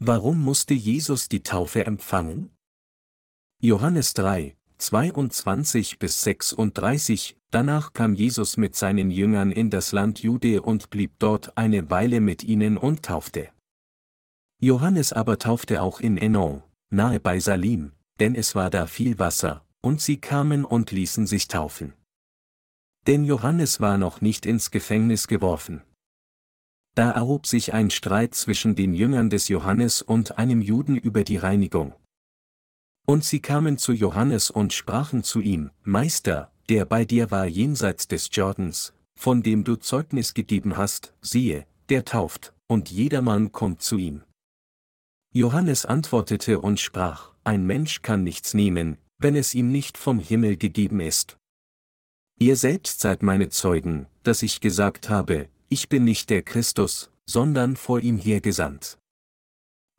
Warum 0.00 0.42
musste 0.42 0.74
Jesus 0.74 1.28
die 1.28 1.44
Taufe 1.44 1.86
empfangen? 1.86 2.50
Johannes 3.60 4.12
3, 4.14 4.56
22 4.78 6.00
bis 6.00 6.20
36, 6.22 7.36
danach 7.50 7.92
kam 7.92 8.14
Jesus 8.14 8.56
mit 8.56 8.74
seinen 8.74 9.12
Jüngern 9.12 9.52
in 9.52 9.70
das 9.70 9.92
Land 9.92 10.20
Jude 10.20 10.62
und 10.62 10.90
blieb 10.90 11.12
dort 11.20 11.56
eine 11.56 11.90
Weile 11.90 12.20
mit 12.20 12.42
ihnen 12.42 12.76
und 12.76 13.04
taufte. 13.04 13.50
Johannes 14.60 15.12
aber 15.12 15.38
taufte 15.38 15.80
auch 15.80 16.00
in 16.00 16.18
Enon, 16.18 16.62
nahe 16.90 17.20
bei 17.20 17.38
Salim, 17.38 17.92
denn 18.18 18.34
es 18.34 18.56
war 18.56 18.70
da 18.70 18.86
viel 18.86 19.20
Wasser, 19.20 19.64
und 19.80 20.00
sie 20.00 20.16
kamen 20.16 20.64
und 20.64 20.90
ließen 20.90 21.28
sich 21.28 21.46
taufen. 21.46 21.92
Denn 23.06 23.24
Johannes 23.24 23.80
war 23.80 23.96
noch 23.96 24.20
nicht 24.20 24.44
ins 24.44 24.72
Gefängnis 24.72 25.28
geworfen. 25.28 25.82
Da 26.94 27.10
erhob 27.10 27.46
sich 27.46 27.74
ein 27.74 27.90
Streit 27.90 28.34
zwischen 28.34 28.76
den 28.76 28.94
Jüngern 28.94 29.28
des 29.28 29.48
Johannes 29.48 30.00
und 30.00 30.38
einem 30.38 30.62
Juden 30.62 30.96
über 30.96 31.24
die 31.24 31.36
Reinigung. 31.36 31.94
Und 33.06 33.24
sie 33.24 33.40
kamen 33.40 33.78
zu 33.78 33.92
Johannes 33.92 34.50
und 34.50 34.72
sprachen 34.72 35.24
zu 35.24 35.40
ihm, 35.40 35.70
Meister, 35.82 36.52
der 36.68 36.84
bei 36.84 37.04
dir 37.04 37.30
war 37.30 37.46
jenseits 37.46 38.08
des 38.08 38.30
Jordans, 38.32 38.94
von 39.14 39.42
dem 39.42 39.64
du 39.64 39.76
Zeugnis 39.76 40.34
gegeben 40.34 40.76
hast, 40.76 41.14
siehe, 41.20 41.66
der 41.88 42.04
tauft, 42.04 42.54
und 42.66 42.90
jedermann 42.90 43.52
kommt 43.52 43.82
zu 43.82 43.96
ihm. 43.96 44.22
Johannes 45.32 45.84
antwortete 45.84 46.60
und 46.60 46.80
sprach, 46.80 47.32
ein 47.42 47.66
Mensch 47.66 48.02
kann 48.02 48.22
nichts 48.22 48.54
nehmen, 48.54 48.98
wenn 49.18 49.36
es 49.36 49.54
ihm 49.54 49.70
nicht 49.70 49.98
vom 49.98 50.18
Himmel 50.18 50.56
gegeben 50.56 51.00
ist. 51.00 51.36
Ihr 52.38 52.56
selbst 52.56 53.00
seid 53.00 53.22
meine 53.22 53.48
Zeugen, 53.48 54.06
dass 54.22 54.42
ich 54.42 54.60
gesagt 54.60 55.10
habe, 55.10 55.48
ich 55.74 55.88
bin 55.88 56.04
nicht 56.04 56.30
der 56.30 56.44
Christus, 56.44 57.10
sondern 57.26 57.74
vor 57.74 57.98
ihm 57.98 58.16
hergesandt. 58.16 58.96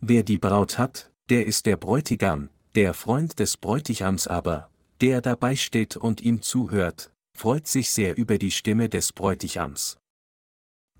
Wer 0.02 0.24
die 0.24 0.38
Braut 0.38 0.78
hat, 0.78 1.12
der 1.30 1.46
ist 1.48 1.66
der 1.66 1.76
Bräutigam, 1.76 2.50
der 2.76 2.94
Freund 2.94 3.40
des 3.40 3.58
Bräutigams 3.58 4.26
aber, 4.26 4.72
der 5.02 5.20
dabei 5.20 5.58
steht 5.58 5.98
und 5.98 6.22
ihm 6.22 6.42
zuhört, 6.42 7.12
freut 7.38 7.68
sich 7.68 7.90
sehr 7.90 8.16
über 8.16 8.38
die 8.38 8.52
Stimme 8.52 8.88
des 8.88 9.12
Bräutigams. 9.12 9.98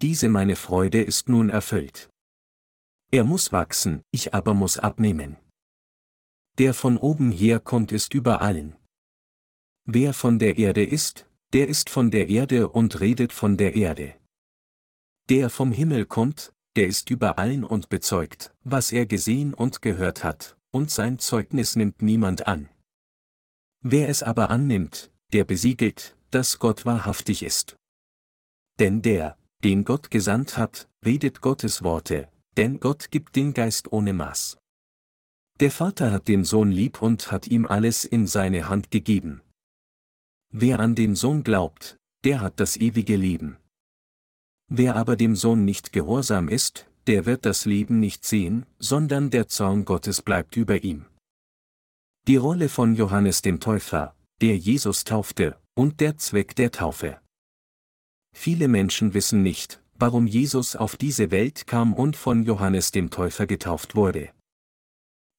Diese 0.02 0.28
meine 0.28 0.58
Freude 0.58 1.02
ist 1.02 1.30
nun 1.30 1.50
erfüllt. 1.50 2.10
Er 3.14 3.24
muss 3.24 3.54
wachsen, 3.54 4.02
ich 4.12 4.34
aber 4.34 4.54
muss 4.54 4.78
abnehmen. 4.78 5.38
Der 6.58 6.74
von 6.74 6.98
oben 6.98 7.32
her 7.32 7.62
kommt 7.62 7.94
ist 7.94 8.14
über 8.14 8.42
allen. 8.42 8.76
Wer 9.86 10.14
von 10.14 10.38
der 10.38 10.58
Erde 10.58 10.84
ist, 10.84 11.30
der 11.54 11.70
ist 11.70 11.90
von 11.90 12.12
der 12.12 12.28
Erde 12.28 12.68
und 12.68 13.00
redet 13.00 13.32
von 13.32 13.56
der 13.56 13.78
Erde. 13.78 14.16
Der 15.30 15.50
vom 15.50 15.72
Himmel 15.72 16.06
kommt, 16.06 16.54
der 16.76 16.88
ist 16.88 17.10
über 17.10 17.40
allen 17.40 17.64
und 17.64 17.90
bezeugt, 17.90 18.54
was 18.64 18.92
er 18.92 19.06
gesehen 19.06 19.54
und 19.54 19.82
gehört 19.82 20.24
hat, 20.24 20.56
und 20.72 20.92
sein 20.92 21.18
Zeugnis 21.18 21.76
nimmt 21.76 22.02
niemand 22.02 22.48
an. 22.48 22.70
Wer 23.82 24.10
es 24.10 24.22
aber 24.22 24.50
annimmt, 24.50 25.12
der 25.34 25.44
besiegelt, 25.44 26.16
dass 26.30 26.60
Gott 26.60 26.86
wahrhaftig 26.86 27.44
ist. 27.44 27.76
Denn 28.80 29.02
der, 29.02 29.38
den 29.64 29.84
Gott 29.84 30.12
gesandt 30.12 30.58
hat, 30.58 30.90
redet 31.04 31.42
Gottes 31.42 31.82
Worte, 31.82 32.30
denn 32.58 32.80
Gott 32.80 33.10
gibt 33.10 33.36
den 33.36 33.54
Geist 33.54 33.92
ohne 33.92 34.14
Maß. 34.14 34.58
Der 35.60 35.72
Vater 35.72 36.12
hat 36.12 36.28
den 36.28 36.44
Sohn 36.44 36.72
lieb 36.72 37.02
und 37.02 37.32
hat 37.32 37.48
ihm 37.48 37.66
alles 37.66 38.04
in 38.04 38.28
seine 38.28 38.68
Hand 38.68 38.92
gegeben. 38.92 39.42
Wer 40.52 40.80
an 40.80 40.96
den 40.96 41.16
Sohn 41.16 41.44
glaubt, 41.44 41.98
der 42.26 42.42
hat 42.42 42.60
das 42.60 42.76
ewige 42.78 43.16
Leben. 43.16 43.58
Wer 44.68 44.96
aber 44.96 45.16
dem 45.16 45.36
Sohn 45.36 45.64
nicht 45.66 45.94
gehorsam 45.94 46.50
ist, 46.50 46.88
der 47.08 47.26
wird 47.26 47.46
das 47.46 47.66
Leben 47.66 48.00
nicht 48.00 48.26
sehen, 48.26 48.66
sondern 48.80 49.30
der 49.30 49.48
Zorn 49.48 49.86
Gottes 49.86 50.22
bleibt 50.22 50.58
über 50.58 50.84
ihm. 50.84 51.06
Die 52.28 52.38
Rolle 52.38 52.70
von 52.70 52.96
Johannes 52.96 53.44
dem 53.44 53.60
Täufer, 53.60 54.16
der 54.42 54.58
Jesus 54.58 55.04
taufte, 55.04 55.60
und 55.76 56.00
der 56.00 56.18
Zweck 56.18 56.56
der 56.56 56.72
Taufe. 56.72 57.20
Viele 58.36 58.68
Menschen 58.68 59.14
wissen 59.14 59.44
nicht, 59.44 59.82
warum 59.94 60.26
Jesus 60.26 60.76
auf 60.76 60.98
diese 60.98 61.30
Welt 61.30 61.68
kam 61.68 61.94
und 61.94 62.16
von 62.16 62.44
Johannes 62.44 62.92
dem 62.92 63.12
Täufer 63.12 63.46
getauft 63.46 63.96
wurde. 63.96 64.32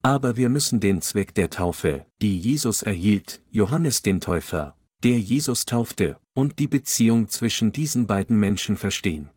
Aber 0.03 0.37
wir 0.37 0.49
müssen 0.49 0.79
den 0.79 1.03
Zweck 1.03 1.35
der 1.35 1.51
Taufe, 1.51 2.07
die 2.23 2.39
Jesus 2.39 2.83
erhielt, 2.83 3.43
Johannes 3.51 4.03
den 4.03 4.21
Täufer, 4.21 4.77
der 5.03 5.19
Jesus 5.19 5.65
taufte, 5.65 6.21
und 6.37 6.59
die 6.59 6.69
Beziehung 6.69 7.29
zwischen 7.29 7.73
diesen 7.73 8.07
beiden 8.07 8.39
Menschen 8.39 8.77
verstehen. 8.77 9.31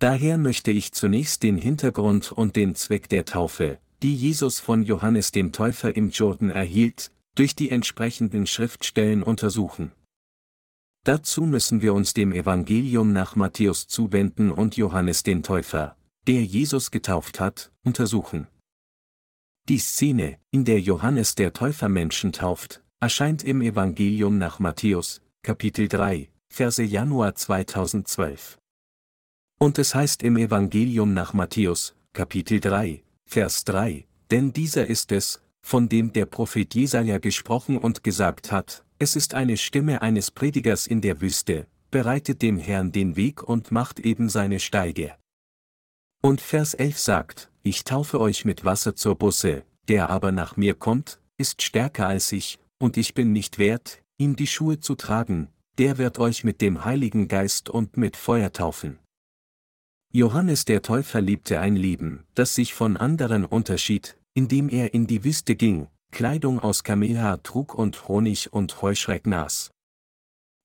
Daher 0.00 0.38
möchte 0.38 0.72
ich 0.72 0.92
zunächst 0.92 1.44
den 1.44 1.56
Hintergrund 1.56 2.32
und 2.32 2.56
den 2.56 2.74
Zweck 2.74 3.08
der 3.08 3.24
Taufe, 3.24 3.78
die 4.02 4.14
Jesus 4.14 4.58
von 4.58 4.82
Johannes 4.82 5.30
dem 5.30 5.52
Täufer 5.52 5.94
im 5.94 6.10
Jordan 6.10 6.50
erhielt, 6.50 7.12
durch 7.36 7.54
die 7.54 7.70
entsprechenden 7.70 8.46
Schriftstellen 8.46 9.22
untersuchen. 9.22 9.92
Dazu 11.04 11.42
müssen 11.42 11.80
wir 11.80 11.94
uns 11.94 12.12
dem 12.12 12.32
Evangelium 12.32 13.12
nach 13.12 13.36
Matthäus 13.36 13.86
zuwenden 13.86 14.50
und 14.50 14.76
Johannes 14.76 15.22
den 15.22 15.42
Täufer, 15.42 15.96
der 16.26 16.42
Jesus 16.42 16.90
getauft 16.90 17.38
hat, 17.38 17.70
untersuchen. 17.84 18.48
Die 19.68 19.78
Szene, 19.78 20.38
in 20.50 20.64
der 20.64 20.80
Johannes 20.80 21.36
der 21.36 21.52
Täufer 21.52 21.88
Menschen 21.88 22.32
tauft, 22.32 22.82
erscheint 23.00 23.44
im 23.44 23.62
Evangelium 23.62 24.38
nach 24.38 24.58
Matthäus, 24.58 25.20
Kapitel 25.44 25.88
3, 25.88 26.30
Verse 26.48 26.82
Januar 26.82 27.34
2012. 27.34 28.56
Und 29.60 29.78
es 29.78 29.94
heißt 29.94 30.22
im 30.22 30.38
Evangelium 30.38 31.12
nach 31.12 31.34
Matthäus, 31.34 31.94
Kapitel 32.14 32.60
3, 32.60 33.04
Vers 33.26 33.64
3, 33.64 34.06
denn 34.30 34.54
dieser 34.54 34.86
ist 34.86 35.12
es, 35.12 35.42
von 35.60 35.90
dem 35.90 36.14
der 36.14 36.24
Prophet 36.24 36.74
Jesaja 36.74 37.18
gesprochen 37.18 37.76
und 37.76 38.02
gesagt 38.02 38.52
hat, 38.52 38.86
es 38.98 39.16
ist 39.16 39.34
eine 39.34 39.58
Stimme 39.58 40.00
eines 40.00 40.30
Predigers 40.30 40.86
in 40.86 41.02
der 41.02 41.20
Wüste, 41.20 41.66
bereitet 41.90 42.40
dem 42.40 42.56
Herrn 42.56 42.90
den 42.90 43.14
Weg 43.14 43.42
und 43.42 43.70
macht 43.70 44.00
eben 44.00 44.30
seine 44.30 44.60
Steige. 44.60 45.14
Und 46.22 46.40
Vers 46.40 46.72
11 46.72 46.98
sagt, 46.98 47.50
ich 47.62 47.84
taufe 47.84 48.18
euch 48.18 48.46
mit 48.46 48.64
Wasser 48.64 48.96
zur 48.96 49.16
Busse, 49.16 49.64
der 49.88 50.08
aber 50.08 50.32
nach 50.32 50.56
mir 50.56 50.72
kommt, 50.72 51.20
ist 51.36 51.60
stärker 51.60 52.08
als 52.08 52.32
ich, 52.32 52.58
und 52.78 52.96
ich 52.96 53.12
bin 53.12 53.32
nicht 53.32 53.58
wert, 53.58 54.00
ihm 54.16 54.36
die 54.36 54.46
Schuhe 54.46 54.80
zu 54.80 54.94
tragen, 54.94 55.48
der 55.78 55.98
wird 55.98 56.18
euch 56.18 56.44
mit 56.44 56.60
dem 56.60 56.84
Heiligen 56.84 57.28
Geist 57.28 57.68
und 57.68 57.96
mit 57.96 58.16
Feuer 58.16 58.52
taufen. 58.52 58.98
Johannes 60.12 60.64
der 60.64 60.82
Täufer 60.82 61.20
liebte 61.20 61.58
ein 61.58 61.74
Leben, 61.74 62.24
das 62.34 62.54
sich 62.54 62.72
von 62.72 62.96
anderen 62.96 63.44
unterschied, 63.44 64.16
indem 64.34 64.68
er 64.68 64.94
in 64.94 65.06
die 65.06 65.24
Wüste 65.24 65.56
ging, 65.56 65.88
Kleidung 66.12 66.60
aus 66.60 66.84
Kamelhaar 66.84 67.42
trug 67.42 67.74
und 67.74 68.06
Honig 68.06 68.52
und 68.52 68.80
Heuschreck 68.80 69.26
nas. 69.26 69.72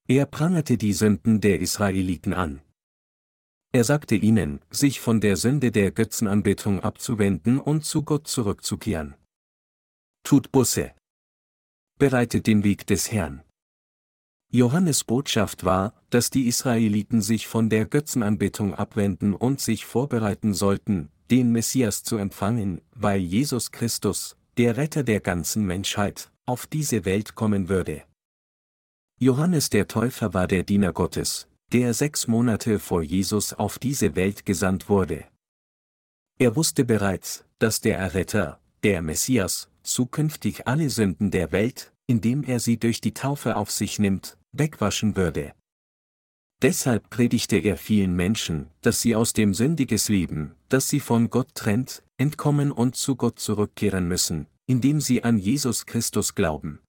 Er 0.07 0.27
prangerte 0.27 0.77
die 0.77 0.93
Sünden 0.93 1.41
der 1.41 1.59
Israeliten 1.59 2.33
an. 2.33 2.61
Er 3.71 3.83
sagte 3.83 4.15
ihnen, 4.15 4.61
sich 4.71 4.99
von 4.99 5.21
der 5.21 5.37
Sünde 5.37 5.71
der 5.71 5.91
Götzenanbetung 5.91 6.79
abzuwenden 6.81 7.59
und 7.59 7.85
zu 7.85 8.03
Gott 8.03 8.27
zurückzukehren. 8.27 9.15
Tut 10.23 10.51
Busse. 10.51 10.91
Bereitet 11.99 12.47
den 12.47 12.63
Weg 12.63 12.87
des 12.87 13.11
Herrn. 13.11 13.43
Johannes 14.49 15.03
Botschaft 15.03 15.65
war, 15.65 15.93
dass 16.09 16.29
die 16.29 16.47
Israeliten 16.47 17.21
sich 17.21 17.45
von 17.45 17.69
der 17.69 17.85
Götzenanbetung 17.85 18.73
abwenden 18.73 19.35
und 19.35 19.59
sich 19.59 19.85
vorbereiten 19.85 20.53
sollten, 20.53 21.11
den 21.29 21.51
Messias 21.51 22.03
zu 22.03 22.15
empfangen, 22.15 22.79
weil 22.95 23.19
Jesus 23.19 23.73
Christus, 23.73 24.37
der 24.55 24.77
Retter 24.77 25.03
der 25.03 25.19
ganzen 25.19 25.65
Menschheit, 25.65 26.31
auf 26.45 26.67
diese 26.67 27.03
Welt 27.03 27.35
kommen 27.35 27.67
würde. 27.67 28.03
Johannes 29.19 29.69
der 29.69 29.89
Täufer 29.89 30.33
war 30.33 30.47
der 30.47 30.63
Diener 30.63 30.93
Gottes, 30.93 31.49
der 31.73 31.93
sechs 31.93 32.27
Monate 32.27 32.79
vor 32.79 33.03
Jesus 33.03 33.51
auf 33.51 33.77
diese 33.77 34.15
Welt 34.15 34.45
gesandt 34.45 34.87
wurde. 34.87 35.25
Er 36.37 36.55
wusste 36.55 36.85
bereits, 36.85 37.43
dass 37.59 37.81
der 37.81 37.97
Erretter, 37.97 38.61
der 38.83 39.01
Messias, 39.01 39.69
zukünftig 39.83 40.67
alle 40.67 40.89
Sünden 40.89 41.31
der 41.31 41.51
Welt, 41.51 41.93
indem 42.07 42.43
er 42.43 42.59
sie 42.59 42.77
durch 42.77 43.01
die 43.01 43.13
Taufe 43.13 43.55
auf 43.55 43.71
sich 43.71 43.99
nimmt, 43.99 44.37
wegwaschen 44.51 45.15
würde. 45.15 45.53
Deshalb 46.61 47.09
predigte 47.09 47.57
er 47.57 47.77
vielen 47.77 48.15
Menschen, 48.15 48.67
dass 48.81 49.01
sie 49.01 49.15
aus 49.15 49.31
dem 49.33 49.53
sündiges 49.53 50.09
Leben, 50.09 50.55
das 50.67 50.89
sie 50.89 50.99
von 50.99 51.29
Gott 51.29 51.55
trennt, 51.55 52.03
entkommen 52.17 52.71
und 52.71 52.95
zu 52.95 53.15
Gott 53.15 53.39
zurückkehren 53.39 54.07
müssen, 54.07 54.47
indem 54.65 54.99
sie 54.99 55.23
an 55.23 55.37
Jesus 55.37 55.85
Christus 55.85 56.35
glauben. 56.35 56.79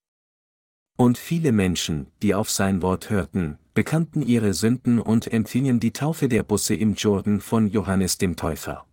Und 0.98 1.18
viele 1.18 1.52
Menschen, 1.52 2.08
die 2.20 2.34
auf 2.34 2.50
sein 2.50 2.82
Wort 2.82 3.10
hörten, 3.10 3.58
bekannten 3.72 4.22
ihre 4.22 4.54
Sünden 4.54 4.98
und 4.98 5.32
empfingen 5.32 5.80
die 5.80 5.92
Taufe 5.92 6.28
der 6.28 6.42
Busse 6.42 6.74
im 6.74 6.94
Jordan 6.94 7.40
von 7.40 7.68
Johannes 7.68 8.18
dem 8.18 8.36
Täufer. 8.36 8.84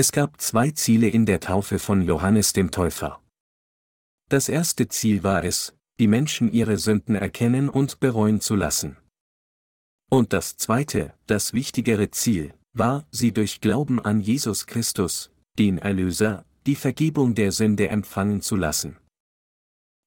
Es 0.00 0.12
gab 0.12 0.40
zwei 0.40 0.70
Ziele 0.70 1.08
in 1.08 1.26
der 1.26 1.40
Taufe 1.40 1.78
von 1.78 2.00
Johannes 2.00 2.54
dem 2.54 2.70
Täufer. 2.70 3.20
Das 4.30 4.48
erste 4.48 4.88
Ziel 4.88 5.24
war 5.24 5.44
es, 5.44 5.76
die 5.98 6.06
Menschen 6.06 6.50
ihre 6.50 6.78
Sünden 6.78 7.16
erkennen 7.16 7.68
und 7.68 8.00
bereuen 8.00 8.40
zu 8.40 8.56
lassen. 8.56 8.96
Und 10.08 10.32
das 10.32 10.56
zweite, 10.56 11.12
das 11.26 11.52
wichtigere 11.52 12.10
Ziel, 12.10 12.54
war, 12.72 13.04
sie 13.10 13.32
durch 13.32 13.60
Glauben 13.60 14.00
an 14.00 14.20
Jesus 14.22 14.66
Christus, 14.66 15.32
den 15.58 15.76
Erlöser, 15.76 16.46
die 16.66 16.76
Vergebung 16.76 17.34
der 17.34 17.52
Sünde 17.52 17.90
empfangen 17.90 18.40
zu 18.40 18.56
lassen. 18.56 18.96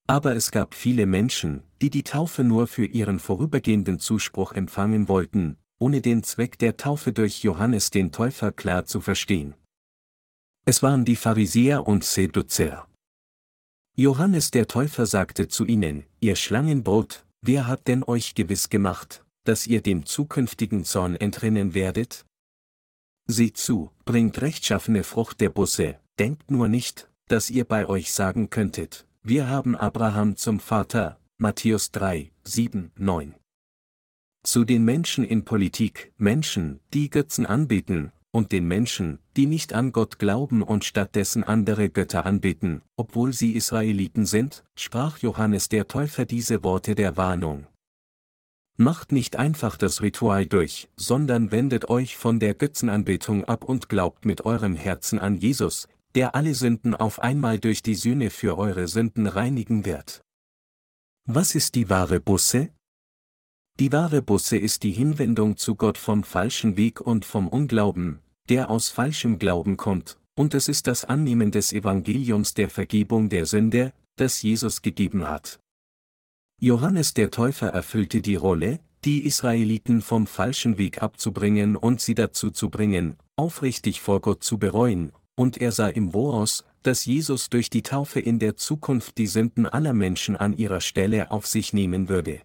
Aber 0.08 0.36
es 0.36 0.50
gab 0.50 0.74
viele 0.74 1.06
Menschen, 1.06 1.62
die 1.84 1.92
die 1.92 2.04
Taufe 2.04 2.44
nur 2.44 2.66
für 2.66 2.86
ihren 2.88 3.20
vorübergehenden 3.20 4.00
Zuspruch 4.00 4.54
empfangen 4.54 5.08
wollten, 5.08 5.58
ohne 5.78 6.02
den 6.02 6.24
Zweck 6.24 6.58
der 6.58 6.78
Taufe 6.78 7.14
durch 7.14 7.44
Johannes 7.44 7.92
den 7.92 8.12
Täufer 8.12 8.52
klar 8.52 8.86
zu 8.86 9.00
verstehen. 9.00 9.54
Es 10.66 10.82
waren 10.82 11.04
die 11.04 11.18
Pharisäer 11.18 11.86
und 11.86 12.06
Seduzer. 12.06 12.88
Johannes 13.98 14.50
der 14.50 14.66
Täufer 14.66 15.06
sagte 15.06 15.50
zu 15.50 15.66
ihnen, 15.66 16.06
ihr 16.22 16.38
Schlangenbrot, 16.38 17.26
wer 17.42 17.68
hat 17.68 17.90
denn 17.90 18.04
euch 18.04 18.34
gewiss 18.34 18.70
gemacht, 18.70 19.26
dass 19.44 19.68
ihr 19.68 19.82
dem 19.82 20.06
zukünftigen 20.06 20.86
Zorn 20.86 21.18
entrinnen 21.18 21.74
werdet? 21.74 22.26
Seht 23.28 23.58
zu, 23.58 23.92
bringt 24.06 24.42
rechtschaffene 24.42 25.04
Frucht 25.04 25.42
der 25.42 25.50
Busse, 25.50 26.00
denkt 26.18 26.50
nur 26.50 26.70
nicht, 26.70 27.10
dass 27.28 27.50
ihr 27.50 27.66
bei 27.66 27.86
euch 27.86 28.14
sagen 28.14 28.50
könntet, 28.50 29.06
wir 29.22 29.50
haben 29.50 29.76
Abraham 29.76 30.38
zum 30.38 30.62
Vater, 30.62 31.20
Matthäus 31.38 31.92
3, 31.92 32.32
7, 32.46 32.92
9. 32.96 33.36
Zu 34.44 34.64
den 34.64 34.86
Menschen 34.86 35.26
in 35.26 35.44
Politik, 35.44 36.14
Menschen, 36.18 36.80
die 36.94 37.10
Götzen 37.10 37.46
anbeten, 37.46 38.14
und 38.34 38.52
den 38.52 38.68
Menschen, 38.68 39.20
die 39.38 39.46
nicht 39.46 39.74
an 39.74 39.92
Gott 39.92 40.18
glauben 40.18 40.64
und 40.64 40.84
stattdessen 40.84 41.44
andere 41.44 41.90
Götter 41.90 42.26
anbeten, 42.26 42.82
obwohl 42.98 43.32
sie 43.32 43.54
Israeliten 43.54 44.26
sind, 44.26 44.64
sprach 44.76 45.20
Johannes 45.20 45.70
der 45.70 45.88
Täufer 45.88 46.26
diese 46.26 46.64
Worte 46.64 46.96
der 46.96 47.16
Warnung. 47.16 47.68
Macht 48.76 49.12
nicht 49.12 49.36
einfach 49.36 49.78
das 49.78 50.02
Ritual 50.02 50.48
durch, 50.48 50.90
sondern 50.96 51.52
wendet 51.52 51.90
euch 51.90 52.18
von 52.18 52.40
der 52.40 52.56
Götzenanbetung 52.56 53.46
ab 53.46 53.64
und 53.64 53.88
glaubt 53.88 54.26
mit 54.26 54.46
eurem 54.46 54.76
Herzen 54.76 55.20
an 55.20 55.36
Jesus, 55.36 55.88
der 56.16 56.34
alle 56.34 56.56
Sünden 56.56 56.96
auf 56.96 57.20
einmal 57.20 57.60
durch 57.60 57.84
die 57.84 57.96
Sühne 57.96 58.32
für 58.32 58.58
eure 58.58 58.88
Sünden 58.88 59.28
reinigen 59.28 59.86
wird. 59.86 60.24
Was 61.26 61.54
ist 61.54 61.76
die 61.76 61.92
wahre 61.92 62.20
Busse? 62.20 62.70
Die 63.80 63.92
wahre 63.92 64.24
Busse 64.24 64.58
ist 64.58 64.82
die 64.82 64.92
Hinwendung 64.92 65.56
zu 65.56 65.76
Gott 65.76 66.00
vom 66.00 66.24
falschen 66.24 66.78
Weg 66.78 67.00
und 67.00 67.26
vom 67.26 67.48
Unglauben, 67.48 68.23
der 68.50 68.70
aus 68.70 68.90
falschem 68.90 69.40
Glauben 69.40 69.78
kommt, 69.78 70.18
und 70.36 70.54
es 70.54 70.68
ist 70.68 70.88
das 70.88 71.06
Annehmen 71.06 71.52
des 71.52 71.74
Evangeliums 71.74 72.54
der 72.54 72.70
Vergebung 72.70 73.30
der 73.30 73.46
Sünde, 73.46 73.94
das 74.16 74.42
Jesus 74.42 74.82
gegeben 74.82 75.28
hat. 75.28 75.60
Johannes 76.62 77.14
der 77.14 77.32
Täufer 77.32 77.70
erfüllte 77.70 78.22
die 78.22 78.36
Rolle, 78.36 78.80
die 79.06 79.26
Israeliten 79.26 80.02
vom 80.02 80.28
falschen 80.28 80.78
Weg 80.78 81.02
abzubringen 81.04 81.76
und 81.76 82.00
sie 82.00 82.16
dazu 82.16 82.52
zu 82.52 82.70
bringen, 82.70 83.18
aufrichtig 83.36 84.02
vor 84.02 84.22
Gott 84.22 84.44
zu 84.44 84.58
bereuen 84.58 85.12
und 85.36 85.58
er 85.58 85.72
sah 85.72 85.88
im 85.88 86.12
Voraus, 86.12 86.64
dass 86.84 87.06
Jesus 87.06 87.50
durch 87.50 87.70
die 87.70 87.82
Taufe 87.82 88.20
in 88.20 88.40
der 88.40 88.56
Zukunft 88.56 89.18
die 89.18 89.28
Sünden 89.28 89.66
aller 89.66 89.94
Menschen 89.94 90.36
an 90.36 90.56
ihrer 90.56 90.82
Stelle 90.82 91.32
auf 91.32 91.48
sich 91.48 91.74
nehmen 91.74 92.10
würde. 92.10 92.42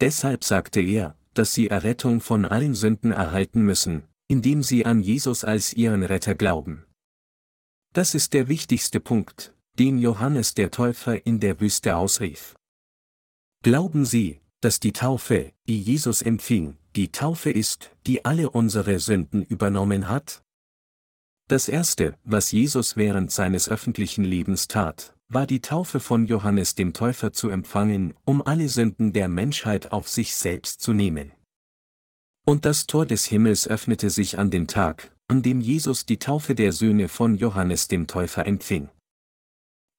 Deshalb 0.00 0.44
sagte 0.44 0.80
er, 0.80 1.16
dass 1.34 1.54
sie 1.54 1.68
Errettung 1.68 2.20
von 2.20 2.44
allen 2.44 2.74
Sünden 2.74 3.12
erhalten 3.12 3.62
müssen, 3.62 4.02
indem 4.30 4.62
sie 4.62 4.86
an 4.86 5.00
Jesus 5.00 5.42
als 5.42 5.72
ihren 5.72 6.04
Retter 6.04 6.36
glauben. 6.36 6.86
Das 7.92 8.14
ist 8.14 8.32
der 8.32 8.46
wichtigste 8.46 9.00
Punkt, 9.00 9.52
den 9.76 9.98
Johannes 9.98 10.54
der 10.54 10.70
Täufer 10.70 11.26
in 11.26 11.40
der 11.40 11.60
Wüste 11.60 11.96
ausrief. 11.96 12.54
Glauben 13.64 14.04
Sie, 14.04 14.40
dass 14.60 14.78
die 14.78 14.92
Taufe, 14.92 15.52
die 15.66 15.82
Jesus 15.82 16.22
empfing, 16.22 16.76
die 16.94 17.10
Taufe 17.10 17.50
ist, 17.50 17.90
die 18.06 18.24
alle 18.24 18.50
unsere 18.50 19.00
Sünden 19.00 19.42
übernommen 19.42 20.08
hat? 20.08 20.44
Das 21.48 21.68
erste, 21.68 22.16
was 22.22 22.52
Jesus 22.52 22.96
während 22.96 23.32
seines 23.32 23.68
öffentlichen 23.68 24.22
Lebens 24.22 24.68
tat, 24.68 25.16
war 25.28 25.48
die 25.48 25.60
Taufe 25.60 25.98
von 25.98 26.26
Johannes 26.26 26.76
dem 26.76 26.92
Täufer 26.92 27.32
zu 27.32 27.48
empfangen, 27.48 28.14
um 28.24 28.42
alle 28.42 28.68
Sünden 28.68 29.12
der 29.12 29.26
Menschheit 29.26 29.90
auf 29.90 30.08
sich 30.08 30.36
selbst 30.36 30.80
zu 30.80 30.92
nehmen. 30.92 31.32
Und 32.46 32.64
das 32.64 32.86
Tor 32.86 33.06
des 33.06 33.26
Himmels 33.26 33.68
öffnete 33.68 34.10
sich 34.10 34.38
an 34.38 34.50
dem 34.50 34.66
Tag, 34.66 35.14
an 35.28 35.42
dem 35.42 35.60
Jesus 35.60 36.06
die 36.06 36.18
Taufe 36.18 36.54
der 36.54 36.72
Söhne 36.72 37.08
von 37.08 37.36
Johannes 37.36 37.88
dem 37.88 38.06
Täufer 38.06 38.46
empfing. 38.46 38.88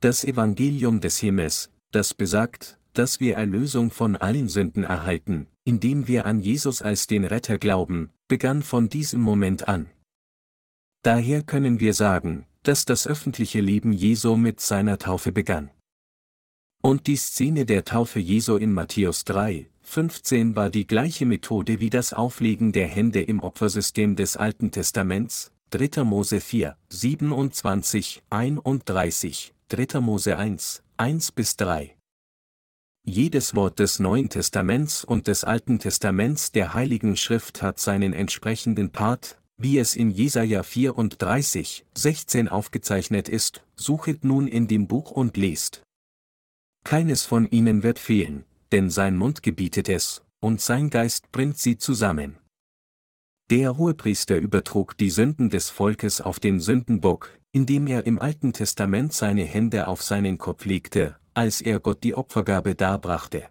Das 0.01 0.23
Evangelium 0.23 0.99
des 0.99 1.19
Himmels, 1.19 1.69
das 1.91 2.13
besagt, 2.13 2.79
dass 2.93 3.19
wir 3.19 3.35
Erlösung 3.35 3.91
von 3.91 4.15
allen 4.15 4.49
Sünden 4.49 4.83
erhalten, 4.83 5.47
indem 5.63 6.07
wir 6.07 6.25
an 6.25 6.39
Jesus 6.39 6.81
als 6.81 7.07
den 7.07 7.23
Retter 7.23 7.57
glauben, 7.57 8.11
begann 8.27 8.63
von 8.63 8.89
diesem 8.89 9.21
Moment 9.21 9.67
an. 9.67 9.89
Daher 11.03 11.43
können 11.43 11.79
wir 11.79 11.93
sagen, 11.93 12.45
dass 12.63 12.85
das 12.85 13.07
öffentliche 13.07 13.61
Leben 13.61 13.93
Jesu 13.93 14.35
mit 14.35 14.59
seiner 14.59 14.97
Taufe 14.97 15.31
begann. 15.31 15.71
Und 16.83 17.07
die 17.07 17.15
Szene 17.15 17.65
der 17.65 17.85
Taufe 17.85 18.19
Jesu 18.19 18.55
in 18.57 18.73
Matthäus 18.73 19.23
3, 19.25 19.69
15 19.91 20.55
war 20.55 20.69
die 20.69 20.87
gleiche 20.87 21.25
Methode 21.25 21.81
wie 21.81 21.89
das 21.89 22.13
Auflegen 22.13 22.71
der 22.71 22.87
Hände 22.87 23.21
im 23.21 23.41
Opfersystem 23.41 24.15
des 24.15 24.37
Alten 24.37 24.71
Testaments, 24.71 25.51
3. 25.71 26.05
Mose 26.05 26.39
4, 26.39 26.77
27, 26.87 28.23
31, 28.29 29.53
3. 29.67 29.99
Mose 29.99 30.37
1, 30.37 30.83
1 30.95 31.33
bis 31.33 31.57
3. 31.57 31.97
Jedes 33.03 33.53
Wort 33.53 33.79
des 33.79 33.99
Neuen 33.99 34.29
Testaments 34.29 35.03
und 35.03 35.27
des 35.27 35.43
Alten 35.43 35.77
Testaments 35.79 36.53
der 36.53 36.73
Heiligen 36.73 37.17
Schrift 37.17 37.61
hat 37.61 37.77
seinen 37.77 38.13
entsprechenden 38.13 38.93
Part, 38.93 39.41
wie 39.57 39.77
es 39.77 39.97
in 39.97 40.09
Jesaja 40.09 40.63
34, 40.63 41.85
16 41.97 42.47
aufgezeichnet 42.47 43.27
ist, 43.27 43.65
suchet 43.75 44.23
nun 44.23 44.47
in 44.47 44.69
dem 44.69 44.87
Buch 44.87 45.11
und 45.11 45.35
lest. 45.35 45.83
Keines 46.85 47.25
von 47.25 47.45
ihnen 47.45 47.83
wird 47.83 47.99
fehlen, 47.99 48.45
denn 48.71 48.89
sein 48.89 49.17
Mund 49.17 49.43
gebietet 49.43 49.89
es, 49.89 50.23
und 50.39 50.61
sein 50.61 50.89
Geist 50.89 51.31
bringt 51.31 51.57
sie 51.57 51.77
zusammen. 51.77 52.37
Der 53.49 53.77
Hohepriester 53.77 54.37
übertrug 54.37 54.97
die 54.97 55.09
Sünden 55.09 55.49
des 55.49 55.69
Volkes 55.69 56.21
auf 56.21 56.39
den 56.39 56.59
Sündenbock, 56.59 57.37
indem 57.51 57.87
er 57.87 58.05
im 58.05 58.19
Alten 58.19 58.53
Testament 58.53 59.13
seine 59.13 59.43
Hände 59.43 59.87
auf 59.87 60.01
seinen 60.01 60.37
Kopf 60.37 60.65
legte, 60.65 61.17
als 61.33 61.59
er 61.59 61.79
Gott 61.79 62.03
die 62.03 62.15
Opfergabe 62.15 62.75
darbrachte. 62.75 63.49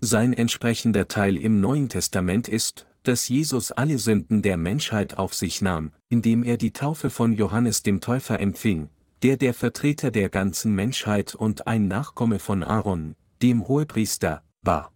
Sein 0.00 0.32
entsprechender 0.32 1.08
Teil 1.08 1.36
im 1.36 1.60
Neuen 1.60 1.88
Testament 1.88 2.48
ist, 2.48 2.86
dass 3.02 3.28
Jesus 3.28 3.70
alle 3.70 3.98
Sünden 3.98 4.42
der 4.42 4.56
Menschheit 4.56 5.16
auf 5.18 5.34
sich 5.34 5.62
nahm, 5.62 5.92
indem 6.08 6.42
er 6.42 6.56
die 6.56 6.72
Taufe 6.72 7.10
von 7.10 7.32
Johannes 7.32 7.82
dem 7.82 8.00
Täufer 8.00 8.40
empfing, 8.40 8.88
der 9.22 9.36
der 9.36 9.54
Vertreter 9.54 10.10
der 10.10 10.28
ganzen 10.28 10.74
Menschheit 10.74 11.34
und 11.34 11.66
ein 11.66 11.86
Nachkomme 11.86 12.38
von 12.38 12.62
Aaron, 12.62 13.14
dem 13.42 13.68
Hohepriester, 13.68 14.42
war. 14.62 14.92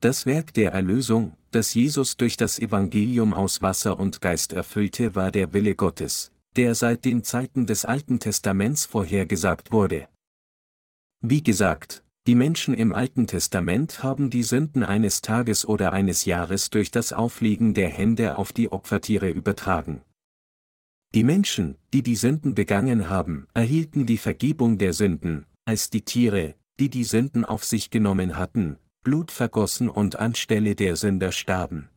Das 0.00 0.26
Werk 0.26 0.54
der 0.54 0.72
Erlösung, 0.72 1.36
das 1.50 1.74
Jesus 1.74 2.16
durch 2.16 2.36
das 2.36 2.58
Evangelium 2.58 3.34
aus 3.34 3.62
Wasser 3.62 3.98
und 3.98 4.20
Geist 4.20 4.52
erfüllte, 4.52 5.14
war 5.14 5.32
der 5.32 5.52
Wille 5.52 5.74
Gottes, 5.74 6.30
der 6.56 6.74
seit 6.74 7.04
den 7.04 7.24
Zeiten 7.24 7.66
des 7.66 7.84
Alten 7.84 8.20
Testaments 8.20 8.84
vorhergesagt 8.84 9.72
wurde. 9.72 10.08
Wie 11.20 11.42
gesagt, 11.42 12.04
die 12.28 12.34
Menschen 12.34 12.74
im 12.74 12.92
Alten 12.92 13.26
Testament 13.26 14.02
haben 14.02 14.28
die 14.28 14.42
Sünden 14.42 14.84
eines 14.84 15.22
Tages 15.22 15.66
oder 15.66 15.92
eines 15.92 16.26
Jahres 16.26 16.68
durch 16.68 16.90
das 16.90 17.12
Auflegen 17.12 17.74
der 17.74 17.88
Hände 17.88 18.36
auf 18.36 18.52
die 18.52 18.70
Opfertiere 18.70 19.30
übertragen. 19.30 20.02
Die 21.14 21.24
Menschen, 21.24 21.78
die 21.94 22.02
die 22.02 22.16
Sünden 22.16 22.54
begangen 22.54 23.08
haben, 23.08 23.48
erhielten 23.54 24.04
die 24.04 24.18
Vergebung 24.18 24.76
der 24.76 24.92
Sünden, 24.92 25.46
als 25.64 25.88
die 25.88 26.02
Tiere, 26.02 26.54
die 26.78 26.88
die 26.88 27.04
Sünden 27.04 27.44
auf 27.44 27.64
sich 27.64 27.90
genommen 27.90 28.36
hatten, 28.36 28.78
Blut 29.02 29.30
vergossen 29.30 29.88
und 29.88 30.16
anstelle 30.16 30.74
der 30.74 30.96
Sünder 30.96 31.32
starben. 31.32 31.88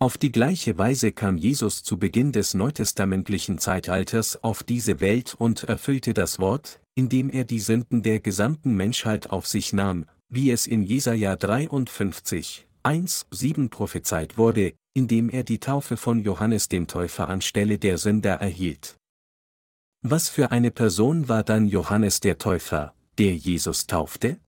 Auf 0.00 0.16
die 0.16 0.30
gleiche 0.30 0.78
Weise 0.78 1.10
kam 1.10 1.36
Jesus 1.36 1.82
zu 1.82 1.98
Beginn 1.98 2.30
des 2.30 2.54
neutestamentlichen 2.54 3.58
Zeitalters 3.58 4.42
auf 4.44 4.62
diese 4.62 5.00
Welt 5.00 5.34
und 5.36 5.64
erfüllte 5.64 6.14
das 6.14 6.38
Wort, 6.38 6.80
indem 6.94 7.30
er 7.30 7.44
die 7.44 7.58
Sünden 7.58 8.04
der 8.04 8.20
gesamten 8.20 8.76
Menschheit 8.76 9.30
auf 9.30 9.48
sich 9.48 9.72
nahm, 9.72 10.06
wie 10.28 10.52
es 10.52 10.68
in 10.68 10.84
Jesaja 10.84 11.34
53, 11.34 12.68
1, 12.84 13.26
7 13.32 13.70
prophezeit 13.70 14.38
wurde, 14.38 14.74
indem 14.94 15.30
er 15.30 15.42
die 15.42 15.58
Taufe 15.58 15.96
von 15.96 16.20
Johannes 16.20 16.68
dem 16.68 16.86
Täufer 16.86 17.28
anstelle 17.28 17.78
der 17.78 17.98
Sünder 17.98 18.34
erhielt. 18.34 18.96
Was 20.02 20.28
für 20.28 20.52
eine 20.52 20.70
Person 20.70 21.28
war 21.28 21.42
dann 21.42 21.66
Johannes 21.66 22.20
der 22.20 22.38
Täufer, 22.38 22.94
der 23.18 23.34
Jesus 23.34 23.86
taufte? 23.86 24.38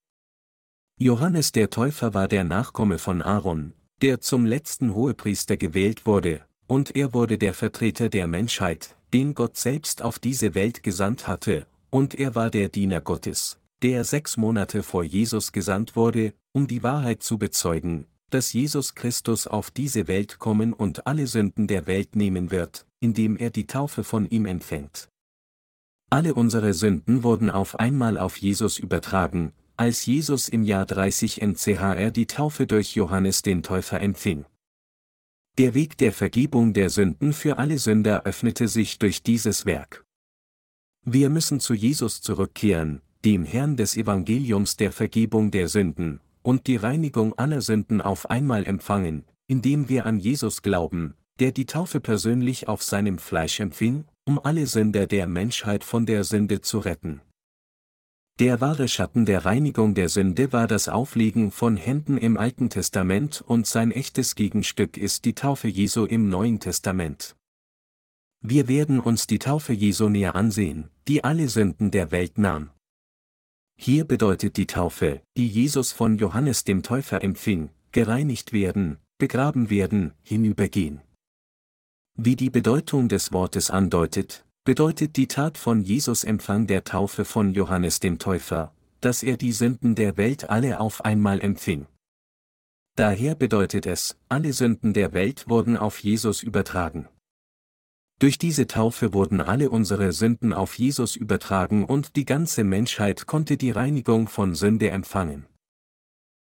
Johannes 0.98 1.50
der 1.50 1.70
Täufer 1.70 2.14
war 2.14 2.28
der 2.28 2.44
Nachkomme 2.44 2.98
von 2.98 3.20
Aaron, 3.20 3.72
der 4.00 4.20
zum 4.20 4.46
letzten 4.46 4.94
Hohepriester 4.94 5.56
gewählt 5.56 6.06
wurde, 6.06 6.44
und 6.68 6.94
er 6.94 7.12
wurde 7.12 7.36
der 7.36 7.52
Vertreter 7.52 8.08
der 8.08 8.28
Menschheit, 8.28 8.96
den 9.12 9.34
Gott 9.34 9.56
selbst 9.56 10.02
auf 10.02 10.20
diese 10.20 10.54
Welt 10.54 10.84
gesandt 10.84 11.26
hatte, 11.26 11.66
und 11.90 12.14
er 12.14 12.36
war 12.36 12.50
der 12.50 12.68
Diener 12.68 13.00
Gottes, 13.00 13.58
der 13.82 14.04
sechs 14.04 14.36
Monate 14.36 14.84
vor 14.84 15.02
Jesus 15.02 15.50
gesandt 15.50 15.96
wurde, 15.96 16.32
um 16.52 16.68
die 16.68 16.84
Wahrheit 16.84 17.24
zu 17.24 17.38
bezeugen, 17.38 18.06
dass 18.30 18.52
Jesus 18.52 18.94
Christus 18.94 19.48
auf 19.48 19.72
diese 19.72 20.06
Welt 20.06 20.38
kommen 20.38 20.72
und 20.72 21.08
alle 21.08 21.26
Sünden 21.26 21.66
der 21.66 21.88
Welt 21.88 22.14
nehmen 22.14 22.52
wird, 22.52 22.86
indem 23.00 23.36
er 23.36 23.50
die 23.50 23.66
Taufe 23.66 24.04
von 24.04 24.28
ihm 24.30 24.46
empfängt. 24.46 25.08
Alle 26.12 26.34
unsere 26.34 26.74
Sünden 26.74 27.22
wurden 27.22 27.50
auf 27.50 27.78
einmal 27.78 28.18
auf 28.18 28.36
Jesus 28.36 28.80
übertragen, 28.80 29.52
als 29.76 30.04
Jesus 30.06 30.48
im 30.48 30.64
Jahr 30.64 30.84
30 30.84 31.40
NCHR 31.40 32.10
die 32.10 32.26
Taufe 32.26 32.66
durch 32.66 32.96
Johannes 32.96 33.42
den 33.42 33.62
Täufer 33.62 34.00
empfing. 34.00 34.44
Der 35.56 35.74
Weg 35.74 35.96
der 35.98 36.12
Vergebung 36.12 36.72
der 36.72 36.90
Sünden 36.90 37.32
für 37.32 37.58
alle 37.58 37.78
Sünder 37.78 38.24
öffnete 38.24 38.66
sich 38.66 38.98
durch 38.98 39.22
dieses 39.22 39.66
Werk. 39.66 40.04
Wir 41.04 41.30
müssen 41.30 41.60
zu 41.60 41.74
Jesus 41.74 42.20
zurückkehren, 42.20 43.02
dem 43.24 43.44
Herrn 43.44 43.76
des 43.76 43.96
Evangeliums 43.96 44.76
der 44.76 44.90
Vergebung 44.90 45.52
der 45.52 45.68
Sünden, 45.68 46.20
und 46.42 46.66
die 46.66 46.76
Reinigung 46.76 47.38
aller 47.38 47.60
Sünden 47.60 48.00
auf 48.00 48.28
einmal 48.28 48.66
empfangen, 48.66 49.24
indem 49.46 49.88
wir 49.88 50.06
an 50.06 50.18
Jesus 50.18 50.62
glauben, 50.62 51.14
der 51.38 51.52
die 51.52 51.66
Taufe 51.66 52.00
persönlich 52.00 52.66
auf 52.66 52.82
seinem 52.82 53.18
Fleisch 53.18 53.60
empfing, 53.60 54.04
um 54.26 54.38
alle 54.38 54.66
Sünder 54.66 55.06
der 55.06 55.26
Menschheit 55.26 55.84
von 55.84 56.06
der 56.06 56.24
Sünde 56.24 56.60
zu 56.60 56.78
retten. 56.78 57.20
Der 58.38 58.60
wahre 58.62 58.88
Schatten 58.88 59.26
der 59.26 59.44
Reinigung 59.44 59.94
der 59.94 60.08
Sünde 60.08 60.52
war 60.52 60.66
das 60.66 60.88
Auflegen 60.88 61.50
von 61.50 61.76
Händen 61.76 62.16
im 62.16 62.38
Alten 62.38 62.70
Testament 62.70 63.42
und 63.46 63.66
sein 63.66 63.90
echtes 63.90 64.34
Gegenstück 64.34 64.96
ist 64.96 65.26
die 65.26 65.34
Taufe 65.34 65.68
Jesu 65.68 66.06
im 66.06 66.30
Neuen 66.30 66.58
Testament. 66.58 67.36
Wir 68.40 68.68
werden 68.68 68.98
uns 68.98 69.26
die 69.26 69.38
Taufe 69.38 69.74
Jesu 69.74 70.08
näher 70.08 70.34
ansehen, 70.34 70.88
die 71.06 71.22
alle 71.22 71.48
Sünden 71.48 71.90
der 71.90 72.10
Welt 72.10 72.38
nahm. 72.38 72.70
Hier 73.76 74.06
bedeutet 74.06 74.56
die 74.56 74.66
Taufe, 74.66 75.20
die 75.36 75.46
Jesus 75.46 75.92
von 75.92 76.16
Johannes 76.16 76.64
dem 76.64 76.82
Täufer 76.82 77.22
empfing, 77.22 77.68
gereinigt 77.92 78.54
werden, 78.54 78.96
begraben 79.18 79.68
werden, 79.68 80.14
hinübergehen. 80.22 81.02
Wie 82.16 82.36
die 82.36 82.50
Bedeutung 82.50 83.08
des 83.08 83.32
Wortes 83.32 83.70
andeutet, 83.70 84.44
bedeutet 84.64 85.16
die 85.16 85.26
Tat 85.26 85.56
von 85.56 85.82
Jesus 85.82 86.24
Empfang 86.24 86.66
der 86.66 86.84
Taufe 86.84 87.24
von 87.24 87.54
Johannes 87.54 88.00
dem 88.00 88.18
Täufer, 88.18 88.74
dass 89.00 89.22
er 89.22 89.36
die 89.36 89.52
Sünden 89.52 89.94
der 89.94 90.16
Welt 90.16 90.50
alle 90.50 90.80
auf 90.80 91.04
einmal 91.04 91.40
empfing. 91.40 91.86
Daher 92.96 93.34
bedeutet 93.34 93.86
es, 93.86 94.18
alle 94.28 94.52
Sünden 94.52 94.92
der 94.92 95.12
Welt 95.12 95.48
wurden 95.48 95.76
auf 95.76 96.00
Jesus 96.00 96.42
übertragen. 96.42 97.08
Durch 98.18 98.36
diese 98.36 98.66
Taufe 98.66 99.14
wurden 99.14 99.40
alle 99.40 99.70
unsere 99.70 100.12
Sünden 100.12 100.52
auf 100.52 100.78
Jesus 100.78 101.16
übertragen 101.16 101.86
und 101.86 102.16
die 102.16 102.26
ganze 102.26 102.64
Menschheit 102.64 103.26
konnte 103.26 103.56
die 103.56 103.70
Reinigung 103.70 104.28
von 104.28 104.54
Sünde 104.54 104.90
empfangen. 104.90 105.46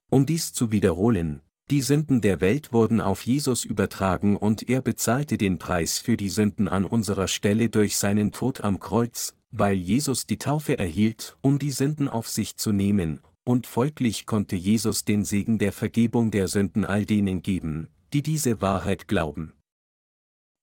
Um 0.09 0.25
dies 0.25 0.53
zu 0.53 0.71
wiederholen, 0.71 1.41
die 1.71 1.81
Sünden 1.81 2.21
der 2.21 2.43
Welt 2.43 2.73
wurden 2.75 3.01
auf 3.01 3.25
Jesus 3.25 3.65
übertragen 3.65 4.37
und 4.37 4.69
er 4.69 4.83
bezahlte 4.83 5.39
den 5.39 5.59
Preis 5.59 5.99
für 5.99 6.17
die 6.17 6.29
Sünden 6.29 6.69
an 6.69 6.85
unserer 6.85 7.27
Stelle 7.27 7.71
durch 7.71 7.97
seinen 7.97 8.33
Tod 8.33 8.61
am 8.61 8.81
Kreuz, 8.81 9.35
weil 9.51 9.75
Jesus 9.75 10.27
die 10.27 10.37
Taufe 10.37 10.79
erhielt, 10.79 11.37
um 11.41 11.59
die 11.59 11.71
Sünden 11.71 12.09
auf 12.09 12.29
sich 12.29 12.57
zu 12.57 12.73
nehmen, 12.73 13.21
und 13.45 13.67
folglich 13.67 14.27
konnte 14.27 14.57
Jesus 14.57 15.05
den 15.05 15.25
Segen 15.25 15.59
der 15.59 15.73
Vergebung 15.73 16.31
der 16.31 16.49
Sünden 16.49 16.85
all 16.85 17.07
denen 17.07 17.43
geben, 17.43 17.89
die 18.13 18.23
diese 18.23 18.61
Wahrheit 18.61 19.09
glauben. 19.09 19.55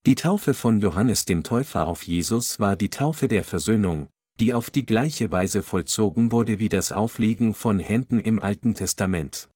Die 0.05 0.15
Taufe 0.15 0.53
von 0.53 0.79
Johannes 0.81 1.25
dem 1.25 1.43
Täufer 1.43 1.87
auf 1.87 2.03
Jesus 2.03 2.59
war 2.59 2.75
die 2.75 2.89
Taufe 2.89 3.27
der 3.27 3.43
Versöhnung, 3.43 4.07
die 4.39 4.53
auf 4.53 4.71
die 4.71 4.85
gleiche 4.85 5.31
Weise 5.31 5.61
vollzogen 5.61 6.31
wurde 6.31 6.57
wie 6.57 6.69
das 6.69 6.91
Auflegen 6.91 7.53
von 7.53 7.79
Händen 7.79 8.19
im 8.19 8.41
Alten 8.41 8.73
Testament. 8.73 9.50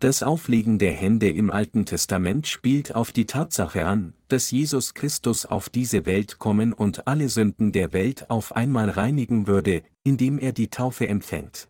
Das 0.00 0.22
Auflegen 0.22 0.78
der 0.78 0.92
Hände 0.92 1.28
im 1.28 1.50
Alten 1.50 1.84
Testament 1.84 2.46
spielt 2.46 2.94
auf 2.94 3.12
die 3.12 3.26
Tatsache 3.26 3.84
an, 3.84 4.14
dass 4.28 4.50
Jesus 4.50 4.94
Christus 4.94 5.44
auf 5.44 5.68
diese 5.68 6.06
Welt 6.06 6.38
kommen 6.38 6.72
und 6.72 7.06
alle 7.06 7.28
Sünden 7.28 7.70
der 7.70 7.92
Welt 7.92 8.30
auf 8.30 8.56
einmal 8.56 8.88
reinigen 8.88 9.46
würde, 9.46 9.82
indem 10.02 10.38
er 10.38 10.52
die 10.52 10.68
Taufe 10.68 11.06
empfängt. 11.06 11.68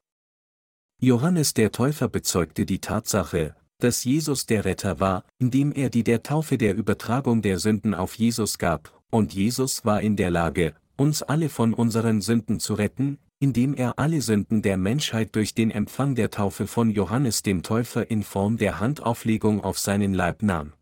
Johannes 1.03 1.55
der 1.55 1.73
Täufer 1.73 2.09
bezeugte 2.09 2.67
die 2.67 2.79
Tatsache, 2.79 3.57
dass 3.79 4.05
Jesus 4.05 4.47
der 4.47 4.65
Retter 4.65 5.01
war, 5.01 5.25
indem 5.41 5.73
er 5.73 5.91
die 5.91 6.05
der 6.05 6.23
Taufe 6.23 6.57
der 6.57 6.77
Übertragung 6.77 7.43
der 7.43 7.59
Sünden 7.59 7.95
auf 7.95 8.15
Jesus 8.15 8.59
gab, 8.59 8.97
und 9.11 9.35
Jesus 9.35 9.85
war 9.85 10.03
in 10.03 10.15
der 10.15 10.31
Lage, 10.31 10.77
uns 10.97 11.25
alle 11.25 11.49
von 11.49 11.75
unseren 11.75 12.21
Sünden 12.21 12.61
zu 12.61 12.75
retten, 12.75 13.19
indem 13.41 13.75
er 13.75 13.99
alle 13.99 14.21
Sünden 14.21 14.61
der 14.63 14.77
Menschheit 14.77 15.35
durch 15.35 15.55
den 15.55 15.71
Empfang 15.71 16.15
der 16.15 16.31
Taufe 16.31 16.67
von 16.67 16.91
Johannes 16.91 17.43
dem 17.43 17.63
Täufer 17.63 18.11
in 18.11 18.23
Form 18.23 18.59
der 18.59 18.79
Handauflegung 18.79 19.65
auf 19.65 19.79
seinen 19.79 20.13
Leib 20.13 20.43
nahm. 20.43 20.75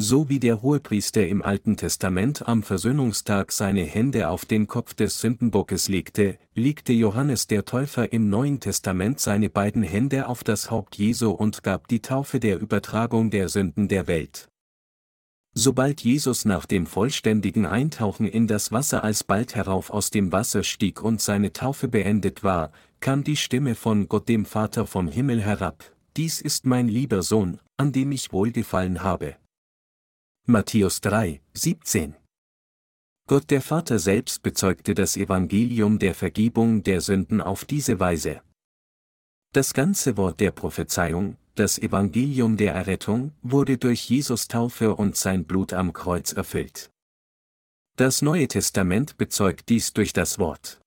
So 0.00 0.28
wie 0.28 0.38
der 0.38 0.62
Hohepriester 0.62 1.26
im 1.26 1.42
Alten 1.42 1.76
Testament 1.76 2.46
am 2.46 2.62
Versöhnungstag 2.62 3.50
seine 3.50 3.82
Hände 3.82 4.28
auf 4.28 4.44
den 4.44 4.68
Kopf 4.68 4.94
des 4.94 5.20
Sündenbockes 5.20 5.88
legte, 5.88 6.38
legte 6.54 6.92
Johannes 6.92 7.48
der 7.48 7.64
Täufer 7.64 8.12
im 8.12 8.30
Neuen 8.30 8.60
Testament 8.60 9.18
seine 9.18 9.50
beiden 9.50 9.82
Hände 9.82 10.28
auf 10.28 10.44
das 10.44 10.70
Haupt 10.70 10.96
Jesu 10.96 11.32
und 11.32 11.64
gab 11.64 11.88
die 11.88 12.00
Taufe 12.00 12.38
der 12.38 12.60
Übertragung 12.60 13.30
der 13.30 13.48
Sünden 13.48 13.88
der 13.88 14.06
Welt. 14.06 14.48
Sobald 15.60 16.02
Jesus 16.02 16.44
nach 16.44 16.66
dem 16.66 16.86
vollständigen 16.86 17.66
Eintauchen 17.66 18.28
in 18.28 18.46
das 18.46 18.70
Wasser 18.70 19.02
alsbald 19.02 19.56
herauf 19.56 19.90
aus 19.90 20.10
dem 20.10 20.30
Wasser 20.30 20.62
stieg 20.62 21.02
und 21.02 21.20
seine 21.20 21.52
Taufe 21.52 21.88
beendet 21.88 22.44
war, 22.44 22.70
kam 23.00 23.24
die 23.24 23.34
Stimme 23.34 23.74
von 23.74 24.06
Gott 24.06 24.28
dem 24.28 24.44
Vater 24.44 24.86
vom 24.86 25.08
Himmel 25.08 25.42
herab, 25.42 25.82
Dies 26.16 26.40
ist 26.40 26.64
mein 26.64 26.86
lieber 26.86 27.22
Sohn, 27.22 27.58
an 27.76 27.90
dem 27.90 28.12
ich 28.12 28.32
wohlgefallen 28.32 29.02
habe. 29.02 29.34
Matthäus 30.46 31.00
3, 31.00 31.40
17 31.54 32.14
Gott 33.26 33.50
der 33.50 33.60
Vater 33.60 33.98
selbst 33.98 34.44
bezeugte 34.44 34.94
das 34.94 35.16
Evangelium 35.16 35.98
der 35.98 36.14
Vergebung 36.14 36.84
der 36.84 37.00
Sünden 37.00 37.40
auf 37.40 37.64
diese 37.64 37.98
Weise. 37.98 38.42
Das 39.52 39.74
ganze 39.74 40.16
Wort 40.16 40.38
der 40.38 40.52
Prophezeiung, 40.52 41.36
das 41.58 41.78
Evangelium 41.78 42.56
der 42.56 42.74
Errettung, 42.74 43.32
wurde 43.42 43.78
durch 43.78 44.08
Jesus 44.08 44.48
Taufe 44.48 44.94
und 44.94 45.16
sein 45.16 45.44
Blut 45.44 45.72
am 45.72 45.92
Kreuz 45.92 46.32
erfüllt. 46.32 46.90
Das 47.96 48.22
Neue 48.22 48.46
Testament 48.46 49.18
bezeugt 49.18 49.68
dies 49.68 49.92
durch 49.92 50.12
das 50.12 50.38
Wort. 50.38 50.80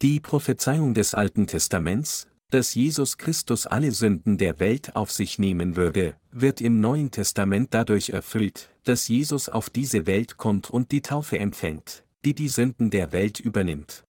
Die 0.00 0.20
Prophezeiung 0.20 0.94
des 0.94 1.14
Alten 1.14 1.46
Testaments, 1.46 2.28
dass 2.50 2.74
Jesus 2.74 3.18
Christus 3.18 3.66
alle 3.66 3.90
Sünden 3.90 4.38
der 4.38 4.60
Welt 4.60 4.94
auf 4.94 5.10
sich 5.10 5.38
nehmen 5.38 5.76
würde, 5.76 6.14
wird 6.30 6.60
im 6.60 6.80
Neuen 6.80 7.10
Testament 7.10 7.74
dadurch 7.74 8.10
erfüllt, 8.10 8.70
dass 8.84 9.08
Jesus 9.08 9.48
auf 9.48 9.70
diese 9.70 10.06
Welt 10.06 10.36
kommt 10.36 10.70
und 10.70 10.92
die 10.92 11.02
Taufe 11.02 11.38
empfängt, 11.38 12.04
die 12.24 12.34
die 12.34 12.48
Sünden 12.48 12.90
der 12.90 13.12
Welt 13.12 13.40
übernimmt. 13.40 14.04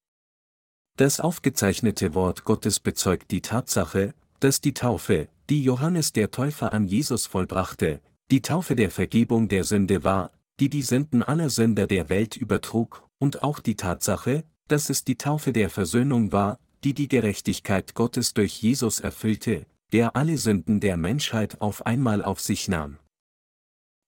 Das 0.98 1.20
aufgezeichnete 1.20 2.14
Wort 2.14 2.46
Gottes 2.46 2.80
bezeugt 2.80 3.32
die 3.32 3.42
Tatsache, 3.42 4.14
dass 4.40 4.62
die 4.62 4.74
Taufe, 4.74 5.28
die 5.50 5.64
Johannes 5.64 6.14
der 6.14 6.32
Täufer 6.32 6.74
an 6.74 6.88
Jesus 6.88 7.26
vollbrachte, 7.26 8.02
die 8.32 8.42
Taufe 8.42 8.76
der 8.76 8.92
Vergebung 8.92 9.48
der 9.48 9.64
Sünde 9.64 10.04
war, 10.04 10.32
die 10.60 10.70
die 10.70 10.82
Sünden 10.82 11.24
aller 11.24 11.50
Sünder 11.50 11.88
der 11.88 12.10
Welt 12.10 12.36
übertrug, 12.36 13.04
und 13.18 13.44
auch 13.44 13.60
die 13.60 13.76
Tatsache, 13.76 14.44
dass 14.68 14.90
es 14.90 15.04
die 15.04 15.18
Taufe 15.18 15.54
der 15.54 15.70
Versöhnung 15.70 16.32
war, 16.32 16.60
die 16.84 16.94
die 16.94 17.08
Gerechtigkeit 17.08 17.96
Gottes 17.96 18.34
durch 18.34 18.62
Jesus 18.62 19.00
erfüllte, 19.00 19.66
der 19.92 20.16
alle 20.16 20.38
Sünden 20.38 20.80
der 20.80 20.98
Menschheit 20.98 21.62
auf 21.62 21.86
einmal 21.86 22.24
auf 22.24 22.40
sich 22.40 22.68
nahm. 22.68 22.98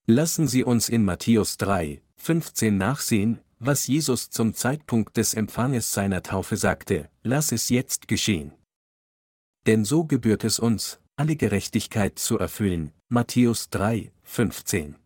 Lassen 0.06 0.48
Sie 0.48 0.64
uns 0.64 0.88
in 0.88 1.04
Matthäus 1.04 1.58
3, 1.58 2.00
15 2.16 2.76
nachsehen, 2.76 3.40
was 3.58 3.86
Jesus 3.86 4.30
zum 4.30 4.54
Zeitpunkt 4.54 5.16
des 5.16 5.34
Empfanges 5.34 5.92
seiner 5.92 6.22
Taufe 6.22 6.56
sagte, 6.56 7.08
lass 7.22 7.52
es 7.52 7.68
jetzt 7.68 8.08
geschehen. 8.08 8.52
Denn 9.68 9.84
so 9.84 10.06
gebührt 10.06 10.44
es 10.44 10.58
uns, 10.58 10.98
alle 11.16 11.36
Gerechtigkeit 11.36 12.18
zu 12.18 12.38
erfüllen. 12.38 12.92
Matthäus 13.10 13.68
3, 13.68 14.10
15. 14.22 14.96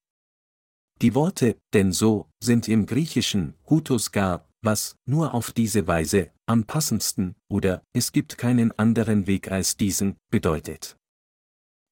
Die 1.01 1.17
Worte, 1.17 1.57
denn 1.73 1.91
so, 1.91 2.29
sind 2.39 2.69
im 2.69 2.87
Griechischen, 2.87 3.55
hutus 3.69 4.13
gar, 4.13 4.49
was, 4.61 4.95
nur 5.05 5.35
auf 5.35 5.51
diese 5.51 5.89
Weise, 5.89 6.31
am 6.47 6.63
passendsten, 6.63 7.35
oder, 7.51 7.83
es 7.93 8.13
gibt 8.13 8.39
keinen 8.39 8.71
anderen 8.79 9.27
Weg 9.27 9.51
als 9.51 9.77
diesen, 9.77 10.15
bedeutet. 10.31 10.97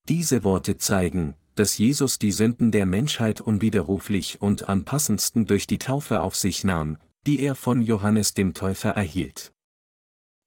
Diese 0.08 0.44
Worte 0.44 0.76
zeigen, 0.76 1.34
dass 1.56 1.76
Jesus 1.76 2.20
die 2.20 2.30
Sünden 2.30 2.70
der 2.70 2.86
Menschheit 2.86 3.40
unwiderruflich 3.40 4.40
und 4.40 4.68
am 4.68 4.84
passendsten 4.84 5.44
durch 5.44 5.66
die 5.66 5.78
Taufe 5.78 6.20
auf 6.20 6.36
sich 6.36 6.62
nahm, 6.62 6.98
die 7.26 7.40
er 7.40 7.56
von 7.56 7.82
Johannes 7.82 8.32
dem 8.34 8.54
Täufer 8.54 8.90
erhielt. 8.90 9.52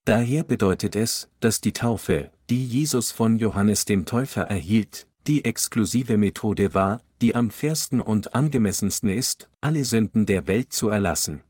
Daher 0.06 0.44
bedeutet 0.44 0.96
es, 0.98 1.30
dass 1.40 1.62
die 1.62 1.72
Taufe, 1.72 2.32
die 2.50 2.66
Jesus 2.66 3.12
von 3.12 3.38
Johannes 3.38 3.86
dem 3.86 4.06
Täufer 4.06 4.42
erhielt, 4.42 5.08
die 5.28 5.46
exklusive 5.46 6.18
Methode 6.18 6.74
war, 6.74 7.02
die 7.22 7.36
am 7.36 7.52
fairsten 7.52 8.02
und 8.02 8.36
angemessensten 8.36 9.10
ist, 9.10 9.50
alle 9.62 9.86
Sünden 9.86 10.26
der 10.26 10.46
Welt 10.48 10.74
zu 10.74 10.90
erlassen. 10.90 11.42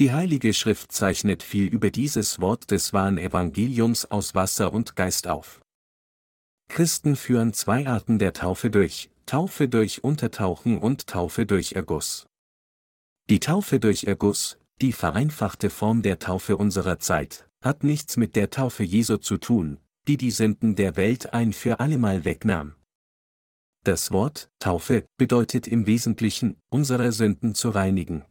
Die 0.00 0.12
Heilige 0.12 0.52
Schrift 0.52 0.90
zeichnet 0.90 1.44
viel 1.44 1.68
über 1.68 1.90
dieses 1.90 2.40
Wort 2.40 2.70
des 2.72 2.92
wahren 2.92 3.16
Evangeliums 3.16 4.10
aus 4.10 4.34
Wasser 4.34 4.72
und 4.72 4.96
Geist 4.96 5.28
auf. 5.28 5.62
Christen 6.68 7.14
führen 7.14 7.52
zwei 7.52 7.86
Arten 7.86 8.18
der 8.18 8.32
Taufe 8.32 8.70
durch, 8.70 9.08
Taufe 9.24 9.68
durch 9.68 10.02
Untertauchen 10.02 10.78
und 10.78 11.06
Taufe 11.06 11.46
durch 11.46 11.72
Erguss. 11.72 12.26
Die 13.30 13.40
Taufe 13.40 13.78
durch 13.80 14.04
Erguss, 14.04 14.58
die 14.80 14.92
vereinfachte 14.92 15.70
Form 15.70 16.02
der 16.02 16.18
Taufe 16.18 16.56
unserer 16.56 16.98
Zeit, 16.98 17.48
hat 17.62 17.84
nichts 17.84 18.16
mit 18.16 18.36
der 18.36 18.50
Taufe 18.50 18.82
Jesu 18.82 19.16
zu 19.16 19.38
tun, 19.38 19.78
die 20.06 20.16
die 20.16 20.30
Sünden 20.30 20.76
der 20.76 20.96
Welt 20.96 21.32
ein 21.32 21.52
für 21.52 21.80
allemal 21.80 22.24
wegnahm. 22.24 22.74
Das 23.84 24.10
Wort 24.10 24.50
Taufe 24.58 25.06
bedeutet 25.16 25.66
im 25.66 25.86
Wesentlichen, 25.86 26.56
unsere 26.70 27.12
Sünden 27.12 27.54
zu 27.54 27.70
reinigen. 27.70 28.24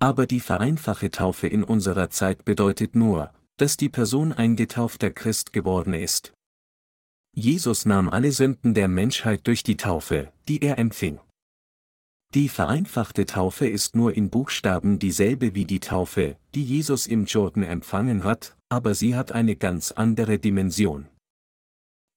Aber 0.00 0.26
die 0.26 0.40
vereinfachte 0.40 1.10
Taufe 1.10 1.46
in 1.46 1.62
unserer 1.62 2.10
Zeit 2.10 2.44
bedeutet 2.44 2.94
nur, 2.94 3.32
dass 3.58 3.76
die 3.76 3.88
Person 3.88 4.32
ein 4.32 4.56
getaufter 4.56 5.10
Christ 5.10 5.52
geworden 5.52 5.94
ist. 5.94 6.32
Jesus 7.32 7.86
nahm 7.86 8.08
alle 8.08 8.32
Sünden 8.32 8.74
der 8.74 8.88
Menschheit 8.88 9.46
durch 9.46 9.62
die 9.62 9.76
Taufe, 9.76 10.32
die 10.48 10.62
er 10.62 10.78
empfing. 10.78 11.20
Die 12.32 12.48
vereinfachte 12.48 13.26
Taufe 13.26 13.66
ist 13.66 13.96
nur 13.96 14.14
in 14.14 14.30
Buchstaben 14.30 15.00
dieselbe 15.00 15.56
wie 15.56 15.64
die 15.64 15.80
Taufe, 15.80 16.36
die 16.54 16.62
Jesus 16.62 17.08
im 17.08 17.24
Jordan 17.24 17.64
empfangen 17.64 18.22
hat, 18.22 18.56
aber 18.68 18.94
sie 18.94 19.16
hat 19.16 19.32
eine 19.32 19.56
ganz 19.56 19.90
andere 19.90 20.38
Dimension. 20.38 21.08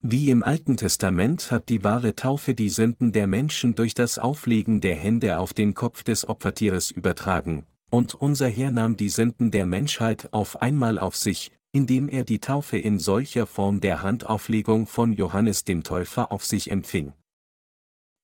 Wie 0.01 0.29
im 0.29 0.43
Alten 0.43 0.77
Testament 0.77 1.50
hat 1.50 1.67
die 1.70 1.84
wahre 1.84 2.13
Taufe 2.13 2.53
die 2.53 2.70
Sünden 2.70 3.12
der 3.12 3.25
Menschen 3.25 3.74
durch 3.74 3.96
das 3.96 4.20
Auflegen 4.20 4.82
der 4.82 4.96
Hände 4.96 5.39
auf 5.39 5.53
den 5.53 5.74
Kopf 5.74 6.03
des 6.03 6.29
Opfertieres 6.29 6.91
übertragen, 6.91 7.65
und 7.89 8.13
unser 8.13 8.50
Herr 8.50 8.70
nahm 8.70 8.98
die 8.98 9.10
Sünden 9.10 9.50
der 9.50 9.65
Menschheit 9.65 10.32
auf 10.32 10.62
einmal 10.62 11.00
auf 11.00 11.15
sich, 11.15 11.51
indem 11.72 12.08
er 12.08 12.24
die 12.24 12.39
Taufe 12.39 12.77
in 12.77 13.00
solcher 13.00 13.48
Form 13.48 13.82
der 13.82 14.03
Handauflegung 14.03 14.86
von 14.86 15.13
Johannes 15.13 15.63
dem 15.63 15.84
Täufer 15.84 16.32
auf 16.32 16.46
sich 16.46 16.70
empfing. 16.70 17.13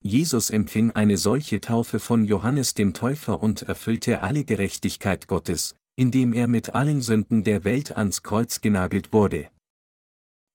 Jesus 0.01 0.49
empfing 0.49 0.91
eine 0.91 1.17
solche 1.17 1.59
Taufe 1.59 1.99
von 1.99 2.23
Johannes 2.23 2.73
dem 2.73 2.93
Täufer 2.93 3.43
und 3.43 3.63
erfüllte 3.63 4.21
alle 4.21 4.45
Gerechtigkeit 4.45 5.27
Gottes, 5.27 5.75
indem 5.97 6.31
er 6.33 6.47
mit 6.47 6.73
allen 6.73 7.01
Sünden 7.01 7.43
der 7.43 7.65
Welt 7.65 7.97
ans 7.97 8.23
Kreuz 8.23 8.61
genagelt 8.61 9.11
wurde. 9.11 9.49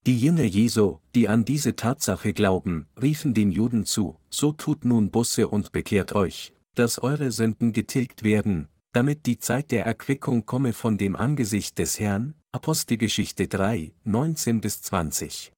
Die 0.06 0.18
Jünger 0.18 0.44
Jesu, 0.44 0.98
die 1.14 1.28
an 1.28 1.44
diese 1.46 1.76
Tatsache 1.76 2.32
glauben, 2.32 2.86
riefen 3.00 3.32
den 3.32 3.50
Juden 3.50 3.86
zu, 3.86 4.16
so 4.30 4.52
tut 4.52 4.84
nun 4.84 5.10
Busse 5.10 5.48
und 5.48 5.72
bekehrt 5.72 6.14
euch, 6.14 6.52
dass 6.74 6.98
eure 6.98 7.30
Sünden 7.30 7.72
getilgt 7.72 8.22
werden, 8.22 8.68
damit 8.92 9.24
die 9.24 9.38
Zeit 9.38 9.70
der 9.70 9.86
Erquickung 9.86 10.44
komme 10.44 10.74
von 10.74 10.98
dem 10.98 11.16
Angesicht 11.16 11.78
des 11.78 11.98
Herrn, 12.00 12.34
Apostelgeschichte 12.52 13.48
3, 13.48 13.92
19 14.04 14.60
bis 14.60 14.82
20. 14.82 15.53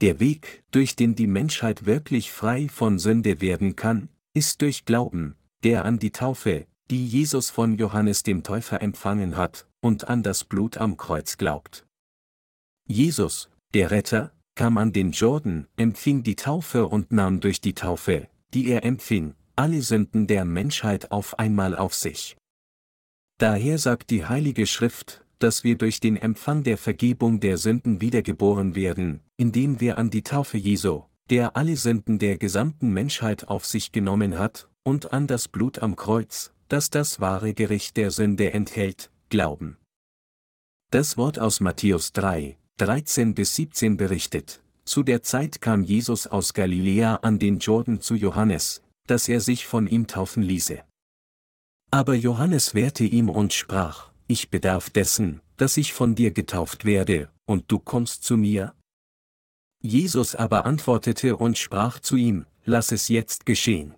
Der 0.00 0.20
Weg, 0.20 0.62
durch 0.70 0.94
den 0.94 1.16
die 1.16 1.26
Menschheit 1.26 1.84
wirklich 1.84 2.30
frei 2.30 2.68
von 2.68 2.98
Sünde 2.98 3.40
werden 3.40 3.74
kann, 3.74 4.08
ist 4.32 4.62
durch 4.62 4.84
Glauben, 4.84 5.34
der 5.64 5.84
an 5.84 5.98
die 5.98 6.12
Taufe, 6.12 6.66
die 6.90 7.04
Jesus 7.04 7.50
von 7.50 7.76
Johannes 7.76 8.22
dem 8.22 8.44
Täufer 8.44 8.80
empfangen 8.80 9.36
hat, 9.36 9.66
und 9.80 10.08
an 10.08 10.22
das 10.22 10.44
Blut 10.44 10.76
am 10.76 10.96
Kreuz 10.96 11.36
glaubt. 11.36 11.84
Jesus, 12.86 13.50
der 13.74 13.90
Retter, 13.90 14.32
kam 14.54 14.78
an 14.78 14.92
den 14.92 15.12
Jordan, 15.12 15.66
empfing 15.76 16.22
die 16.22 16.36
Taufe 16.36 16.86
und 16.86 17.12
nahm 17.12 17.40
durch 17.40 17.60
die 17.60 17.74
Taufe, 17.74 18.28
die 18.54 18.68
er 18.68 18.84
empfing, 18.84 19.34
alle 19.56 19.82
Sünden 19.82 20.26
der 20.26 20.44
Menschheit 20.44 21.10
auf 21.10 21.38
einmal 21.38 21.76
auf 21.76 21.94
sich. 21.94 22.36
Daher 23.38 23.78
sagt 23.78 24.10
die 24.10 24.24
Heilige 24.26 24.66
Schrift, 24.66 25.24
dass 25.38 25.64
wir 25.64 25.76
durch 25.76 26.00
den 26.00 26.16
Empfang 26.16 26.62
der 26.62 26.78
Vergebung 26.78 27.40
der 27.40 27.56
Sünden 27.56 28.00
wiedergeboren 28.00 28.74
werden, 28.74 29.20
indem 29.36 29.80
wir 29.80 29.98
an 29.98 30.10
die 30.10 30.22
Taufe 30.22 30.58
Jesu, 30.58 31.02
der 31.30 31.56
alle 31.56 31.76
Sünden 31.76 32.18
der 32.18 32.38
gesamten 32.38 32.92
Menschheit 32.92 33.48
auf 33.48 33.66
sich 33.66 33.92
genommen 33.92 34.38
hat, 34.38 34.68
und 34.82 35.12
an 35.12 35.26
das 35.26 35.48
Blut 35.48 35.80
am 35.80 35.96
Kreuz, 35.96 36.52
das 36.68 36.90
das 36.90 37.20
wahre 37.20 37.54
Gericht 37.54 37.96
der 37.96 38.10
Sünde 38.10 38.52
enthält, 38.52 39.10
glauben. 39.28 39.76
Das 40.90 41.18
Wort 41.18 41.38
aus 41.38 41.60
Matthäus 41.60 42.12
3, 42.12 42.56
13 42.78 43.34
bis 43.34 43.54
17 43.56 43.96
berichtet, 43.96 44.62
zu 44.84 45.02
der 45.02 45.22
Zeit 45.22 45.60
kam 45.60 45.82
Jesus 45.82 46.26
aus 46.26 46.54
Galiläa 46.54 47.16
an 47.16 47.38
den 47.38 47.58
Jordan 47.58 48.00
zu 48.00 48.14
Johannes, 48.14 48.82
dass 49.06 49.28
er 49.28 49.40
sich 49.40 49.66
von 49.66 49.86
ihm 49.86 50.06
taufen 50.06 50.42
ließe. 50.42 50.82
Aber 51.90 52.14
Johannes 52.14 52.74
wehrte 52.74 53.04
ihm 53.04 53.28
und 53.28 53.52
sprach, 53.52 54.07
ich 54.28 54.50
bedarf 54.50 54.90
dessen, 54.90 55.40
dass 55.56 55.76
ich 55.76 55.92
von 55.92 56.14
dir 56.14 56.30
getauft 56.30 56.84
werde, 56.84 57.30
und 57.46 57.64
du 57.72 57.78
kommst 57.78 58.22
zu 58.22 58.36
mir? 58.36 58.74
Jesus 59.80 60.34
aber 60.34 60.64
antwortete 60.66 61.36
und 61.36 61.58
sprach 61.58 61.98
zu 61.98 62.16
ihm, 62.16 62.46
lass 62.64 62.92
es 62.92 63.08
jetzt 63.08 63.46
geschehen. 63.46 63.94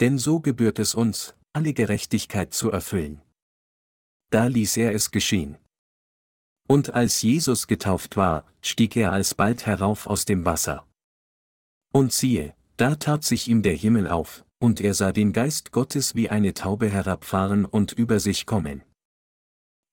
Denn 0.00 0.18
so 0.18 0.40
gebührt 0.40 0.78
es 0.78 0.94
uns, 0.94 1.34
alle 1.52 1.74
Gerechtigkeit 1.74 2.54
zu 2.54 2.70
erfüllen. 2.70 3.20
Da 4.30 4.46
ließ 4.46 4.76
er 4.78 4.94
es 4.94 5.10
geschehen. 5.10 5.58
Und 6.68 6.94
als 6.94 7.20
Jesus 7.20 7.66
getauft 7.66 8.16
war, 8.16 8.46
stieg 8.62 8.96
er 8.96 9.12
alsbald 9.12 9.66
herauf 9.66 10.06
aus 10.06 10.24
dem 10.24 10.44
Wasser. 10.44 10.86
Und 11.92 12.12
siehe, 12.12 12.54
da 12.76 12.94
tat 12.94 13.24
sich 13.24 13.48
ihm 13.48 13.62
der 13.62 13.74
Himmel 13.74 14.06
auf, 14.06 14.44
und 14.60 14.80
er 14.80 14.94
sah 14.94 15.10
den 15.10 15.32
Geist 15.32 15.72
Gottes 15.72 16.14
wie 16.14 16.30
eine 16.30 16.54
Taube 16.54 16.88
herabfahren 16.88 17.64
und 17.64 17.92
über 17.92 18.20
sich 18.20 18.46
kommen. 18.46 18.82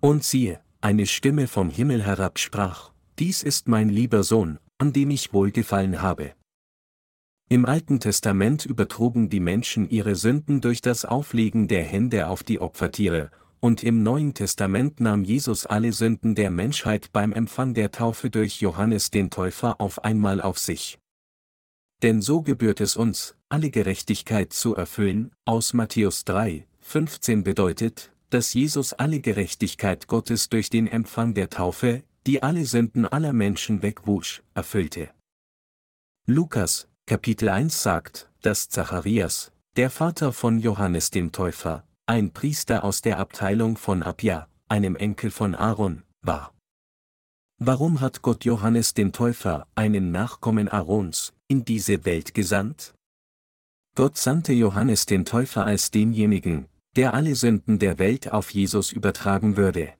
Und 0.02 0.24
siehe, 0.24 0.60
eine 0.80 1.08
Stimme 1.08 1.48
vom 1.48 1.70
Himmel 1.70 2.04
herab 2.04 2.40
sprach, 2.40 2.92
Dies 3.18 3.42
ist 3.42 3.68
mein 3.68 3.90
lieber 3.90 4.24
Sohn, 4.24 4.60
an 4.78 4.94
dem 4.94 5.10
ich 5.10 5.34
wohlgefallen 5.34 6.02
habe. 6.02 6.34
Im 7.50 7.66
Alten 7.66 8.00
Testament 8.00 8.66
übertrugen 8.66 9.30
die 9.30 9.40
Menschen 9.40 9.90
ihre 9.90 10.16
Sünden 10.16 10.62
durch 10.62 10.82
das 10.82 11.06
Auflegen 11.06 11.68
der 11.68 11.84
Hände 11.84 12.28
auf 12.28 12.44
die 12.44 12.60
Opfertiere, 12.60 13.32
und 13.60 13.84
im 13.84 14.04
Neuen 14.04 14.34
Testament 14.34 15.00
nahm 15.00 15.24
Jesus 15.24 15.66
alle 15.66 15.92
Sünden 15.94 16.36
der 16.36 16.52
Menschheit 16.52 17.12
beim 17.12 17.34
Empfang 17.34 17.74
der 17.74 17.92
Taufe 17.92 18.30
durch 18.30 18.62
Johannes 18.62 19.10
den 19.10 19.32
Täufer 19.32 19.82
auf 19.82 20.04
einmal 20.04 20.42
auf 20.42 20.60
sich. 20.60 21.00
Denn 22.04 22.22
so 22.22 22.44
gebührt 22.44 22.82
es 22.82 22.96
uns, 22.96 23.36
alle 23.50 23.72
Gerechtigkeit 23.72 24.54
zu 24.54 24.76
erfüllen, 24.76 25.32
aus 25.46 25.74
Matthäus 25.74 26.24
3, 26.26 26.68
15 26.82 27.44
bedeutet, 27.44 28.12
dass 28.30 28.54
Jesus 28.54 28.94
alle 28.94 29.20
Gerechtigkeit 29.20 30.08
Gottes 30.08 30.50
durch 30.50 30.70
den 30.70 30.88
Empfang 30.88 31.34
der 31.34 31.50
Taufe, 31.50 32.04
die 32.26 32.44
alle 32.44 32.66
Sünden 32.66 33.06
aller 33.06 33.34
Menschen 33.34 33.82
wegwusch, 33.82 34.44
erfüllte. 34.54 35.10
Lukas, 36.26 36.90
Kapitel 37.06 37.48
1 37.48 37.82
sagt, 37.82 38.30
dass 38.42 38.68
Zacharias, 38.68 39.54
der 39.78 39.90
Vater 39.90 40.34
von 40.34 40.60
Johannes 40.60 41.10
dem 41.10 41.32
Täufer, 41.32 41.88
ein 42.06 42.32
Priester 42.34 42.84
aus 42.84 43.02
der 43.02 43.20
Abteilung 43.20 43.78
von 43.78 44.04
Abia, 44.04 44.50
einem 44.68 44.96
Enkel 44.98 45.32
von 45.32 45.56
Aaron, 45.56 46.04
war. 46.22 46.54
Warum 47.60 48.02
hat 48.02 48.22
Gott 48.22 48.44
Johannes 48.44 48.94
den 48.94 49.14
Täufer, 49.14 49.68
einen 49.74 50.12
Nachkommen 50.12 50.68
Aarons, 50.68 51.34
in 51.48 51.64
diese 51.64 52.06
Welt 52.06 52.34
gesandt? 52.34 52.94
Gott 53.96 54.18
sandte 54.18 54.54
Johannes 54.54 55.06
den 55.06 55.26
Täufer 55.26 55.66
als 55.66 55.92
denjenigen, 55.92 56.68
der 56.98 57.14
alle 57.14 57.36
Sünden 57.36 57.78
der 57.78 58.00
Welt 58.00 58.32
auf 58.34 58.50
Jesus 58.50 58.92
übertragen 58.92 59.56
würde. 59.56 59.94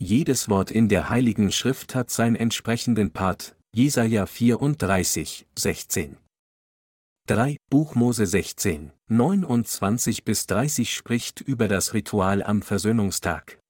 Jedes 0.00 0.48
Wort 0.48 0.70
in 0.70 0.88
der 0.88 1.10
Heiligen 1.10 1.52
Schrift 1.52 1.94
hat 1.94 2.10
seinen 2.10 2.34
entsprechenden 2.34 3.12
Part, 3.12 3.56
Jesaja 3.74 4.26
34, 4.26 5.46
16. 5.56 6.16
3. 7.28 7.56
Buch 7.70 7.94
Mose 7.94 8.26
16, 8.26 8.90
29 9.08 10.24
bis 10.24 10.46
30 10.46 10.92
spricht 10.92 11.40
über 11.42 11.68
das 11.68 11.94
Ritual 11.94 12.42
am 12.42 12.62
Versöhnungstag. 12.62 13.60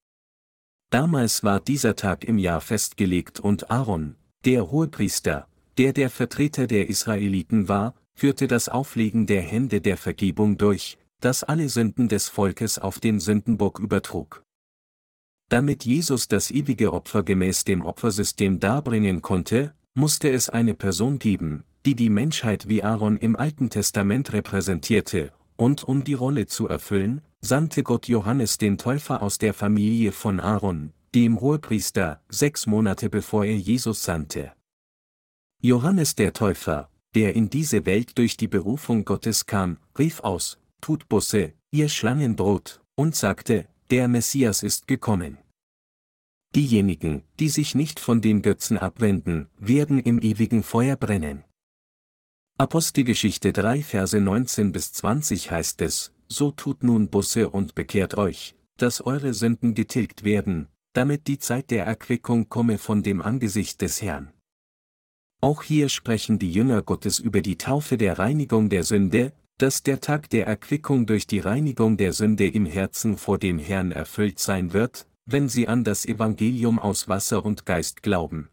Damals 0.91 1.43
war 1.43 1.61
dieser 1.61 1.97
Tag 1.97 2.25
im 2.25 2.39
Jahr 2.39 2.61
festgelegt 2.61 3.41
und 3.41 3.71
Aaron, 3.71 4.15
der 4.45 4.71
Hohepriester, 4.71 5.49
der 5.77 5.93
der 5.93 6.09
Vertreter 6.09 6.67
der 6.67 6.89
Israeliten 6.89 7.69
war, 7.69 7.95
führte 8.15 8.47
das 8.47 8.69
Auflegen 8.69 9.27
der 9.27 9.43
Hände 9.43 9.81
der 9.81 9.97
Vergebung 9.97 10.57
durch, 10.57 10.99
das 11.23 11.45
alle 11.45 11.69
Sünden 11.69 12.09
des 12.09 12.29
Volkes 12.29 12.79
auf 12.79 12.99
den 12.99 13.21
Sündenbock 13.21 13.79
übertrug. 13.79 14.43
Damit 15.49 15.85
Jesus 15.85 16.29
das 16.29 16.51
ewige 16.51 16.93
Opfer 16.93 17.23
gemäß 17.23 17.65
dem 17.65 17.85
Opfersystem 17.85 18.59
darbringen 18.59 19.23
konnte, 19.23 19.75
musste 19.95 20.31
es 20.31 20.49
eine 20.49 20.75
Person 20.75 21.19
geben, 21.19 21.65
die 21.85 21.95
die 21.95 22.11
Menschheit 22.11 22.69
wie 22.69 22.83
Aaron 22.83 23.19
im 23.19 23.37
Alten 23.37 23.71
Testament 23.71 24.33
repräsentierte, 24.33 25.33
und 25.57 25.85
um 25.85 26.05
die 26.05 26.15
Rolle 26.15 26.47
zu 26.47 26.69
erfüllen, 26.69 27.21
sandte 27.41 27.83
Gott 27.83 28.09
Johannes 28.09 28.59
den 28.59 28.79
Täufer 28.79 29.23
aus 29.23 29.39
der 29.39 29.55
Familie 29.55 30.13
von 30.13 30.41
Aaron, 30.41 30.93
dem 31.15 31.41
Hohepriester, 31.41 32.23
sechs 32.29 32.67
Monate 32.67 33.11
bevor 33.11 33.45
er 33.45 33.57
Jesus 33.57 34.03
sandte. 34.03 34.53
Johannes 35.61 36.15
der 36.15 36.33
Täufer, 36.33 36.89
der 37.15 37.37
in 37.37 37.51
diese 37.51 37.85
Welt 37.85 38.17
durch 38.19 38.37
die 38.37 38.49
Berufung 38.49 39.05
Gottes 39.05 39.47
kam, 39.47 39.77
rief 39.99 40.21
aus, 40.21 40.59
tut 40.83 41.09
Busse, 41.09 41.55
ihr 41.71 41.89
Schlangenbrot, 41.89 42.83
und 42.95 43.17
sagte, 43.17 43.67
der 43.91 44.09
Messias 44.09 44.63
ist 44.63 44.87
gekommen. 44.87 45.39
Diejenigen, 46.55 47.23
die 47.41 47.49
sich 47.49 47.75
nicht 47.75 47.99
von 47.99 48.21
den 48.21 48.43
Götzen 48.43 48.77
abwenden, 48.77 49.49
werden 49.57 49.99
im 49.99 50.21
ewigen 50.21 50.63
Feuer 50.63 50.97
brennen. 50.97 51.45
Apostelgeschichte 52.59 53.55
3 53.55 53.83
Verse 53.83 54.21
19 54.21 54.73
bis 54.73 54.93
20 54.93 55.51
heißt 55.51 55.81
es, 55.81 56.13
so 56.29 56.51
tut 56.51 56.83
nun 56.83 57.09
Busse 57.09 57.49
und 57.49 57.75
bekehrt 57.75 58.19
euch, 58.19 58.55
dass 58.77 59.01
eure 59.01 59.33
Sünden 59.33 59.75
getilgt 59.75 60.25
werden, 60.25 60.69
damit 60.93 61.27
die 61.27 61.39
Zeit 61.39 61.71
der 61.71 61.87
Erquickung 61.87 62.51
komme 62.51 62.77
von 62.77 63.03
dem 63.03 63.23
Angesicht 63.23 63.81
des 63.81 64.03
Herrn. 64.03 64.33
Auch 65.41 65.63
hier 65.63 65.89
sprechen 65.89 66.39
die 66.39 66.53
Jünger 66.53 66.83
Gottes 66.83 67.19
über 67.19 67.41
die 67.41 67.57
Taufe 67.57 67.97
der 67.97 68.19
Reinigung 68.19 68.69
der 68.69 68.85
Sünde, 68.85 69.33
dass 69.63 69.85
der 69.85 70.01
Tag 70.01 70.29
der 70.31 70.49
Erquickung 70.49 71.07
durch 71.07 71.29
die 71.29 71.39
Reinigung 71.39 71.97
der 71.97 72.13
Sünde 72.13 72.49
im 72.49 72.67
Herzen 72.67 73.17
vor 73.17 73.39
dem 73.39 73.61
Herrn 73.61 73.93
erfüllt 73.93 74.41
sein 74.41 74.73
wird, 74.73 75.07
wenn 75.25 75.49
sie 75.49 75.69
an 75.69 75.85
das 75.85 76.05
Evangelium 76.05 76.81
aus 76.81 77.09
Wasser 77.09 77.45
und 77.45 77.65
Geist 77.65 78.03
glauben. 78.03 78.49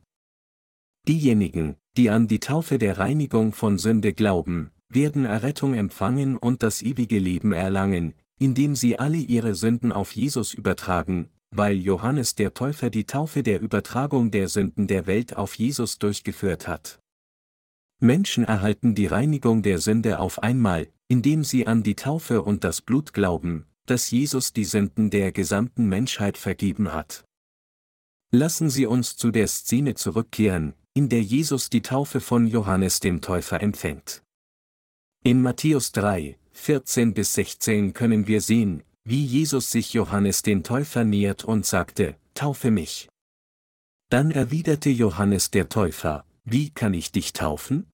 Diejenigen, 1.08 1.78
die 1.98 2.12
an 2.12 2.28
die 2.28 2.40
Taufe 2.40 2.78
der 2.78 3.00
Reinigung 3.00 3.54
von 3.54 3.80
Sünde 3.80 4.14
glauben, 4.14 4.70
werden 4.88 5.26
Errettung 5.26 5.74
empfangen 5.74 6.38
und 6.38 6.62
das 6.62 6.84
ewige 6.84 7.18
Leben 7.18 7.54
erlangen, 7.54 8.14
indem 8.38 8.76
sie 8.76 9.00
alle 9.00 9.18
ihre 9.18 9.56
Sünden 9.56 9.92
auf 9.92 10.12
Jesus 10.12 10.54
übertragen, 10.54 11.30
weil 11.50 11.78
Johannes 11.78 12.36
der 12.36 12.54
Täufer 12.54 12.92
die 12.92 13.06
Taufe 13.06 13.42
der 13.42 13.62
Übertragung 13.62 14.30
der 14.30 14.48
Sünden 14.48 14.86
der 14.86 15.08
Welt 15.08 15.36
auf 15.36 15.56
Jesus 15.56 15.98
durchgeführt 15.98 16.68
hat. 16.68 17.00
Menschen 18.00 18.44
erhalten 18.44 18.94
die 18.94 19.08
Reinigung 19.08 19.64
der 19.64 19.80
Sünde 19.80 20.20
auf 20.20 20.44
einmal, 20.44 20.88
indem 21.10 21.44
sie 21.44 21.68
an 21.68 21.84
die 21.84 21.96
Taufe 21.96 22.42
und 22.44 22.64
das 22.64 22.82
Blut 22.82 23.14
glauben, 23.14 23.66
dass 23.86 24.12
Jesus 24.12 24.54
die 24.54 24.64
Sünden 24.64 25.10
der 25.10 25.32
gesamten 25.32 25.88
Menschheit 25.90 26.38
vergeben 26.38 26.94
hat. 26.94 27.26
Lassen 28.32 28.70
Sie 28.70 28.86
uns 28.86 29.18
zu 29.18 29.32
der 29.32 29.48
Szene 29.48 29.96
zurückkehren, 29.96 30.76
in 30.94 31.10
der 31.10 31.24
Jesus 31.24 31.72
die 31.72 31.82
Taufe 31.82 32.20
von 32.22 32.46
Johannes 32.46 33.00
dem 33.00 33.22
Täufer 33.22 33.60
empfängt. 33.62 34.22
In 35.24 35.42
Matthäus 35.42 35.92
3, 35.94 36.38
14 36.52 37.16
bis 37.16 37.34
16 37.34 37.94
können 37.94 38.28
wir 38.28 38.42
sehen, 38.42 38.84
wie 39.04 39.26
Jesus 39.26 39.72
sich 39.72 39.94
Johannes 39.94 40.44
den 40.44 40.64
Täufer 40.64 41.04
nähert 41.04 41.44
und 41.44 41.66
sagte, 41.66 42.16
Taufe 42.36 42.70
mich. 42.70 43.10
Dann 44.10 44.30
erwiderte 44.30 44.90
Johannes 44.90 45.50
der 45.50 45.68
Täufer, 45.70 46.26
Wie 46.44 46.70
kann 46.70 46.94
ich 46.94 47.12
dich 47.12 47.34
taufen? 47.34 47.90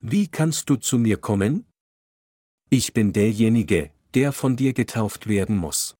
Wie 0.00 0.28
kannst 0.28 0.68
du 0.70 0.76
zu 0.76 0.98
mir 0.98 1.16
kommen? 1.16 1.66
Ich 2.72 2.92
bin 2.92 3.12
derjenige, 3.12 3.90
der 4.14 4.30
von 4.30 4.54
dir 4.54 4.72
getauft 4.74 5.26
werden 5.26 5.56
muss. 5.56 5.96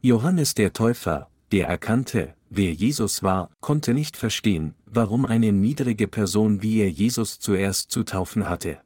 Johannes 0.00 0.54
der 0.54 0.72
Täufer, 0.72 1.30
der 1.52 1.68
erkannte, 1.68 2.34
wer 2.48 2.72
Jesus 2.72 3.22
war, 3.22 3.50
konnte 3.60 3.92
nicht 3.92 4.16
verstehen, 4.16 4.74
warum 4.86 5.26
eine 5.26 5.52
niedrige 5.52 6.08
Person 6.08 6.62
wie 6.62 6.80
er 6.80 6.90
Jesus 6.90 7.40
zuerst 7.40 7.90
zu 7.90 8.04
taufen 8.04 8.48
hatte. 8.48 8.80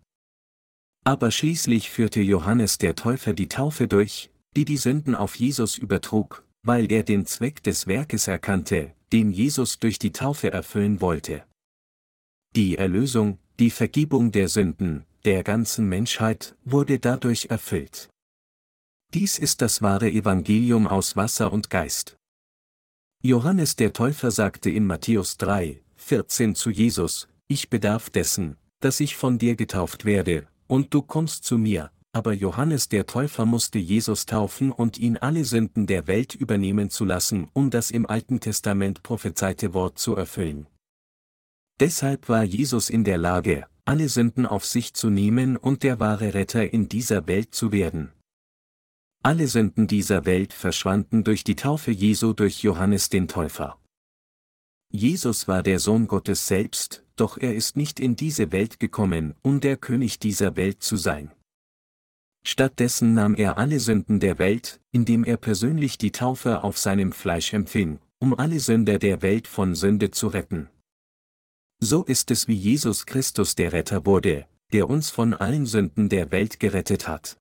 Aber 1.04 1.30
schließlich 1.30 1.90
führte 1.90 2.22
Johannes 2.22 2.78
der 2.78 2.96
Täufer 2.96 3.34
die 3.34 3.48
Taufe 3.48 3.86
durch, 3.86 4.32
die 4.56 4.64
die 4.64 4.76
Sünden 4.76 5.14
auf 5.14 5.36
Jesus 5.36 5.78
übertrug, 5.78 6.44
weil 6.64 6.90
er 6.90 7.04
den 7.04 7.24
Zweck 7.24 7.62
des 7.62 7.86
Werkes 7.86 8.26
erkannte, 8.26 8.94
den 9.12 9.30
Jesus 9.30 9.78
durch 9.78 10.00
die 10.00 10.10
Taufe 10.10 10.52
erfüllen 10.52 11.00
wollte. 11.00 11.44
Die 12.56 12.76
Erlösung, 12.76 13.38
die 13.60 13.70
Vergebung 13.70 14.32
der 14.32 14.48
Sünden, 14.48 15.06
der 15.24 15.42
ganzen 15.42 15.88
Menschheit, 15.88 16.56
wurde 16.64 16.98
dadurch 16.98 17.46
erfüllt. 17.50 18.08
Dies 19.12 19.38
ist 19.38 19.60
das 19.60 19.82
wahre 19.82 20.10
Evangelium 20.10 20.86
aus 20.86 21.16
Wasser 21.16 21.52
und 21.52 21.68
Geist. 21.68 22.16
Johannes 23.22 23.76
der 23.76 23.92
Täufer 23.92 24.30
sagte 24.30 24.70
in 24.70 24.86
Matthäus 24.86 25.36
3, 25.36 25.82
14 25.96 26.54
zu 26.54 26.70
Jesus, 26.70 27.28
Ich 27.48 27.68
bedarf 27.68 28.08
dessen, 28.08 28.56
dass 28.80 29.00
ich 29.00 29.16
von 29.16 29.38
dir 29.38 29.56
getauft 29.56 30.04
werde, 30.04 30.46
und 30.66 30.94
du 30.94 31.02
kommst 31.02 31.44
zu 31.44 31.58
mir, 31.58 31.90
aber 32.12 32.32
Johannes 32.32 32.88
der 32.88 33.06
Täufer 33.06 33.44
musste 33.44 33.78
Jesus 33.78 34.26
taufen 34.26 34.72
und 34.72 34.98
ihn 34.98 35.16
alle 35.16 35.44
Sünden 35.44 35.86
der 35.86 36.06
Welt 36.06 36.34
übernehmen 36.34 36.90
zu 36.90 37.04
lassen, 37.04 37.48
um 37.52 37.70
das 37.70 37.90
im 37.90 38.06
Alten 38.06 38.40
Testament 38.40 39.02
prophezeite 39.02 39.74
Wort 39.74 39.98
zu 39.98 40.16
erfüllen. 40.16 40.66
Deshalb 41.78 42.28
war 42.28 42.42
Jesus 42.42 42.90
in 42.90 43.04
der 43.04 43.18
Lage, 43.18 43.66
alle 43.90 44.08
Sünden 44.08 44.46
auf 44.46 44.64
sich 44.64 44.94
zu 44.94 45.10
nehmen 45.10 45.56
und 45.56 45.82
der 45.82 45.98
wahre 45.98 46.32
Retter 46.32 46.72
in 46.72 46.88
dieser 46.88 47.26
Welt 47.26 47.52
zu 47.52 47.72
werden. 47.72 48.12
Alle 49.24 49.48
Sünden 49.48 49.88
dieser 49.88 50.26
Welt 50.26 50.52
verschwanden 50.52 51.24
durch 51.24 51.42
die 51.42 51.56
Taufe 51.56 51.90
Jesu 51.90 52.32
durch 52.32 52.62
Johannes 52.62 53.08
den 53.08 53.26
Täufer. 53.26 53.80
Jesus 54.92 55.48
war 55.48 55.64
der 55.64 55.80
Sohn 55.80 56.06
Gottes 56.06 56.46
selbst, 56.46 57.04
doch 57.16 57.36
er 57.36 57.56
ist 57.56 57.76
nicht 57.76 57.98
in 57.98 58.14
diese 58.14 58.52
Welt 58.52 58.78
gekommen, 58.78 59.34
um 59.42 59.58
der 59.58 59.76
König 59.76 60.20
dieser 60.20 60.54
Welt 60.54 60.84
zu 60.84 60.96
sein. 60.96 61.32
Stattdessen 62.46 63.14
nahm 63.14 63.34
er 63.34 63.58
alle 63.58 63.80
Sünden 63.80 64.20
der 64.20 64.38
Welt, 64.38 64.80
indem 64.92 65.24
er 65.24 65.36
persönlich 65.36 65.98
die 65.98 66.12
Taufe 66.12 66.62
auf 66.62 66.78
seinem 66.78 67.10
Fleisch 67.10 67.52
empfing, 67.52 67.98
um 68.20 68.38
alle 68.38 68.60
Sünder 68.60 69.00
der 69.00 69.20
Welt 69.20 69.48
von 69.48 69.74
Sünde 69.74 70.12
zu 70.12 70.28
retten. 70.28 70.70
So 71.82 72.04
ist 72.04 72.30
es 72.30 72.46
wie 72.46 72.54
Jesus 72.54 73.06
Christus 73.06 73.54
der 73.54 73.72
Retter 73.72 74.04
wurde, 74.04 74.46
der 74.72 74.90
uns 74.90 75.08
von 75.08 75.32
allen 75.32 75.64
Sünden 75.64 76.10
der 76.10 76.30
Welt 76.30 76.60
gerettet 76.60 77.08
hat. 77.08 77.38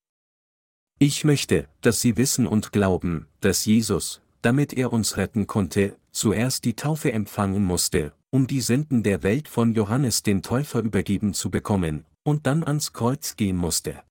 Ich 0.98 1.26
möchte, 1.26 1.68
dass 1.82 2.00
Sie 2.00 2.16
wissen 2.16 2.48
und 2.48 2.72
glauben, 2.72 3.28
dass 3.42 3.66
Jesus, 3.66 4.22
damit 4.42 4.74
er 4.74 4.94
uns 4.94 5.18
retten 5.18 5.46
konnte, 5.46 5.98
zuerst 6.12 6.64
die 6.64 6.76
Taufe 6.76 7.12
empfangen 7.12 7.64
musste, 7.64 8.14
um 8.30 8.48
die 8.48 8.62
Sünden 8.62 9.04
der 9.04 9.24
Welt 9.24 9.50
von 9.50 9.74
Johannes 9.74 10.24
den 10.24 10.42
Täufer 10.42 10.80
übergeben 10.80 11.34
zu 11.34 11.50
bekommen, 11.50 12.06
und 12.24 12.48
dann 12.48 12.64
ans 12.64 12.94
Kreuz 12.94 13.36
gehen 13.36 13.58
musste. 13.58 14.04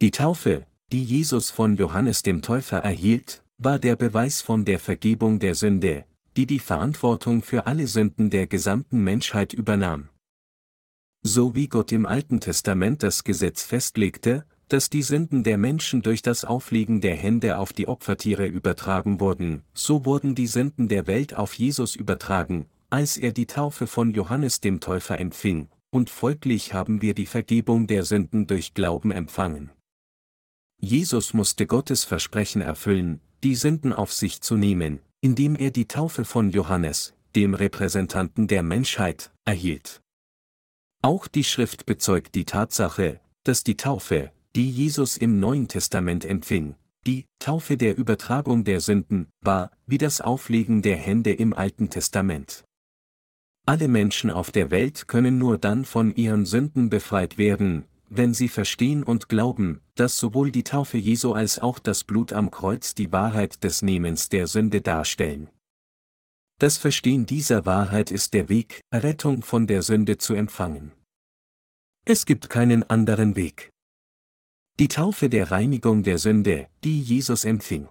Die 0.00 0.10
Taufe, 0.10 0.66
die 0.90 1.04
Jesus 1.04 1.50
von 1.50 1.76
Johannes 1.76 2.22
dem 2.22 2.40
Täufer 2.40 2.78
erhielt, 2.78 3.42
war 3.58 3.78
der 3.78 3.96
Beweis 3.96 4.40
von 4.40 4.64
der 4.64 4.78
Vergebung 4.78 5.38
der 5.38 5.54
Sünde, 5.54 6.04
die 6.38 6.46
die 6.46 6.60
Verantwortung 6.60 7.42
für 7.42 7.66
alle 7.66 7.88
Sünden 7.88 8.30
der 8.30 8.46
gesamten 8.46 9.02
Menschheit 9.02 9.52
übernahm. 9.52 10.08
So 11.20 11.56
wie 11.56 11.66
Gott 11.66 11.90
im 11.90 12.06
Alten 12.06 12.38
Testament 12.38 13.02
das 13.02 13.24
Gesetz 13.24 13.64
festlegte, 13.64 14.46
dass 14.68 14.88
die 14.88 15.02
Sünden 15.02 15.42
der 15.42 15.58
Menschen 15.58 16.00
durch 16.00 16.22
das 16.22 16.44
Auflegen 16.44 17.00
der 17.00 17.16
Hände 17.16 17.58
auf 17.58 17.72
die 17.72 17.88
Opfertiere 17.88 18.46
übertragen 18.46 19.18
wurden, 19.18 19.64
so 19.74 20.04
wurden 20.04 20.36
die 20.36 20.46
Sünden 20.46 20.86
der 20.86 21.08
Welt 21.08 21.34
auf 21.34 21.54
Jesus 21.54 21.96
übertragen, 21.96 22.66
als 22.88 23.16
er 23.16 23.32
die 23.32 23.46
Taufe 23.46 23.88
von 23.88 24.12
Johannes 24.12 24.60
dem 24.60 24.78
Täufer 24.78 25.18
empfing, 25.18 25.68
und 25.90 26.08
folglich 26.08 26.72
haben 26.72 27.02
wir 27.02 27.14
die 27.14 27.26
Vergebung 27.26 27.88
der 27.88 28.04
Sünden 28.04 28.46
durch 28.46 28.74
Glauben 28.74 29.10
empfangen. 29.10 29.70
Jesus 30.78 31.34
musste 31.34 31.66
Gottes 31.66 32.04
Versprechen 32.04 32.62
erfüllen, 32.62 33.20
die 33.42 33.56
Sünden 33.56 33.92
auf 33.92 34.12
sich 34.12 34.40
zu 34.40 34.56
nehmen, 34.56 35.00
indem 35.20 35.56
er 35.56 35.70
die 35.70 35.88
Taufe 35.88 36.24
von 36.24 36.50
Johannes, 36.50 37.14
dem 37.34 37.54
Repräsentanten 37.54 38.46
der 38.46 38.62
Menschheit, 38.62 39.32
erhielt. 39.44 40.00
Auch 41.02 41.26
die 41.26 41.44
Schrift 41.44 41.86
bezeugt 41.86 42.34
die 42.34 42.44
Tatsache, 42.44 43.20
dass 43.44 43.64
die 43.64 43.76
Taufe, 43.76 44.32
die 44.56 44.70
Jesus 44.70 45.16
im 45.16 45.38
Neuen 45.40 45.68
Testament 45.68 46.24
empfing, 46.24 46.74
die 47.06 47.26
Taufe 47.38 47.76
der 47.76 47.96
Übertragung 47.96 48.64
der 48.64 48.80
Sünden, 48.80 49.28
war, 49.40 49.70
wie 49.86 49.98
das 49.98 50.20
Auflegen 50.20 50.82
der 50.82 50.96
Hände 50.96 51.32
im 51.32 51.54
Alten 51.54 51.90
Testament. 51.90 52.64
Alle 53.66 53.88
Menschen 53.88 54.30
auf 54.30 54.50
der 54.50 54.70
Welt 54.70 55.08
können 55.08 55.38
nur 55.38 55.58
dann 55.58 55.84
von 55.84 56.14
ihren 56.14 56.46
Sünden 56.46 56.90
befreit 56.90 57.38
werden, 57.38 57.84
wenn 58.10 58.34
sie 58.34 58.48
verstehen 58.48 59.02
und 59.02 59.28
glauben, 59.28 59.80
dass 59.94 60.16
sowohl 60.16 60.50
die 60.50 60.64
Taufe 60.64 60.98
Jesu 60.98 61.32
als 61.32 61.58
auch 61.58 61.78
das 61.78 62.04
Blut 62.04 62.32
am 62.32 62.50
Kreuz 62.50 62.94
die 62.94 63.12
Wahrheit 63.12 63.62
des 63.64 63.82
Nehmens 63.82 64.28
der 64.28 64.46
Sünde 64.46 64.80
darstellen. 64.80 65.50
Das 66.58 66.76
Verstehen 66.76 67.26
dieser 67.26 67.66
Wahrheit 67.66 68.10
ist 68.10 68.34
der 68.34 68.48
Weg, 68.48 68.80
Errettung 68.90 69.42
von 69.42 69.66
der 69.66 69.82
Sünde 69.82 70.18
zu 70.18 70.34
empfangen. 70.34 70.92
Es 72.04 72.26
gibt 72.26 72.50
keinen 72.50 72.82
anderen 72.82 73.36
Weg. 73.36 73.70
Die 74.80 74.88
Taufe 74.88 75.28
der 75.28 75.50
Reinigung 75.50 76.02
der 76.02 76.18
Sünde, 76.18 76.68
die 76.84 77.00
Jesus 77.00 77.44
empfing. 77.44 77.88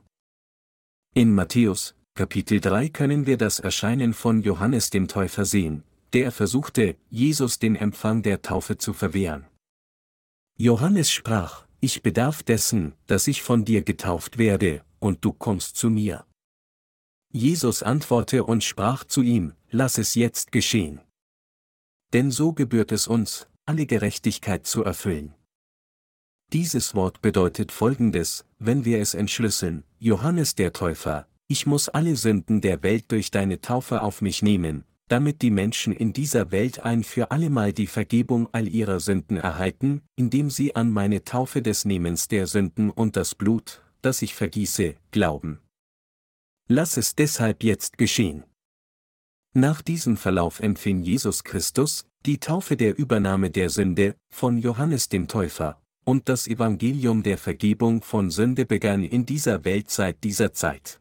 In 1.13 1.33
Matthäus, 1.33 1.95
Kapitel 2.15 2.59
3 2.59 2.89
können 2.89 3.25
wir 3.25 3.37
das 3.37 3.59
Erscheinen 3.59 4.13
von 4.13 4.41
Johannes 4.41 4.89
dem 4.89 5.07
Täufer 5.07 5.45
sehen, 5.45 5.83
der 6.13 6.31
versuchte, 6.31 6.95
Jesus 7.09 7.59
den 7.59 7.75
Empfang 7.75 8.23
der 8.23 8.41
Taufe 8.41 8.77
zu 8.77 8.93
verwehren. 8.93 9.45
Johannes 10.59 11.11
sprach, 11.11 11.67
ich 11.81 12.01
bedarf 12.01 12.41
dessen, 12.41 12.95
dass 13.05 13.27
ich 13.27 13.43
von 13.43 13.63
dir 13.63 13.83
getauft 13.83 14.39
werde, 14.39 14.83
und 14.97 15.23
du 15.23 15.31
kommst 15.31 15.75
zu 15.75 15.91
mir. 15.91 16.25
Jesus 17.31 17.83
antwortete 17.83 18.43
und 18.43 18.63
sprach 18.63 19.03
zu 19.03 19.21
ihm, 19.21 19.53
lass 19.69 19.99
es 19.99 20.15
jetzt 20.15 20.51
geschehen. 20.51 20.99
Denn 22.11 22.31
so 22.31 22.53
gebührt 22.53 22.91
es 22.91 23.05
uns, 23.05 23.45
alle 23.67 23.85
Gerechtigkeit 23.85 24.65
zu 24.65 24.83
erfüllen. 24.83 25.35
Dieses 26.53 26.95
Wort 26.95 27.21
bedeutet 27.21 27.71
Folgendes, 27.71 28.43
wenn 28.57 28.83
wir 28.83 28.99
es 28.99 29.13
entschlüsseln, 29.13 29.83
Johannes 29.99 30.55
der 30.55 30.73
Täufer, 30.73 31.27
ich 31.47 31.67
muss 31.67 31.87
alle 31.87 32.15
Sünden 32.15 32.61
der 32.61 32.81
Welt 32.81 33.11
durch 33.11 33.29
deine 33.29 33.61
Taufe 33.61 34.01
auf 34.01 34.21
mich 34.21 34.41
nehmen, 34.41 34.85
damit 35.07 35.41
die 35.41 35.51
Menschen 35.51 35.93
in 35.93 36.13
dieser 36.13 36.51
Welt 36.51 36.79
ein 36.79 37.03
für 37.03 37.31
allemal 37.31 37.73
die 37.73 37.87
Vergebung 37.87 38.49
all 38.51 38.67
ihrer 38.67 38.99
Sünden 38.99 39.37
erhalten, 39.37 40.01
indem 40.15 40.49
sie 40.49 40.75
an 40.75 40.91
meine 40.91 41.23
Taufe 41.23 41.61
des 41.61 41.85
Nehmens 41.85 42.27
der 42.27 42.47
Sünden 42.47 42.89
und 42.89 43.15
das 43.15 43.35
Blut, 43.35 43.83
das 44.01 44.21
ich 44.21 44.35
vergieße, 44.35 44.95
glauben. 45.11 45.59
Lass 46.67 46.97
es 46.97 47.15
deshalb 47.15 47.63
jetzt 47.63 47.97
geschehen. 47.97 48.43
Nach 49.53 49.81
diesem 49.81 50.17
Verlauf 50.17 50.59
empfing 50.59 51.01
Jesus 51.01 51.43
Christus, 51.43 52.05
die 52.25 52.39
Taufe 52.39 52.75
der 52.75 52.97
Übernahme 52.97 53.49
der 53.49 53.69
Sünde, 53.69 54.15
von 54.29 54.57
Johannes 54.57 55.07
dem 55.09 55.27
Täufer, 55.27 55.81
und 56.03 56.29
das 56.29 56.47
Evangelium 56.47 57.23
der 57.23 57.37
Vergebung 57.37 58.01
von 58.01 58.29
Sünde 58.29 58.65
begann 58.65 59.03
in 59.03 59.25
dieser 59.25 59.65
Welt 59.65 59.89
seit 59.89 60.23
dieser 60.23 60.53
Zeit. 60.53 60.99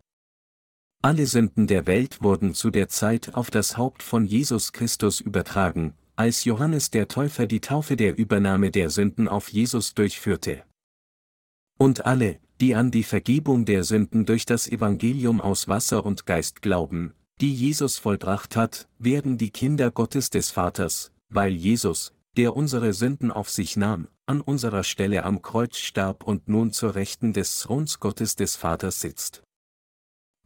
Alle 1.07 1.27
Sünden 1.27 1.69
der 1.69 1.87
Welt 1.87 2.21
wurden 2.21 2.53
zu 2.53 2.73
der 2.73 2.89
Zeit 2.89 3.37
auf 3.37 3.49
das 3.49 3.77
Haupt 3.77 4.03
von 4.03 4.27
Jesus 4.27 4.73
Christus 4.73 5.21
übertragen, 5.21 5.95
als 6.17 6.43
Johannes 6.43 6.91
der 6.91 7.07
Täufer 7.07 7.47
die 7.47 7.61
Taufe 7.61 7.95
der 7.95 8.19
Übernahme 8.19 8.73
der 8.73 8.91
Sünden 8.91 9.29
auf 9.29 9.49
Jesus 9.49 9.95
durchführte. 9.95 10.65
Und 11.79 12.07
alle, 12.07 12.41
die 12.61 12.75
an 12.75 12.91
die 12.91 13.05
Vergebung 13.05 13.65
der 13.67 13.85
Sünden 13.85 14.27
durch 14.27 14.47
das 14.47 14.67
Evangelium 14.67 15.41
aus 15.41 15.69
Wasser 15.69 16.05
und 16.05 16.27
Geist 16.27 16.61
glauben, 16.61 17.15
die 17.41 17.55
Jesus 17.55 17.99
vollbracht 17.99 18.57
hat, 18.57 18.89
werden 18.99 19.39
die 19.39 19.51
Kinder 19.51 19.93
Gottes 19.93 20.31
des 20.31 20.51
Vaters, 20.51 21.13
weil 21.29 21.53
Jesus, 21.53 22.15
der 22.37 22.57
unsere 22.57 22.93
Sünden 22.93 23.31
auf 23.31 23.49
sich 23.49 23.77
nahm, 23.77 24.09
an 24.27 24.41
unserer 24.41 24.83
Stelle 24.83 25.23
am 25.23 25.41
Kreuz 25.41 25.77
starb 25.77 26.25
und 26.25 26.49
nun 26.49 26.73
zur 26.73 26.97
Rechten 26.97 27.33
des 27.33 27.61
Throns 27.61 28.01
Gottes 28.01 28.35
des 28.35 28.57
Vaters 28.57 29.01
sitzt. 29.01 29.46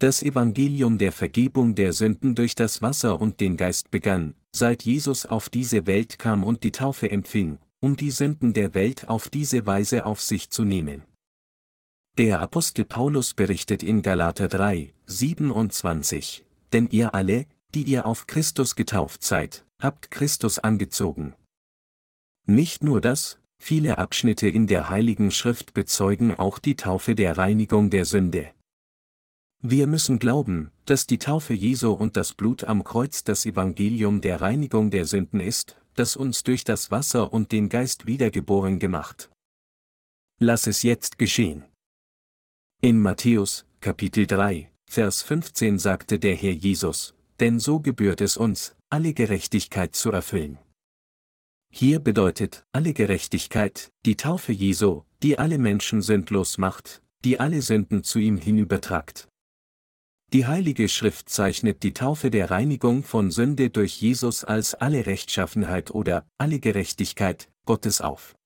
Das 0.01 0.23
Evangelium 0.23 0.97
der 0.97 1.13
Vergebung 1.13 1.75
der 1.75 1.93
Sünden 1.93 2.35
durch 2.35 2.55
das 2.55 2.81
Wasser 2.81 3.21
und 3.21 3.39
den 3.39 3.59
Geist 3.59 3.91
begann, 3.91 4.35
seit 4.51 4.83
Jesus 4.85 5.27
auf 5.27 5.51
diese 5.51 5.87
Welt 5.87 6.19
kam 6.19 6.43
und 6.43 6.65
die 6.65 6.73
Taufe 6.73 7.11
empfing, 7.11 7.59
um 7.81 7.97
die 7.97 8.11
Sünden 8.11 8.55
der 8.55 8.73
Welt 8.73 9.11
auf 9.11 9.29
diese 9.29 9.67
Weise 9.67 10.07
auf 10.07 10.23
sich 10.23 10.49
zu 10.49 10.65
nehmen. 10.65 11.03
Der 12.17 12.41
Apostel 12.41 12.87
Paulus 12.87 13.35
berichtet 13.35 13.83
in 13.83 14.01
Galater 14.01 14.49
3, 14.49 14.95
27, 15.05 16.47
denn 16.73 16.89
ihr 16.91 17.15
alle, 17.15 17.45
die 17.75 17.83
ihr 17.83 18.07
auf 18.07 18.27
Christus 18.27 18.77
getauft 18.77 19.23
seid, 19.23 19.67
habt 19.83 20.11
Christus 20.11 20.59
angezogen. 20.59 21.35
Nicht 22.47 22.83
nur 22.83 23.03
das, 23.03 23.39
viele 23.59 23.99
Abschnitte 23.99 24.49
in 24.49 24.67
der 24.67 24.89
Heiligen 24.89 25.31
Schrift 25.31 25.75
bezeugen 25.75 26.35
auch 26.35 26.59
die 26.59 26.77
Taufe 26.77 27.15
der 27.15 27.37
Reinigung 27.37 27.91
der 27.91 28.07
Sünde. 28.07 28.51
Wir 29.63 29.87
müssen 29.87 30.19
glauben, 30.19 30.71
dass 30.87 31.07
die 31.07 31.19
Taufe 31.19 31.53
Jesu 31.53 31.93
und 31.93 32.17
das 32.17 32.33
Blut 32.33 32.65
am 32.65 32.83
Kreuz 32.83 33.25
das 33.25 33.45
Evangelium 33.45 34.23
der 34.23 34.41
Reinigung 34.41 34.91
der 34.91 35.05
Sünden 35.05 35.39
ist, 35.39 35.77
das 35.97 36.17
uns 36.17 36.43
durch 36.45 36.65
das 36.65 36.91
Wasser 36.91 37.31
und 37.31 37.53
den 37.53 37.69
Geist 37.69 38.07
wiedergeboren 38.07 38.79
gemacht. 38.79 39.31
Lass 40.39 40.67
es 40.67 40.83
jetzt 40.83 41.19
geschehen. 41.19 41.65
In 42.81 42.99
Matthäus, 42.99 43.67
Kapitel 43.81 44.27
3, 44.27 44.73
Vers 44.89 45.21
15 45.21 45.79
sagte 45.79 46.19
der 46.19 46.35
Herr 46.35 46.53
Jesus, 46.53 47.15
denn 47.39 47.61
so 47.61 47.81
gebührt 47.81 48.23
es 48.23 48.39
uns, 48.39 48.75
alle 48.89 49.13
Gerechtigkeit 49.13 49.95
zu 49.95 50.11
erfüllen. 50.11 50.59
Hier 51.71 52.01
bedeutet 52.01 52.65
alle 52.73 52.95
Gerechtigkeit 52.95 53.93
die 54.07 54.17
Taufe 54.17 54.53
Jesu, 54.53 55.03
die 55.23 55.39
alle 55.39 55.59
Menschen 55.59 56.01
sündlos 56.01 56.57
macht, 56.57 57.03
die 57.25 57.39
alle 57.39 57.61
Sünden 57.61 58.03
zu 58.03 58.19
ihm 58.19 58.39
hinübertragt. 58.39 59.30
Die 60.33 60.47
Heilige 60.47 60.89
Schrift 60.89 61.29
zeichnet 61.29 61.83
die 61.83 61.93
Taufe 61.93 62.31
der 62.31 62.53
Reinigung 62.53 63.03
von 63.03 63.33
Sünde 63.33 63.69
durch 63.69 64.01
Jesus 64.01 64.45
als 64.45 64.75
alle 64.75 65.07
Rechtschaffenheit 65.07 65.91
oder 65.91 66.25
alle 66.39 66.61
Gerechtigkeit 66.61 67.51
Gottes 67.67 68.01
auf. 68.01 68.37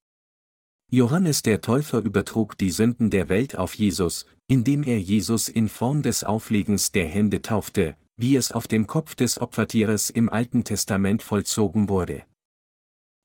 Johannes 0.90 1.42
der 1.42 1.60
Täufer 1.60 1.98
übertrug 1.98 2.56
die 2.56 2.70
Sünden 2.70 3.10
der 3.10 3.28
Welt 3.28 3.58
auf 3.58 3.74
Jesus, 3.74 4.24
indem 4.48 4.82
er 4.82 4.98
Jesus 4.98 5.50
in 5.50 5.68
Form 5.68 6.02
des 6.02 6.24
Auflegens 6.24 6.90
der 6.90 7.06
Hände 7.06 7.42
taufte, 7.42 7.96
wie 8.16 8.36
es 8.36 8.50
auf 8.50 8.66
dem 8.66 8.86
Kopf 8.86 9.14
des 9.14 9.38
Opfertieres 9.38 10.08
im 10.08 10.30
Alten 10.30 10.64
Testament 10.64 11.22
vollzogen 11.22 11.90
wurde. 11.90 12.22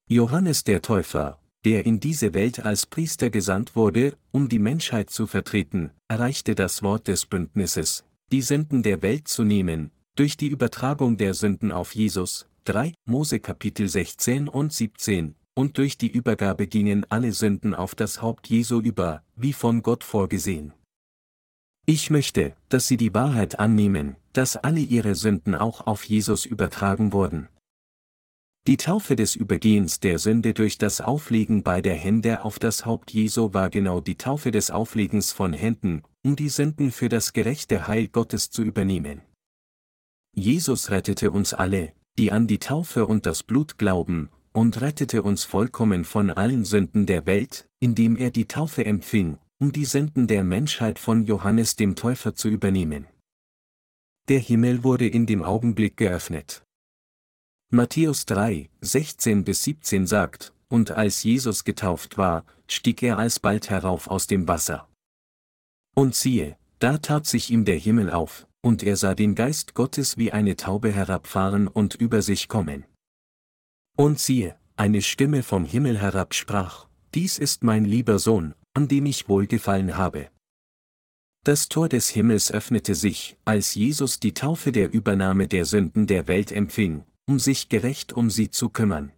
Johannes 0.09 0.65
der 0.65 0.81
Täufer, 0.81 1.39
der 1.63 1.85
in 1.85 2.01
diese 2.01 2.33
Welt 2.33 2.65
als 2.65 2.85
Priester 2.85 3.29
gesandt 3.29 3.77
wurde, 3.77 4.17
um 4.31 4.49
die 4.49 4.59
Menschheit 4.59 5.09
zu 5.09 5.27
vertreten, 5.27 5.91
erreichte 6.09 6.55
das 6.55 6.83
Wort 6.83 7.07
des 7.07 7.25
Bündnisses, 7.25 8.03
die 8.31 8.41
Sünden 8.43 8.83
der 8.83 9.01
Welt 9.01 9.27
zu 9.27 9.43
nehmen, 9.43 9.91
durch 10.15 10.37
die 10.37 10.47
Übertragung 10.47 11.17
der 11.17 11.33
Sünden 11.33 11.71
auf 11.71 11.95
Jesus, 11.95 12.47
3 12.65 12.93
Mose 13.05 13.39
Kapitel 13.39 13.87
16 13.87 14.47
und 14.47 14.71
17, 14.71 15.35
und 15.55 15.77
durch 15.79 15.97
die 15.97 16.11
Übergabe 16.11 16.67
gingen 16.67 17.05
alle 17.09 17.31
Sünden 17.31 17.73
auf 17.73 17.95
das 17.95 18.21
Haupt 18.21 18.47
Jesu 18.47 18.79
über, 18.81 19.23
wie 19.35 19.53
von 19.53 19.81
Gott 19.81 20.03
vorgesehen. 20.03 20.73
Ich 21.87 22.11
möchte, 22.11 22.55
dass 22.69 22.87
Sie 22.87 22.97
die 22.97 23.15
Wahrheit 23.15 23.57
annehmen, 23.57 24.15
dass 24.33 24.57
alle 24.57 24.81
Ihre 24.81 25.15
Sünden 25.15 25.55
auch 25.55 25.87
auf 25.87 26.03
Jesus 26.03 26.45
übertragen 26.45 27.13
wurden. 27.13 27.49
Die 28.67 28.77
Taufe 28.77 29.15
des 29.15 29.35
Übergehens 29.35 29.99
der 29.99 30.19
Sünde 30.19 30.53
durch 30.53 30.77
das 30.77 31.01
Auflegen 31.01 31.63
beider 31.63 31.93
Hände 31.93 32.43
auf 32.43 32.59
das 32.59 32.85
Haupt 32.85 33.11
Jesu 33.11 33.53
war 33.53 33.69
genau 33.69 34.01
die 34.01 34.15
Taufe 34.15 34.51
des 34.51 34.69
Auflegens 34.69 35.31
von 35.31 35.53
Händen, 35.53 36.03
um 36.23 36.35
die 36.35 36.49
Sünden 36.49 36.91
für 36.91 37.09
das 37.09 37.33
gerechte 37.33 37.87
Heil 37.87 38.07
Gottes 38.07 38.51
zu 38.51 38.61
übernehmen. 38.61 39.21
Jesus 40.35 40.91
rettete 40.91 41.31
uns 41.31 41.53
alle, 41.53 41.93
die 42.17 42.31
an 42.31 42.47
die 42.47 42.59
Taufe 42.59 43.07
und 43.07 43.25
das 43.25 43.43
Blut 43.43 43.77
glauben, 43.77 44.29
und 44.51 44.81
rettete 44.81 45.23
uns 45.23 45.43
vollkommen 45.43 46.03
von 46.03 46.29
allen 46.29 46.65
Sünden 46.65 47.05
der 47.05 47.25
Welt, 47.25 47.67
indem 47.79 48.17
er 48.17 48.29
die 48.29 48.45
Taufe 48.45 48.85
empfing, 48.85 49.37
um 49.59 49.71
die 49.71 49.85
Sünden 49.85 50.27
der 50.27 50.43
Menschheit 50.43 50.99
von 50.99 51.25
Johannes 51.25 51.75
dem 51.75 51.95
Täufer 51.95 52.35
zu 52.35 52.49
übernehmen. 52.49 53.07
Der 54.27 54.39
Himmel 54.39 54.83
wurde 54.83 55.07
in 55.07 55.25
dem 55.25 55.43
Augenblick 55.43 55.97
geöffnet. 55.97 56.63
Matthäus 57.71 58.25
3, 58.25 58.67
16 58.81 59.43
bis 59.43 59.63
17 59.63 60.07
sagt, 60.07 60.53
und 60.69 60.89
als 60.89 61.21
Jesus 61.21 61.63
getauft 61.63 62.17
war, 62.17 62.43
stieg 62.67 63.03
er 63.03 63.19
alsbald 63.19 63.69
herauf 63.69 64.07
aus 64.07 64.25
dem 64.25 64.47
Wasser. 64.47 64.89
Und 65.95 66.15
siehe, 66.15 66.57
da 66.79 66.97
tat 66.97 67.27
sich 67.27 67.51
ihm 67.51 67.65
der 67.65 67.77
Himmel 67.77 68.09
auf, 68.09 68.47
und 68.61 68.81
er 68.81 68.95
sah 68.95 69.13
den 69.13 69.35
Geist 69.35 69.75
Gottes 69.75 70.17
wie 70.17 70.31
eine 70.31 70.55
Taube 70.55 70.91
herabfahren 70.91 71.67
und 71.67 71.93
über 71.93 72.23
sich 72.23 72.47
kommen. 72.47 72.85
Und 73.95 74.17
siehe, 74.17 74.57
eine 74.75 75.03
Stimme 75.03 75.43
vom 75.43 75.63
Himmel 75.63 76.01
herab 76.01 76.33
sprach, 76.33 76.87
Dies 77.13 77.37
ist 77.37 77.63
mein 77.63 77.85
lieber 77.85 78.17
Sohn, 78.17 78.55
an 78.73 78.87
dem 78.87 79.05
ich 79.05 79.29
wohlgefallen 79.29 79.95
habe. 79.95 80.31
Das 81.43 81.69
Tor 81.69 81.87
des 81.87 82.09
Himmels 82.09 82.51
öffnete 82.51 82.95
sich, 82.95 83.37
als 83.45 83.75
Jesus 83.75 84.19
die 84.19 84.33
Taufe 84.33 84.71
der 84.71 84.91
Übernahme 84.91 85.47
der 85.47 85.65
Sünden 85.65 86.07
der 86.07 86.27
Welt 86.27 86.51
empfing, 86.51 87.03
um 87.29 87.37
sich 87.37 87.69
gerecht 87.69 88.11
um 88.11 88.31
sie 88.31 88.49
zu 88.49 88.69
kümmern. 88.69 89.11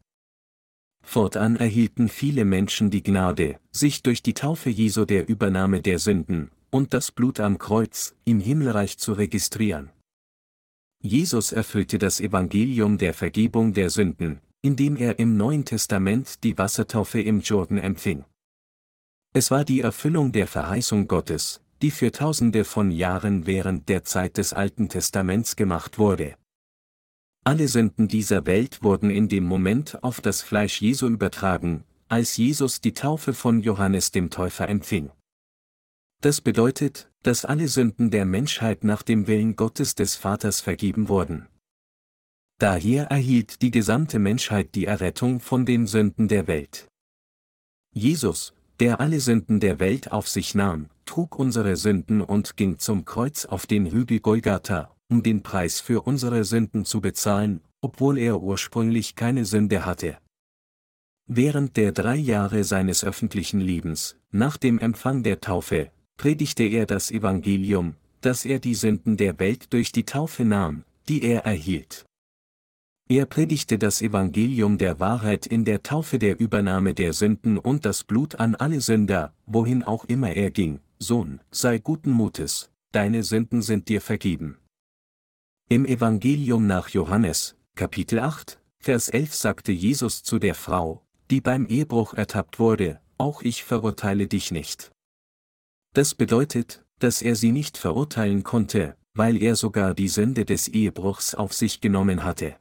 Fortan 1.02 1.56
erhielten 1.56 2.10
viele 2.10 2.44
Menschen 2.44 2.92
die 2.92 3.04
Gnade, 3.04 3.58
sich 3.72 4.04
durch 4.04 4.22
die 4.22 4.34
Taufe 4.34 4.70
Jesu 4.70 5.06
der 5.06 5.30
Übernahme 5.30 5.82
der 5.82 5.98
Sünden, 5.98 6.52
und 6.72 6.94
das 6.94 7.14
Blut 7.14 7.40
am 7.40 7.58
Kreuz, 7.58 8.14
im 8.26 8.42
Himmelreich 8.42 8.98
zu 8.98 9.14
registrieren. 9.14 9.92
Jesus 11.02 11.54
erfüllte 11.54 12.00
das 12.00 12.20
Evangelium 12.20 12.98
der 12.98 13.14
Vergebung 13.14 13.72
der 13.72 13.90
Sünden, 13.90 14.42
indem 14.62 14.98
er 14.98 15.18
im 15.18 15.38
Neuen 15.38 15.64
Testament 15.64 16.44
die 16.44 16.58
Wassertaufe 16.58 17.22
im 17.22 17.40
Jordan 17.40 17.78
empfing. 17.78 18.26
Es 19.34 19.52
war 19.52 19.64
die 19.64 19.80
Erfüllung 19.80 20.34
der 20.34 20.48
Verheißung 20.48 21.08
Gottes, 21.08 21.62
die 21.82 21.92
für 21.92 22.12
tausende 22.12 22.66
von 22.66 22.92
Jahren 22.92 23.46
während 23.46 23.88
der 23.88 24.04
Zeit 24.04 24.36
des 24.36 24.52
Alten 24.52 24.90
Testaments 24.90 25.56
gemacht 25.56 25.98
wurde. 25.98 26.36
Alle 27.44 27.68
Sünden 27.68 28.08
dieser 28.08 28.46
Welt 28.46 28.84
wurden 28.84 29.10
in 29.10 29.28
dem 29.28 29.46
Moment 29.46 30.04
auf 30.04 30.22
das 30.22 30.44
Fleisch 30.44 30.80
Jesu 30.80 31.08
übertragen, 31.08 31.84
als 32.08 32.38
Jesus 32.38 32.82
die 32.82 32.94
Taufe 32.94 33.34
von 33.34 33.62
Johannes 33.62 34.12
dem 34.12 34.30
Täufer 34.30 34.70
empfing. 34.70 35.10
Das 36.22 36.40
bedeutet, 36.40 37.10
dass 37.24 37.46
alle 37.46 37.68
Sünden 37.68 38.12
der 38.12 38.26
Menschheit 38.26 38.84
nach 38.84 39.02
dem 39.02 39.26
Willen 39.26 39.56
Gottes 39.56 39.96
des 39.96 40.16
Vaters 40.16 40.62
vergeben 40.62 41.10
wurden. 41.10 41.48
Daher 42.60 43.06
erhielt 43.06 43.64
die 43.64 43.72
gesamte 43.72 44.20
Menschheit 44.20 44.76
die 44.76 44.86
Errettung 44.86 45.40
von 45.40 45.66
den 45.66 45.88
Sünden 45.88 46.28
der 46.28 46.46
Welt. 46.46 46.88
Jesus, 47.92 48.54
der 48.80 49.00
alle 49.00 49.20
Sünden 49.20 49.60
der 49.60 49.80
Welt 49.80 50.12
auf 50.12 50.30
sich 50.30 50.54
nahm, 50.54 50.90
trug 51.06 51.40
unsere 51.40 51.76
Sünden 51.76 52.22
und 52.22 52.56
ging 52.56 52.78
zum 52.78 53.04
Kreuz 53.04 53.46
auf 53.46 53.66
den 53.66 53.88
Hügel 53.92 54.20
Golgatha, 54.20 54.96
um 55.12 55.22
den 55.22 55.44
Preis 55.44 55.80
für 55.82 56.02
unsere 56.08 56.44
Sünden 56.46 56.86
zu 56.86 57.02
bezahlen, 57.02 57.62
obwohl 57.82 58.18
er 58.18 58.42
ursprünglich 58.42 59.16
keine 59.16 59.46
Sünde 59.46 59.86
hatte. 59.86 60.18
Während 61.28 61.78
der 61.78 61.92
drei 61.92 62.16
Jahre 62.16 62.64
seines 62.64 63.04
öffentlichen 63.04 63.60
Lebens, 63.60 64.18
nach 64.32 64.58
dem 64.58 64.80
Empfang 64.80 65.22
der 65.24 65.42
Taufe, 65.42 65.92
predigte 66.18 66.64
er 66.64 66.86
das 66.86 67.12
Evangelium, 67.12 67.96
dass 68.22 68.46
er 68.46 68.60
die 68.60 68.76
Sünden 68.76 69.18
der 69.18 69.38
Welt 69.40 69.74
durch 69.74 69.92
die 69.92 70.06
Taufe 70.06 70.46
nahm, 70.46 70.84
die 71.10 71.24
er 71.24 71.46
erhielt. 71.46 72.06
Er 73.10 73.26
predigte 73.26 73.78
das 73.78 74.02
Evangelium 74.02 74.78
der 74.78 75.02
Wahrheit 75.02 75.46
in 75.46 75.66
der 75.66 75.84
Taufe 75.84 76.18
der 76.20 76.40
Übernahme 76.40 76.94
der 76.94 77.12
Sünden 77.12 77.58
und 77.58 77.84
das 77.84 78.06
Blut 78.06 78.36
an 78.36 78.56
alle 78.56 78.80
Sünder, 78.80 79.34
wohin 79.46 79.84
auch 79.84 80.06
immer 80.06 80.32
er 80.32 80.52
ging, 80.52 80.80
Sohn, 81.00 81.42
sei 81.52 81.80
guten 81.80 82.12
Mutes, 82.12 82.72
deine 82.94 83.24
Sünden 83.24 83.62
sind 83.62 83.90
dir 83.90 84.00
vergeben. 84.00 84.61
Im 85.72 85.86
Evangelium 85.86 86.68
nach 86.68 86.90
Johannes, 86.90 87.56
Kapitel 87.76 88.20
8, 88.20 88.60
Vers 88.80 89.08
11 89.08 89.34
sagte 89.34 89.72
Jesus 89.72 90.22
zu 90.22 90.38
der 90.38 90.54
Frau, 90.54 91.02
die 91.30 91.40
beim 91.40 91.66
Ehebruch 91.66 92.14
ertappt 92.14 92.60
wurde, 92.60 93.00
auch 93.18 93.42
ich 93.42 93.64
verurteile 93.64 94.28
dich 94.28 94.52
nicht. 94.52 94.92
Das 95.94 96.14
bedeutet, 96.14 96.84
dass 97.00 97.22
er 97.22 97.38
sie 97.38 97.54
nicht 97.54 97.78
verurteilen 97.78 98.44
konnte, 98.44 98.98
weil 99.14 99.42
er 99.42 99.56
sogar 99.56 99.94
die 99.94 100.10
Sünde 100.10 100.44
des 100.44 100.68
Ehebruchs 100.68 101.36
auf 101.36 101.54
sich 101.54 101.80
genommen 101.80 102.26
hatte. 102.26 102.58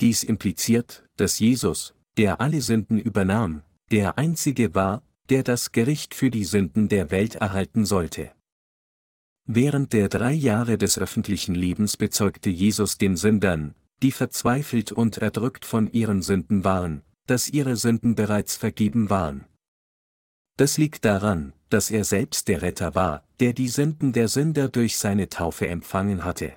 Dies 0.00 0.24
impliziert, 0.24 1.04
dass 1.16 1.38
Jesus, 1.38 1.94
der 2.16 2.40
alle 2.40 2.62
Sünden 2.62 2.98
übernahm, 2.98 3.62
der 3.92 4.18
einzige 4.18 4.74
war, 4.74 5.04
der 5.28 5.44
das 5.44 5.70
Gericht 5.70 6.16
für 6.16 6.32
die 6.32 6.46
Sünden 6.46 6.88
der 6.88 7.12
Welt 7.12 7.36
erhalten 7.36 7.84
sollte. 7.84 8.32
Während 9.46 9.92
der 9.92 10.08
drei 10.08 10.32
Jahre 10.32 10.78
des 10.78 10.98
öffentlichen 10.98 11.54
Lebens 11.54 11.96
bezeugte 11.96 12.48
Jesus 12.48 12.98
den 12.98 13.16
Sündern, 13.16 13.74
die 14.02 14.12
verzweifelt 14.12 14.92
und 14.92 15.18
erdrückt 15.18 15.64
von 15.64 15.90
ihren 15.92 16.22
Sünden 16.22 16.64
waren, 16.64 17.02
dass 17.26 17.48
ihre 17.48 17.76
Sünden 17.76 18.14
bereits 18.14 18.56
vergeben 18.56 19.10
waren. 19.10 19.44
Das 20.56 20.78
liegt 20.78 21.04
daran, 21.04 21.54
dass 21.70 21.90
er 21.90 22.04
selbst 22.04 22.48
der 22.48 22.62
Retter 22.62 22.94
war, 22.94 23.24
der 23.40 23.52
die 23.52 23.68
Sünden 23.68 24.12
der 24.12 24.28
Sünder 24.28 24.68
durch 24.68 24.96
seine 24.98 25.28
Taufe 25.28 25.66
empfangen 25.66 26.24
hatte. 26.24 26.52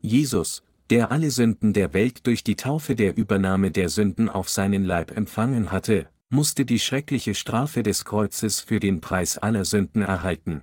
Jesus, 0.00 0.62
der 0.90 1.10
alle 1.10 1.30
Sünden 1.30 1.72
der 1.72 1.92
Welt 1.92 2.26
durch 2.26 2.42
die 2.42 2.56
Taufe 2.56 2.96
der 2.96 3.16
Übernahme 3.16 3.70
der 3.70 3.88
Sünden 3.88 4.28
auf 4.28 4.48
seinen 4.48 4.84
Leib 4.84 5.16
empfangen 5.16 5.70
hatte, 5.70 6.08
musste 6.30 6.64
die 6.64 6.78
schreckliche 6.78 7.34
Strafe 7.34 7.82
des 7.82 8.04
Kreuzes 8.04 8.60
für 8.60 8.80
den 8.80 9.00
Preis 9.00 9.38
aller 9.38 9.64
Sünden 9.64 10.02
erhalten. 10.02 10.62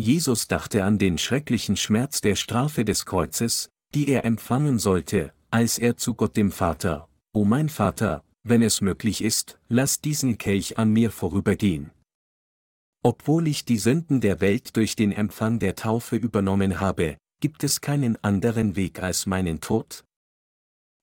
Jesus 0.00 0.48
dachte 0.48 0.84
an 0.84 0.96
den 0.96 1.18
schrecklichen 1.18 1.76
Schmerz 1.76 2.22
der 2.22 2.34
Strafe 2.34 2.86
des 2.86 3.04
Kreuzes, 3.04 3.68
die 3.94 4.08
er 4.08 4.24
empfangen 4.24 4.78
sollte, 4.78 5.34
als 5.50 5.76
er 5.76 5.98
zu 5.98 6.14
Gott 6.14 6.38
dem 6.38 6.52
Vater, 6.52 7.06
O 7.34 7.44
mein 7.44 7.68
Vater, 7.68 8.24
wenn 8.42 8.62
es 8.62 8.80
möglich 8.80 9.22
ist, 9.22 9.60
lass 9.68 10.00
diesen 10.00 10.38
Kelch 10.38 10.78
an 10.78 10.90
mir 10.90 11.10
vorübergehen. 11.10 11.90
Obwohl 13.02 13.46
ich 13.46 13.66
die 13.66 13.76
Sünden 13.76 14.22
der 14.22 14.40
Welt 14.40 14.74
durch 14.76 14.96
den 14.96 15.12
Empfang 15.12 15.58
der 15.58 15.76
Taufe 15.76 16.16
übernommen 16.16 16.80
habe, 16.80 17.18
gibt 17.40 17.62
es 17.62 17.82
keinen 17.82 18.16
anderen 18.24 18.76
Weg 18.76 19.02
als 19.02 19.26
meinen 19.26 19.60
Tod? 19.60 20.04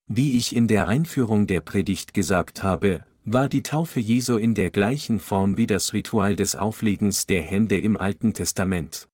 Wie 0.07 0.37
ich 0.37 0.55
in 0.55 0.67
der 0.67 0.87
Einführung 0.87 1.45
der 1.45 1.61
Predigt 1.61 2.15
gesagt 2.15 2.63
habe, 2.63 3.05
war 3.29 3.49
die 3.49 3.61
Taufe 3.61 3.99
Jesu 3.99 4.37
in 4.37 4.55
der 4.55 4.71
gleichen 4.71 5.19
Form 5.19 5.57
wie 5.57 5.67
das 5.67 5.91
Ritual 5.91 6.37
des 6.37 6.55
Auflegens 6.55 7.25
der 7.25 7.41
Hände 7.41 7.77
im 7.77 7.97
Alten 7.97 8.33
Testament. 8.33 9.09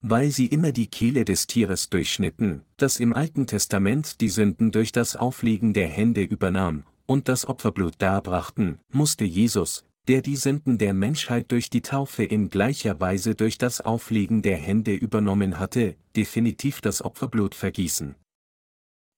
Weil 0.00 0.30
sie 0.30 0.46
immer 0.46 0.72
die 0.72 0.86
Kehle 0.86 1.26
des 1.26 1.46
Tieres 1.46 1.90
durchschnitten, 1.90 2.62
das 2.78 2.98
im 2.98 3.12
Alten 3.12 3.46
Testament 3.46 4.22
die 4.22 4.30
Sünden 4.30 4.72
durch 4.72 4.90
das 4.90 5.16
Auflegen 5.16 5.74
der 5.74 5.88
Hände 5.88 6.22
übernahm, 6.22 6.84
und 7.04 7.28
das 7.28 7.46
Opferblut 7.46 7.96
darbrachten, 7.98 8.78
musste 8.90 9.24
Jesus, 9.24 9.84
der 10.08 10.22
die 10.22 10.36
Sünden 10.36 10.78
der 10.78 10.94
Menschheit 10.94 11.52
durch 11.52 11.68
die 11.68 11.82
Taufe 11.82 12.24
in 12.24 12.48
gleicher 12.48 13.00
Weise 13.00 13.34
durch 13.34 13.58
das 13.58 13.82
Auflegen 13.82 14.40
der 14.40 14.56
Hände 14.56 14.94
übernommen 14.94 15.58
hatte, 15.58 15.94
definitiv 16.16 16.80
das 16.80 17.02
Opferblut 17.02 17.54
vergießen. 17.54 18.14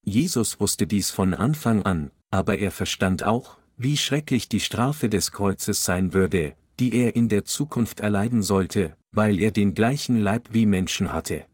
Jesus 0.04 0.58
wusste 0.58 0.88
dies 0.88 1.12
von 1.12 1.34
Anfang 1.34 1.84
an, 1.84 2.10
aber 2.32 2.58
er 2.58 2.72
verstand 2.72 3.22
auch, 3.22 3.61
wie 3.82 3.96
schrecklich 3.96 4.48
die 4.48 4.60
Strafe 4.60 5.08
des 5.08 5.32
Kreuzes 5.32 5.84
sein 5.84 6.12
würde, 6.12 6.54
die 6.78 6.94
er 6.94 7.16
in 7.16 7.28
der 7.28 7.44
Zukunft 7.44 8.00
erleiden 8.00 8.42
sollte, 8.42 8.96
weil 9.10 9.40
er 9.40 9.50
den 9.50 9.74
gleichen 9.74 10.20
Leib 10.20 10.48
wie 10.52 10.66
Menschen 10.66 11.12
hatte. 11.12 11.46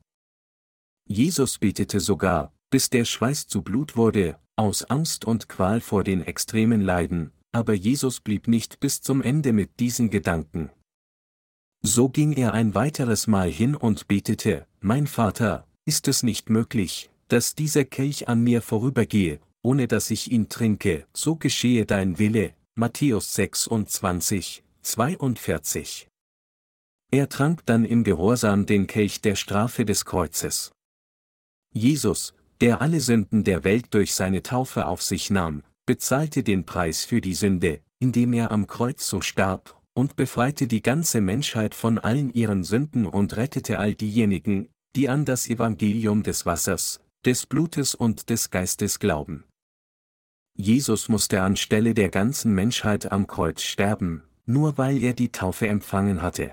Jesus 1.07 1.59
betete 1.59 2.01
sogar, 2.01 2.53
bis 2.71 2.91
der 2.91 3.05
Schweiß 3.05 3.47
zu 3.47 3.63
Blut 3.63 3.97
wurde, 3.97 4.39
aus 4.57 4.85
Angst 4.85 5.25
und 5.25 5.49
Qual 5.49 5.81
vor 5.81 6.05
den 6.05 6.23
extremen 6.23 6.83
Leiden, 6.83 7.33
aber 7.53 7.73
Jesus 7.73 8.21
blieb 8.21 8.49
nicht 8.49 8.81
bis 8.81 9.01
zum 9.01 9.23
Ende 9.23 9.53
mit 9.53 9.81
diesen 9.81 10.11
Gedanken. 10.11 10.71
So 11.83 12.09
ging 12.09 12.33
er 12.33 12.53
ein 12.53 12.75
weiteres 12.75 13.27
Mal 13.27 13.51
hin 13.51 13.75
und 13.75 14.09
betete, 14.09 14.67
Mein 14.81 15.07
Vater, 15.07 15.67
ist 15.87 16.09
es 16.09 16.23
nicht 16.23 16.51
möglich, 16.51 17.11
dass 17.29 17.55
dieser 17.55 17.85
Kelch 17.85 18.29
an 18.29 18.43
mir 18.43 18.61
vorübergehe, 18.61 19.41
ohne 19.69 19.87
dass 19.87 20.11
ich 20.11 20.33
ihn 20.33 20.49
trinke, 20.49 21.07
so 21.13 21.37
geschehe 21.37 21.85
dein 21.85 22.19
Wille. 22.19 22.55
Matthäus 22.75 23.35
26, 23.35 24.65
42. 24.81 26.09
Er 27.11 27.29
trank 27.29 27.67
dann 27.67 27.85
im 27.85 28.03
Gehorsam 28.03 28.65
den 28.65 28.87
Kelch 28.87 29.21
der 29.21 29.35
Strafe 29.35 29.85
des 29.85 30.07
Kreuzes. 30.07 30.73
Jesus, 31.75 32.33
der 32.63 32.81
alle 32.81 33.01
Sünden 33.01 33.45
der 33.45 33.63
Welt 33.63 33.93
durch 33.93 34.15
seine 34.15 34.43
Taufe 34.43 34.87
auf 34.87 35.03
sich 35.03 35.29
nahm, 35.29 35.63
bezahlte 35.85 36.43
den 36.43 36.65
Preis 36.65 37.05
für 37.05 37.21
die 37.21 37.35
Sünde, 37.35 37.83
indem 37.99 38.33
er 38.33 38.51
am 38.53 38.69
Kreuz 38.69 39.07
so 39.07 39.21
starb, 39.21 39.79
und 39.93 40.17
befreite 40.17 40.67
die 40.67 40.81
ganze 40.81 41.21
Menschheit 41.21 41.75
von 41.75 41.99
allen 41.99 42.33
ihren 42.33 42.65
Sünden 42.65 43.05
und 43.05 43.37
rettete 43.37 43.79
all 43.79 43.95
diejenigen, 43.95 44.71
die 44.97 45.11
an 45.11 45.27
das 45.27 45.47
Evangelium 45.47 46.23
des 46.23 46.47
Wassers, 46.47 47.03
des 47.27 47.45
Blutes 47.45 47.95
und 47.95 48.31
des 48.31 48.49
Geistes 48.49 48.99
glauben. 48.99 49.45
Jesus 50.61 51.09
musste 51.09 51.43
anstelle 51.43 51.95
der 51.95 52.09
ganzen 52.09 52.53
Menschheit 52.53 53.13
am 53.13 53.29
Kreuz 53.29 53.63
sterben, 53.63 54.25
nur 54.45 54.77
weil 54.77 55.01
er 55.05 55.13
die 55.13 55.31
Taufe 55.31 55.69
empfangen 55.69 56.21
hatte. 56.21 56.51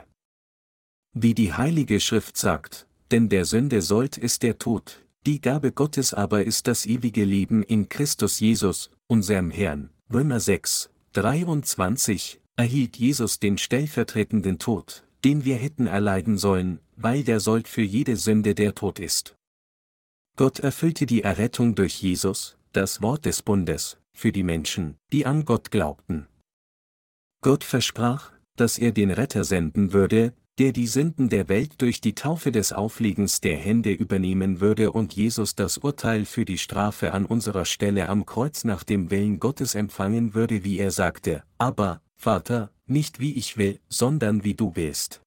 Wie 1.13 1.33
die 1.33 1.53
Heilige 1.53 1.99
Schrift 1.99 2.37
sagt, 2.37 2.85
denn 3.09 3.29
der 3.29 3.45
Sünde 3.45 3.81
sollt 3.81 4.17
ist 4.17 4.43
der 4.43 4.59
Tod, 4.59 5.03
die 5.25 5.41
Gabe 5.41 5.71
Gottes 5.71 6.13
aber 6.13 6.43
ist 6.43 6.67
das 6.67 6.85
ewige 6.85 7.25
Leben 7.25 7.63
in 7.63 7.89
Christus 7.89 8.39
Jesus, 8.39 8.91
unserem 9.07 9.49
Herrn. 9.49 9.89
Römer 10.13 10.39
6, 10.39 10.91
23, 11.13 12.39
erhielt 12.57 12.97
Jesus 12.97 13.39
den 13.39 13.57
stellvertretenden 13.57 14.59
Tod, 14.59 15.03
den 15.23 15.45
wir 15.45 15.55
hätten 15.55 15.87
erleiden 15.87 16.37
sollen, 16.37 16.79
weil 16.95 17.23
der 17.23 17.39
Sold 17.39 17.67
für 17.67 17.81
jede 17.81 18.17
Sünde 18.17 18.53
der 18.53 18.75
Tod 18.75 18.99
ist. 18.99 19.35
Gott 20.35 20.59
erfüllte 20.59 21.07
die 21.07 21.23
Errettung 21.23 21.73
durch 21.73 22.03
Jesus, 22.03 22.54
das 22.75 23.01
Wort 23.01 23.25
des 23.25 23.41
Bundes, 23.41 23.97
für 24.13 24.31
die 24.31 24.43
Menschen, 24.43 24.97
die 25.11 25.25
an 25.25 25.45
Gott 25.45 25.71
glaubten. 25.71 26.27
Gott 27.41 27.63
versprach, 27.63 28.31
dass 28.55 28.77
er 28.77 28.91
den 28.91 29.11
Retter 29.11 29.43
senden 29.43 29.93
würde, 29.93 30.33
der 30.57 30.71
die 30.71 30.87
Sünden 30.87 31.29
der 31.29 31.49
Welt 31.49 31.81
durch 31.81 31.99
die 31.99 32.15
Taufe 32.15 32.51
des 32.51 32.71
Aufliegens 32.71 33.41
der 33.41 33.57
Hände 33.57 33.91
übernehmen 33.91 34.61
würde 34.61 34.91
und 34.91 35.13
Jesus 35.13 35.55
das 35.55 35.77
Urteil 35.77 36.25
für 36.25 36.45
die 36.45 36.57
Strafe 36.57 37.13
an 37.13 37.25
unserer 37.25 37.65
Stelle 37.65 38.07
am 38.07 38.25
Kreuz 38.25 38.63
nach 38.63 38.83
dem 38.83 39.11
Willen 39.11 39.39
Gottes 39.39 39.75
empfangen 39.75 40.33
würde, 40.33 40.63
wie 40.63 40.79
er 40.79 40.91
sagte, 40.91 41.43
aber, 41.57 42.01
Vater, 42.15 42.71
nicht 42.87 43.19
wie 43.19 43.33
ich 43.33 43.57
will, 43.57 43.79
sondern 43.89 44.43
wie 44.43 44.53
du 44.53 44.75
willst. 44.75 45.21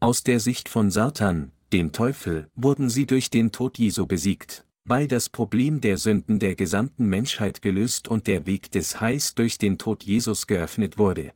Aus 0.00 0.24
der 0.24 0.40
Sicht 0.40 0.68
von 0.68 0.90
Satan, 0.90 1.52
dem 1.72 1.92
Teufel, 1.92 2.50
wurden 2.54 2.90
sie 2.90 3.06
durch 3.06 3.30
den 3.30 3.52
Tod 3.52 3.78
Jesu 3.78 4.06
besiegt, 4.06 4.65
weil 4.86 5.08
das 5.08 5.28
Problem 5.28 5.80
der 5.80 5.98
Sünden 5.98 6.38
der 6.38 6.54
gesamten 6.54 7.06
Menschheit 7.06 7.60
gelöst 7.60 8.08
und 8.08 8.26
der 8.28 8.46
Weg 8.46 8.70
des 8.70 9.00
Heils 9.00 9.34
durch 9.34 9.58
den 9.58 9.78
Tod 9.78 10.04
Jesus 10.04 10.46
geöffnet 10.46 10.96
wurde. 10.96 11.32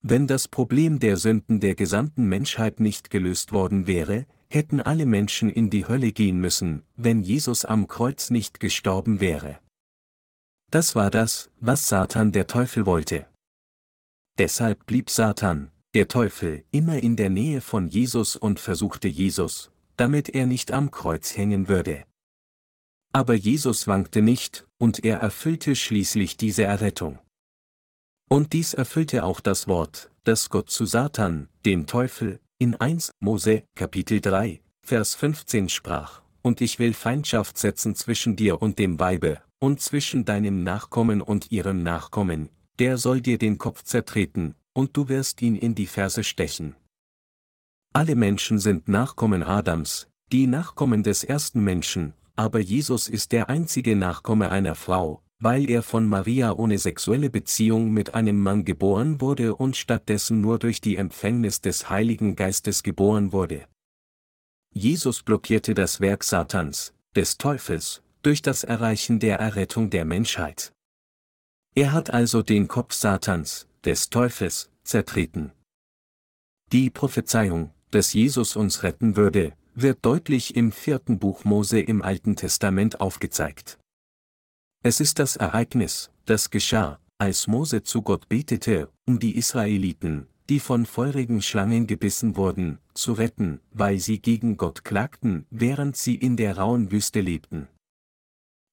Wenn 0.00 0.26
das 0.26 0.48
Problem 0.48 0.98
der 0.98 1.16
Sünden 1.16 1.60
der 1.60 1.74
gesamten 1.74 2.26
Menschheit 2.26 2.80
nicht 2.80 3.10
gelöst 3.10 3.52
worden 3.52 3.86
wäre, 3.86 4.26
hätten 4.48 4.80
alle 4.80 5.04
Menschen 5.04 5.50
in 5.50 5.68
die 5.68 5.86
Hölle 5.86 6.12
gehen 6.12 6.40
müssen, 6.40 6.82
wenn 6.96 7.22
Jesus 7.22 7.66
am 7.66 7.86
Kreuz 7.86 8.30
nicht 8.30 8.60
gestorben 8.60 9.20
wäre. 9.20 9.58
Das 10.70 10.94
war 10.94 11.10
das, 11.10 11.50
was 11.60 11.88
Satan 11.88 12.32
der 12.32 12.46
Teufel 12.46 12.86
wollte. 12.86 13.26
Deshalb 14.38 14.86
blieb 14.86 15.10
Satan, 15.10 15.70
der 15.94 16.08
Teufel, 16.08 16.64
immer 16.70 17.02
in 17.02 17.16
der 17.16 17.28
Nähe 17.28 17.60
von 17.60 17.88
Jesus 17.88 18.36
und 18.36 18.60
versuchte 18.60 19.08
Jesus, 19.08 19.70
damit 19.96 20.28
er 20.28 20.46
nicht 20.46 20.72
am 20.72 20.90
Kreuz 20.90 21.36
hängen 21.36 21.68
würde. 21.68 22.04
Aber 23.12 23.34
Jesus 23.34 23.86
wankte 23.86 24.22
nicht, 24.22 24.66
und 24.78 25.04
er 25.04 25.18
erfüllte 25.18 25.74
schließlich 25.74 26.36
diese 26.36 26.64
Errettung. 26.64 27.18
Und 28.28 28.52
dies 28.52 28.74
erfüllte 28.74 29.24
auch 29.24 29.40
das 29.40 29.66
Wort, 29.68 30.10
das 30.24 30.50
Gott 30.50 30.70
zu 30.70 30.84
Satan, 30.84 31.48
dem 31.64 31.86
Teufel, 31.86 32.40
in 32.58 32.74
1 32.74 33.12
Mose, 33.20 33.64
Kapitel 33.74 34.20
3, 34.20 34.60
Vers 34.84 35.14
15 35.14 35.68
sprach, 35.68 36.22
und 36.42 36.60
ich 36.60 36.78
will 36.78 36.92
Feindschaft 36.92 37.56
setzen 37.56 37.94
zwischen 37.94 38.36
dir 38.36 38.60
und 38.60 38.78
dem 38.78 39.00
Weibe, 39.00 39.40
und 39.58 39.80
zwischen 39.80 40.24
deinem 40.24 40.62
Nachkommen 40.62 41.22
und 41.22 41.50
ihrem 41.50 41.82
Nachkommen, 41.82 42.50
der 42.78 42.98
soll 42.98 43.20
dir 43.20 43.38
den 43.38 43.58
Kopf 43.58 43.82
zertreten, 43.82 44.54
und 44.74 44.96
du 44.96 45.08
wirst 45.08 45.42
ihn 45.42 45.56
in 45.56 45.74
die 45.74 45.86
Ferse 45.86 46.22
stechen. 46.22 46.76
Alle 47.92 48.14
Menschen 48.14 48.58
sind 48.58 48.88
Nachkommen 48.88 49.42
Adams, 49.42 50.08
die 50.30 50.46
Nachkommen 50.46 51.02
des 51.02 51.24
ersten 51.24 51.64
Menschen, 51.64 52.12
aber 52.38 52.60
Jesus 52.60 53.08
ist 53.08 53.32
der 53.32 53.48
einzige 53.48 53.96
Nachkomme 53.96 54.52
einer 54.52 54.76
Frau, 54.76 55.24
weil 55.40 55.68
er 55.68 55.82
von 55.82 56.06
Maria 56.06 56.52
ohne 56.52 56.78
sexuelle 56.78 57.30
Beziehung 57.30 57.90
mit 57.90 58.14
einem 58.14 58.40
Mann 58.40 58.64
geboren 58.64 59.20
wurde 59.20 59.56
und 59.56 59.76
stattdessen 59.76 60.40
nur 60.40 60.60
durch 60.60 60.80
die 60.80 60.96
Empfängnis 60.96 61.60
des 61.60 61.90
Heiligen 61.90 62.36
Geistes 62.36 62.84
geboren 62.84 63.32
wurde. 63.32 63.66
Jesus 64.72 65.24
blockierte 65.24 65.74
das 65.74 66.00
Werk 66.00 66.22
Satans, 66.22 66.94
des 67.16 67.38
Teufels, 67.38 68.02
durch 68.22 68.40
das 68.40 68.62
Erreichen 68.62 69.18
der 69.18 69.40
Errettung 69.40 69.90
der 69.90 70.04
Menschheit. 70.04 70.72
Er 71.74 71.92
hat 71.92 72.10
also 72.10 72.42
den 72.42 72.68
Kopf 72.68 72.92
Satans, 72.94 73.66
des 73.84 74.10
Teufels, 74.10 74.70
zertreten. 74.84 75.50
Die 76.70 76.88
Prophezeiung, 76.88 77.72
dass 77.90 78.12
Jesus 78.12 78.54
uns 78.54 78.84
retten 78.84 79.16
würde, 79.16 79.54
wird 79.82 80.04
deutlich 80.04 80.56
im 80.56 80.72
vierten 80.72 81.18
Buch 81.18 81.44
Mose 81.44 81.80
im 81.80 82.02
Alten 82.02 82.36
Testament 82.36 83.00
aufgezeigt. 83.00 83.78
Es 84.82 85.00
ist 85.00 85.18
das 85.18 85.36
Ereignis, 85.36 86.10
das 86.24 86.50
geschah, 86.50 87.00
als 87.18 87.46
Mose 87.46 87.82
zu 87.82 88.02
Gott 88.02 88.28
betete, 88.28 88.90
um 89.06 89.18
die 89.18 89.36
Israeliten, 89.36 90.26
die 90.48 90.60
von 90.60 90.86
feurigen 90.86 91.42
Schlangen 91.42 91.86
gebissen 91.86 92.36
wurden, 92.36 92.78
zu 92.94 93.12
retten, 93.12 93.60
weil 93.70 93.98
sie 93.98 94.20
gegen 94.20 94.56
Gott 94.56 94.84
klagten, 94.84 95.46
während 95.50 95.96
sie 95.96 96.14
in 96.14 96.36
der 96.36 96.58
rauen 96.58 96.90
Wüste 96.90 97.20
lebten. 97.20 97.68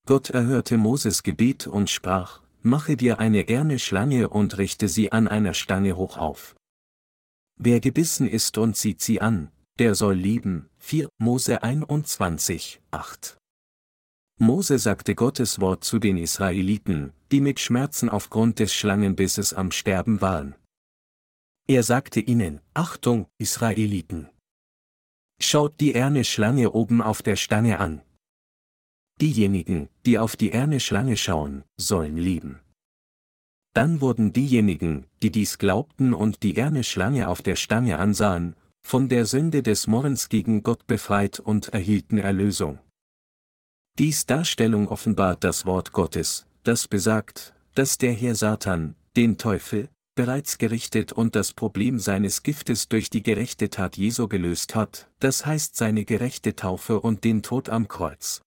Gott 0.08 0.30
erhörte 0.30 0.78
Moses 0.78 1.24
Gebet 1.24 1.68
und 1.68 1.89
sprach, 1.89 2.41
Mache 2.62 2.97
dir 2.97 3.20
eine 3.20 3.47
erne 3.47 3.78
Schlange 3.78 4.30
und 4.30 4.58
richte 4.58 4.88
sie 4.88 5.12
an 5.12 5.28
einer 5.28 5.53
Stange 5.53 5.97
hoch 5.97 6.18
auf. 6.18 6.56
Wer 7.58 7.80
gebissen 7.80 8.28
ist 8.28 8.58
und 8.58 8.76
zieht 8.76 9.01
sie 9.01 9.22
an, 9.22 9.51
der 9.78 9.93
soll 9.93 10.16
leben. 10.16 10.70
4 10.88 11.09
Mose 11.17 11.63
21, 11.63 12.79
8. 12.91 13.38
Mose 14.38 14.77
sagte 14.77 15.15
Gottes 15.15 15.59
Wort 15.59 15.83
zu 15.83 15.97
den 15.97 16.15
Israeliten, 16.15 17.11
die 17.31 17.41
mit 17.41 17.59
Schmerzen 17.59 18.07
aufgrund 18.07 18.59
des 18.59 18.71
Schlangenbisses 18.71 19.51
am 19.55 19.71
Sterben 19.71 20.21
waren. 20.21 20.53
Er 21.67 21.81
sagte 21.81 22.19
ihnen, 22.19 22.61
Achtung, 22.75 23.25
Israeliten! 23.39 24.29
Schaut 25.41 25.79
die 25.79 25.95
erne 25.95 26.23
Schlange 26.23 26.69
oben 26.73 27.01
auf 27.01 27.23
der 27.23 27.36
Stange 27.36 27.79
an. 27.79 28.03
Diejenigen, 29.19 29.89
die 30.05 30.19
auf 30.19 30.36
die 30.36 30.51
erne 30.51 30.79
Schlange 30.79 31.17
schauen, 31.17 31.63
sollen 31.77 32.15
leben. 32.15 32.59
Dann 33.73 34.01
wurden 34.01 34.33
diejenigen, 34.33 35.07
die 35.23 35.31
dies 35.31 35.57
glaubten 35.57 36.13
und 36.13 36.43
die 36.43 36.55
erne 36.55 36.83
Schlange 36.83 37.27
auf 37.27 37.41
der 37.41 37.55
Stange 37.55 37.97
ansahen, 37.97 38.55
von 38.86 39.09
der 39.09 39.25
Sünde 39.25 39.63
des 39.63 39.88
Morrens 39.88 40.29
gegen 40.29 40.61
Gott 40.61 40.86
befreit 40.86 41.39
und 41.39 41.69
erhielten 41.69 42.19
Erlösung. 42.19 42.77
Dies 43.97 44.27
Darstellung 44.27 44.89
offenbart 44.89 45.43
das 45.43 45.65
Wort 45.65 45.91
Gottes, 45.91 46.45
das 46.61 46.88
besagt, 46.88 47.55
dass 47.73 47.97
der 47.97 48.13
Herr 48.13 48.36
Satan, 48.36 48.93
den 49.15 49.39
Teufel, 49.39 49.89
bereits 50.13 50.59
gerichtet 50.59 51.11
und 51.11 51.36
das 51.36 51.51
Problem 51.53 51.97
seines 51.97 52.43
Giftes 52.43 52.88
durch 52.88 53.09
die 53.09 53.23
gerechte 53.23 53.71
Tat 53.71 53.97
Jesu 53.97 54.27
gelöst 54.27 54.75
hat, 54.75 55.09
das 55.19 55.47
heißt 55.47 55.75
seine 55.75 56.05
gerechte 56.05 56.55
Taufe 56.55 56.99
und 56.99 57.23
den 57.23 57.41
Tod 57.41 57.69
am 57.69 57.88
Kreuz. 57.88 58.43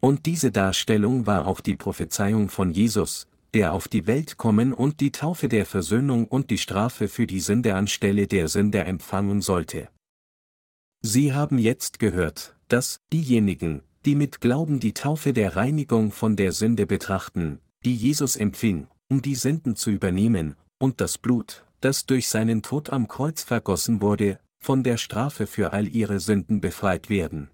Und 0.00 0.24
diese 0.26 0.52
Darstellung 0.52 1.26
war 1.26 1.48
auch 1.48 1.60
die 1.60 1.76
Prophezeiung 1.76 2.48
von 2.48 2.70
Jesus, 2.70 3.26
der 3.54 3.72
auf 3.72 3.88
die 3.88 4.06
Welt 4.06 4.38
kommen 4.38 4.72
und 4.72 5.00
die 5.00 5.12
Taufe 5.12 5.48
der 5.48 5.66
Versöhnung 5.66 6.26
und 6.26 6.50
die 6.50 6.58
Strafe 6.58 7.08
für 7.08 7.26
die 7.26 7.40
Sünde 7.40 7.74
anstelle 7.74 8.26
der 8.26 8.48
Sünde 8.48 8.84
empfangen 8.84 9.42
sollte. 9.42 9.88
Sie 11.02 11.32
haben 11.34 11.58
jetzt 11.58 11.98
gehört, 11.98 12.56
dass 12.68 13.00
diejenigen, 13.12 13.82
die 14.04 14.14
mit 14.14 14.40
Glauben 14.40 14.80
die 14.80 14.94
Taufe 14.94 15.32
der 15.32 15.56
Reinigung 15.56 16.12
von 16.12 16.36
der 16.36 16.52
Sünde 16.52 16.86
betrachten, 16.86 17.60
die 17.84 17.94
Jesus 17.94 18.36
empfing, 18.36 18.86
um 19.08 19.20
die 19.20 19.34
Sünden 19.34 19.76
zu 19.76 19.90
übernehmen, 19.90 20.56
und 20.78 21.00
das 21.00 21.18
Blut, 21.18 21.64
das 21.80 22.06
durch 22.06 22.28
seinen 22.28 22.62
Tod 22.62 22.90
am 22.90 23.08
Kreuz 23.08 23.42
vergossen 23.42 24.00
wurde, 24.00 24.38
von 24.58 24.82
der 24.84 24.96
Strafe 24.96 25.46
für 25.46 25.72
all 25.72 25.88
ihre 25.88 26.20
Sünden 26.20 26.60
befreit 26.60 27.10
werden. 27.10 27.50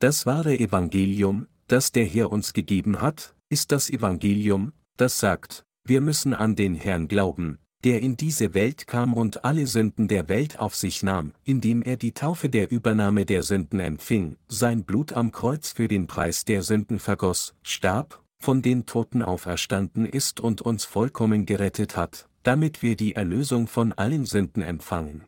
Das 0.00 0.24
wahre 0.24 0.58
Evangelium, 0.58 1.46
das 1.68 1.92
der 1.92 2.06
Herr 2.06 2.32
uns 2.32 2.54
gegeben 2.54 3.02
hat, 3.02 3.36
ist 3.50 3.70
das 3.70 3.90
Evangelium, 3.90 4.72
das 5.00 5.18
sagt, 5.18 5.64
wir 5.84 6.00
müssen 6.00 6.34
an 6.34 6.56
den 6.56 6.74
Herrn 6.74 7.08
glauben, 7.08 7.58
der 7.84 8.02
in 8.02 8.16
diese 8.16 8.52
Welt 8.52 8.86
kam 8.86 9.14
und 9.14 9.44
alle 9.44 9.66
Sünden 9.66 10.08
der 10.08 10.28
Welt 10.28 10.58
auf 10.58 10.76
sich 10.76 11.02
nahm, 11.02 11.32
indem 11.44 11.82
er 11.82 11.96
die 11.96 12.12
Taufe 12.12 12.50
der 12.50 12.70
Übernahme 12.70 13.24
der 13.24 13.42
Sünden 13.42 13.80
empfing, 13.80 14.36
sein 14.48 14.84
Blut 14.84 15.12
am 15.14 15.32
Kreuz 15.32 15.72
für 15.72 15.88
den 15.88 16.06
Preis 16.06 16.44
der 16.44 16.62
Sünden 16.62 16.98
vergoss, 16.98 17.54
starb 17.62 18.22
von 18.38 18.62
den 18.62 18.86
Toten 18.86 19.22
auferstanden 19.22 20.06
ist 20.06 20.40
und 20.40 20.62
uns 20.62 20.84
vollkommen 20.84 21.46
gerettet 21.46 21.96
hat, 21.96 22.28
damit 22.42 22.82
wir 22.82 22.96
die 22.96 23.14
Erlösung 23.14 23.66
von 23.66 23.92
allen 23.92 24.26
Sünden 24.26 24.62
empfangen. 24.62 25.24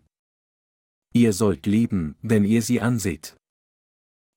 Ihr 1.15 1.33
sollt 1.33 1.67
leben, 1.67 2.17
wenn 2.23 2.45
ihr 2.45 2.63
sie 2.63 2.81
anseht. 2.81 3.37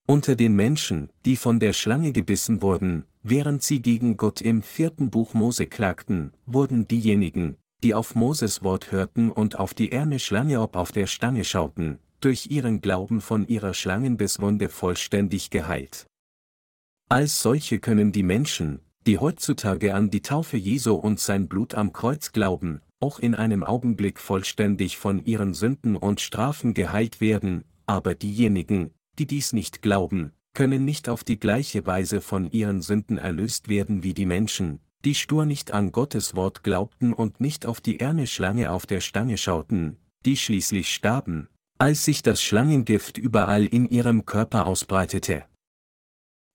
Unter 0.07 0.35
den 0.35 0.55
Menschen, 0.55 1.09
die 1.25 1.35
von 1.35 1.59
der 1.59 1.73
Schlange 1.73 2.11
gebissen 2.11 2.61
wurden, 2.61 3.05
während 3.27 3.63
sie 3.63 3.81
gegen 3.81 4.17
Gott 4.17 4.39
im 4.39 4.61
vierten 4.61 5.09
Buch 5.09 5.33
Mose 5.33 5.65
klagten, 5.65 6.31
wurden 6.45 6.87
diejenigen, 6.87 7.57
die 7.83 7.95
auf 7.95 8.13
Moses 8.13 8.61
Wort 8.61 8.91
hörten 8.91 9.31
und 9.31 9.57
auf 9.57 9.73
die 9.73 9.91
erne 9.91 10.19
Schlange 10.19 10.61
ob 10.61 10.75
auf 10.75 10.91
der 10.91 11.07
Stange 11.07 11.43
schauten, 11.43 11.97
durch 12.21 12.51
ihren 12.51 12.81
Glauben 12.81 13.21
von 13.21 13.47
ihrer 13.47 13.73
Schlangenbisswunde 13.73 14.69
vollständig 14.69 15.49
geheilt. 15.49 16.05
Als 17.09 17.41
solche 17.41 17.79
können 17.79 18.11
die 18.11 18.23
Menschen, 18.23 18.79
die 19.07 19.17
heutzutage 19.17 19.95
an 19.95 20.11
die 20.11 20.21
Taufe 20.21 20.57
Jesu 20.57 20.93
und 20.93 21.19
sein 21.19 21.47
Blut 21.47 21.73
am 21.73 21.93
Kreuz 21.93 22.31
glauben, 22.31 22.81
auch 22.99 23.17
in 23.17 23.33
einem 23.33 23.63
Augenblick 23.63 24.19
vollständig 24.19 24.97
von 24.97 25.25
ihren 25.25 25.55
Sünden 25.55 25.95
und 25.95 26.21
Strafen 26.21 26.75
geheilt 26.75 27.21
werden, 27.21 27.63
aber 27.87 28.13
diejenigen, 28.13 28.91
die 29.17 29.25
dies 29.25 29.51
nicht 29.51 29.81
glauben, 29.81 30.31
können 30.55 30.85
nicht 30.85 31.07
auf 31.07 31.23
die 31.23 31.39
gleiche 31.39 31.85
Weise 31.85 32.19
von 32.21 32.49
ihren 32.49 32.81
Sünden 32.81 33.19
erlöst 33.19 33.69
werden 33.69 34.01
wie 34.01 34.15
die 34.15 34.25
Menschen, 34.25 34.79
die 35.03 35.13
stur 35.13 35.45
nicht 35.45 35.71
an 35.71 35.91
Gottes 35.91 36.35
Wort 36.35 36.63
glaubten 36.63 37.13
und 37.13 37.39
nicht 37.39 37.67
auf 37.67 37.79
die 37.79 37.99
erne 37.99 38.25
Schlange 38.25 38.71
auf 38.71 38.87
der 38.87 39.01
Stange 39.01 39.37
schauten, 39.37 39.97
die 40.25 40.35
schließlich 40.35 40.91
starben, 40.91 41.47
als 41.77 42.05
sich 42.05 42.23
das 42.23 42.41
Schlangengift 42.41 43.19
überall 43.19 43.65
in 43.65 43.87
ihrem 43.87 44.25
Körper 44.25 44.65
ausbreitete. 44.65 45.45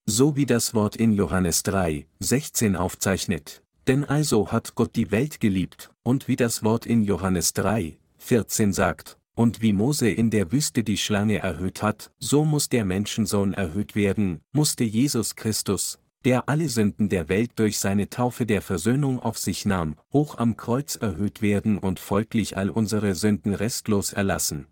So 0.06 0.34
wie 0.34 0.46
das 0.46 0.74
Wort 0.74 0.96
in 0.96 1.12
Johannes 1.12 1.62
3, 1.62 2.08
16 2.18 2.74
aufzeichnet, 2.74 3.62
denn 3.86 4.04
also 4.04 4.50
hat 4.50 4.74
Gott 4.74 4.96
die 4.96 5.12
Welt 5.12 5.38
geliebt, 5.38 5.92
und 6.02 6.26
wie 6.26 6.36
das 6.36 6.64
Wort 6.64 6.86
in 6.86 7.04
Johannes 7.04 7.52
3, 7.52 7.98
14 8.18 8.72
sagt, 8.72 9.19
und 9.40 9.62
wie 9.62 9.72
Mose 9.72 10.10
in 10.10 10.28
der 10.28 10.52
Wüste 10.52 10.84
die 10.84 10.98
Schlange 10.98 11.38
erhöht 11.38 11.82
hat, 11.82 12.12
so 12.18 12.44
muss 12.44 12.68
der 12.68 12.84
Menschensohn 12.84 13.54
erhöht 13.54 13.96
werden, 13.96 14.42
musste 14.52 14.84
Jesus 14.84 15.34
Christus, 15.34 15.98
der 16.26 16.50
alle 16.50 16.68
Sünden 16.68 17.08
der 17.08 17.30
Welt 17.30 17.52
durch 17.56 17.78
seine 17.78 18.10
Taufe 18.10 18.44
der 18.44 18.60
Versöhnung 18.60 19.18
auf 19.18 19.38
sich 19.38 19.64
nahm, 19.64 19.96
hoch 20.12 20.36
am 20.36 20.58
Kreuz 20.58 20.96
erhöht 20.96 21.40
werden 21.40 21.78
und 21.78 22.00
folglich 22.00 22.58
all 22.58 22.68
unsere 22.68 23.14
Sünden 23.14 23.54
restlos 23.54 24.12
erlassen. 24.12 24.66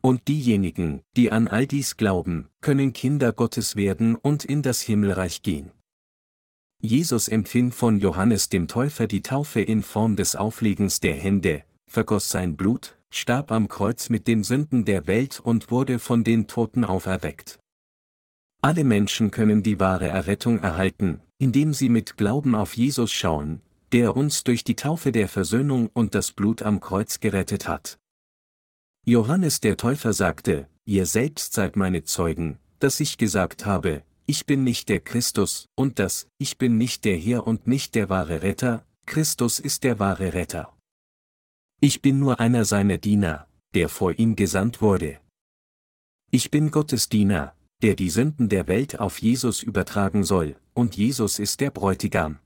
Und 0.00 0.28
diejenigen, 0.28 1.02
die 1.16 1.32
an 1.32 1.48
all 1.48 1.66
dies 1.66 1.96
glauben, 1.96 2.48
können 2.60 2.92
Kinder 2.92 3.32
Gottes 3.32 3.74
werden 3.74 4.14
und 4.14 4.44
in 4.44 4.62
das 4.62 4.80
Himmelreich 4.80 5.42
gehen. 5.42 5.72
Jesus 6.80 7.26
empfing 7.26 7.72
von 7.72 7.98
Johannes 7.98 8.48
dem 8.48 8.68
Täufer 8.68 9.08
die 9.08 9.22
Taufe 9.22 9.60
in 9.60 9.82
Form 9.82 10.14
des 10.14 10.36
Auflegens 10.36 11.00
der 11.00 11.14
Hände, 11.14 11.64
vergoss 11.96 12.28
sein 12.28 12.58
Blut, 12.58 12.98
starb 13.08 13.50
am 13.50 13.68
Kreuz 13.68 14.10
mit 14.10 14.28
den 14.28 14.44
Sünden 14.44 14.84
der 14.84 15.06
Welt 15.06 15.40
und 15.40 15.70
wurde 15.70 15.98
von 15.98 16.24
den 16.24 16.46
Toten 16.46 16.84
auferweckt. 16.84 17.58
Alle 18.60 18.84
Menschen 18.84 19.30
können 19.30 19.62
die 19.62 19.80
wahre 19.80 20.08
Errettung 20.08 20.58
erhalten, 20.58 21.22
indem 21.38 21.72
sie 21.72 21.88
mit 21.88 22.18
Glauben 22.18 22.54
auf 22.54 22.76
Jesus 22.76 23.10
schauen, 23.12 23.62
der 23.92 24.14
uns 24.14 24.44
durch 24.44 24.62
die 24.62 24.76
Taufe 24.76 25.10
der 25.10 25.26
Versöhnung 25.26 25.88
und 25.94 26.14
das 26.14 26.32
Blut 26.32 26.60
am 26.60 26.80
Kreuz 26.80 27.18
gerettet 27.20 27.66
hat. 27.66 27.98
Johannes 29.06 29.60
der 29.60 29.78
Täufer 29.78 30.12
sagte, 30.12 30.68
ihr 30.84 31.06
selbst 31.06 31.54
seid 31.54 31.76
meine 31.76 32.04
Zeugen, 32.04 32.58
dass 32.78 33.00
ich 33.00 33.16
gesagt 33.16 33.64
habe, 33.64 34.02
ich 34.26 34.44
bin 34.44 34.64
nicht 34.64 34.90
der 34.90 35.00
Christus, 35.00 35.70
und 35.74 35.98
dass, 35.98 36.26
ich 36.36 36.58
bin 36.58 36.76
nicht 36.76 37.06
der 37.06 37.16
Herr 37.16 37.46
und 37.46 37.66
nicht 37.66 37.94
der 37.94 38.10
wahre 38.10 38.42
Retter, 38.42 38.84
Christus 39.06 39.58
ist 39.58 39.82
der 39.82 39.98
wahre 39.98 40.34
Retter. 40.34 40.75
Ich 41.80 42.00
bin 42.00 42.18
nur 42.18 42.40
einer 42.40 42.64
seiner 42.64 42.96
Diener, 42.96 43.46
der 43.74 43.90
vor 43.90 44.18
ihm 44.18 44.34
gesandt 44.34 44.80
wurde. 44.80 45.20
Ich 46.30 46.50
bin 46.50 46.70
Gottes 46.70 47.10
Diener, 47.10 47.54
der 47.82 47.94
die 47.94 48.08
Sünden 48.08 48.48
der 48.48 48.66
Welt 48.66 48.98
auf 48.98 49.20
Jesus 49.20 49.62
übertragen 49.62 50.24
soll, 50.24 50.56
und 50.72 50.96
Jesus 50.96 51.38
ist 51.38 51.60
der 51.60 51.70
Bräutigam. 51.70 52.38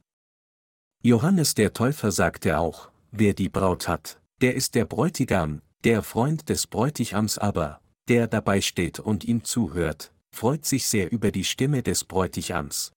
Johannes 1.03 1.55
der 1.55 1.73
Täufer 1.73 2.11
sagte 2.11 2.59
auch, 2.59 2.91
wer 3.13 3.33
die 3.33 3.49
Braut 3.49 3.87
hat, 3.87 4.21
der 4.41 4.55
ist 4.55 4.75
der 4.75 4.85
Bräutigam, 4.85 5.63
der 5.85 6.03
Freund 6.03 6.49
des 6.49 6.67
Bräutigams 6.67 7.39
aber, 7.39 7.81
der 8.09 8.27
dabei 8.27 8.61
steht 8.61 8.99
und 8.99 9.25
ihm 9.25 9.45
zuhört, 9.45 10.13
freut 10.31 10.67
sich 10.67 10.87
sehr 10.89 11.13
über 11.13 11.31
die 11.31 11.45
Stimme 11.45 11.83
des 11.83 12.05
Bräutigams. 12.05 12.93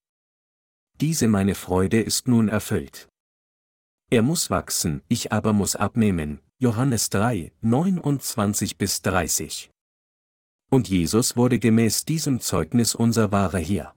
Diese 1.00 1.28
meine 1.28 1.54
Freude 1.54 2.00
ist 2.00 2.28
nun 2.28 2.48
erfüllt. 2.48 3.08
Er 4.10 4.22
muss 4.22 4.50
wachsen, 4.50 5.02
ich 5.08 5.32
aber 5.32 5.52
muss 5.52 5.76
abnehmen. 5.76 6.40
Johannes 6.58 7.10
3, 7.10 7.52
29 7.62 8.78
bis 8.78 9.02
30. 9.02 9.70
Und 10.70 10.88
Jesus 10.88 11.36
wurde 11.36 11.58
gemäß 11.58 12.04
diesem 12.04 12.40
Zeugnis 12.40 12.94
unser 12.94 13.32
wahrer 13.32 13.58
Herr. 13.58 13.94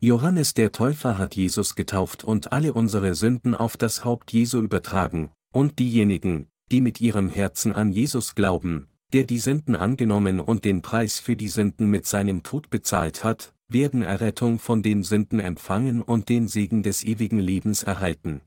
Johannes 0.00 0.54
der 0.54 0.72
Täufer 0.72 1.18
hat 1.18 1.34
Jesus 1.34 1.74
getauft 1.74 2.22
und 2.22 2.52
alle 2.52 2.72
unsere 2.72 3.14
Sünden 3.14 3.54
auf 3.54 3.76
das 3.76 4.04
Haupt 4.04 4.32
Jesu 4.32 4.60
übertragen, 4.60 5.30
und 5.52 5.78
diejenigen, 5.78 6.46
die 6.70 6.80
mit 6.80 7.00
ihrem 7.00 7.28
Herzen 7.28 7.72
an 7.72 7.90
Jesus 7.90 8.34
glauben, 8.34 8.88
der 9.12 9.24
die 9.24 9.38
Sünden 9.38 9.74
angenommen 9.74 10.38
und 10.38 10.64
den 10.64 10.82
Preis 10.82 11.18
für 11.18 11.34
die 11.34 11.48
Sünden 11.48 11.90
mit 11.90 12.06
seinem 12.06 12.42
Tod 12.42 12.70
bezahlt 12.70 13.24
hat, 13.24 13.54
werden 13.68 14.02
Errettung 14.02 14.58
von 14.58 14.82
den 14.82 15.02
Sünden 15.02 15.40
empfangen 15.40 16.02
und 16.02 16.28
den 16.28 16.46
Segen 16.46 16.82
des 16.82 17.04
ewigen 17.04 17.38
Lebens 17.38 17.82
erhalten. 17.82 18.42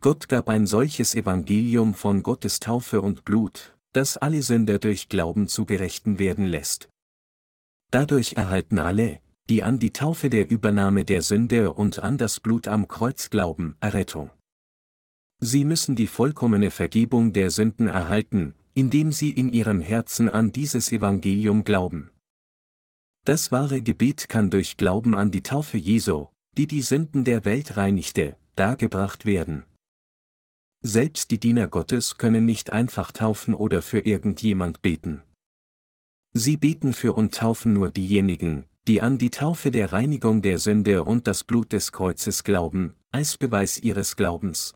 Gott 0.00 0.28
gab 0.28 0.48
ein 0.48 0.66
solches 0.66 1.16
Evangelium 1.16 1.92
von 1.92 2.22
Gottes 2.22 2.60
Taufe 2.60 3.02
und 3.02 3.24
Blut, 3.24 3.76
das 3.92 4.16
alle 4.16 4.42
Sünder 4.42 4.78
durch 4.78 5.08
Glauben 5.08 5.48
zu 5.48 5.64
Gerechten 5.64 6.20
werden 6.20 6.46
lässt. 6.46 6.88
Dadurch 7.90 8.34
erhalten 8.34 8.78
alle, 8.78 9.20
die 9.48 9.64
an 9.64 9.80
die 9.80 9.92
Taufe 9.92 10.30
der 10.30 10.50
Übernahme 10.50 11.04
der 11.04 11.22
Sünde 11.22 11.72
und 11.72 11.98
an 11.98 12.16
das 12.16 12.38
Blut 12.38 12.68
am 12.68 12.86
Kreuz 12.86 13.30
glauben, 13.30 13.76
Errettung. 13.80 14.30
Sie 15.40 15.64
müssen 15.64 15.96
die 15.96 16.06
vollkommene 16.06 16.70
Vergebung 16.70 17.32
der 17.32 17.50
Sünden 17.50 17.88
erhalten, 17.88 18.54
indem 18.74 19.10
sie 19.10 19.30
in 19.30 19.52
ihrem 19.52 19.80
Herzen 19.80 20.28
an 20.28 20.52
dieses 20.52 20.92
Evangelium 20.92 21.64
glauben. 21.64 22.10
Das 23.24 23.50
wahre 23.50 23.82
Gebet 23.82 24.28
kann 24.28 24.50
durch 24.50 24.76
Glauben 24.76 25.16
an 25.16 25.32
die 25.32 25.42
Taufe 25.42 25.76
Jesu, 25.76 26.28
die 26.56 26.68
die 26.68 26.82
Sünden 26.82 27.24
der 27.24 27.44
Welt 27.44 27.76
reinigte, 27.76 28.36
dargebracht 28.54 29.26
werden. 29.26 29.64
Selbst 30.80 31.30
die 31.32 31.40
Diener 31.40 31.66
Gottes 31.66 32.18
können 32.18 32.44
nicht 32.44 32.72
einfach 32.72 33.10
taufen 33.10 33.54
oder 33.54 33.82
für 33.82 34.00
irgendjemand 34.00 34.80
beten. 34.80 35.22
Sie 36.32 36.56
beten 36.56 36.92
für 36.92 37.14
und 37.14 37.34
taufen 37.34 37.72
nur 37.72 37.90
diejenigen, 37.90 38.64
die 38.86 39.02
an 39.02 39.18
die 39.18 39.30
Taufe 39.30 39.70
der 39.70 39.92
Reinigung 39.92 40.40
der 40.40 40.58
Sünde 40.58 41.04
und 41.04 41.26
das 41.26 41.42
Blut 41.42 41.72
des 41.72 41.90
Kreuzes 41.90 42.44
glauben, 42.44 42.94
als 43.10 43.36
Beweis 43.36 43.78
ihres 43.78 44.14
Glaubens. 44.14 44.74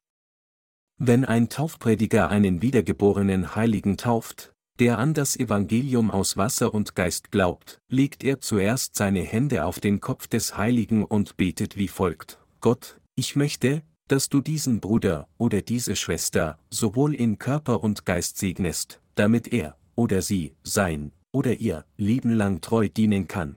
Wenn 0.98 1.24
ein 1.24 1.48
Taufprediger 1.48 2.28
einen 2.28 2.62
wiedergeborenen 2.62 3.54
Heiligen 3.54 3.96
tauft, 3.96 4.52
der 4.78 4.98
an 4.98 5.14
das 5.14 5.36
Evangelium 5.36 6.10
aus 6.10 6.36
Wasser 6.36 6.74
und 6.74 6.94
Geist 6.94 7.30
glaubt, 7.30 7.78
legt 7.88 8.24
er 8.24 8.40
zuerst 8.40 8.96
seine 8.96 9.22
Hände 9.22 9.64
auf 9.64 9.78
den 9.78 10.00
Kopf 10.00 10.26
des 10.26 10.56
Heiligen 10.56 11.04
und 11.04 11.36
betet 11.36 11.76
wie 11.76 11.88
folgt, 11.88 12.38
Gott, 12.60 13.00
ich 13.14 13.36
möchte, 13.36 13.82
dass 14.12 14.28
du 14.28 14.42
diesen 14.42 14.78
Bruder 14.78 15.26
oder 15.38 15.62
diese 15.62 15.96
Schwester 15.96 16.58
sowohl 16.68 17.14
in 17.14 17.38
Körper 17.38 17.82
und 17.82 18.04
Geist 18.04 18.36
segnest, 18.36 19.00
damit 19.14 19.50
er, 19.54 19.78
oder 19.94 20.20
sie, 20.20 20.54
sein, 20.62 21.12
oder 21.32 21.54
ihr, 21.54 21.86
Leben 21.96 22.34
lang 22.34 22.60
treu 22.60 22.90
dienen 22.90 23.26
kann. 23.26 23.56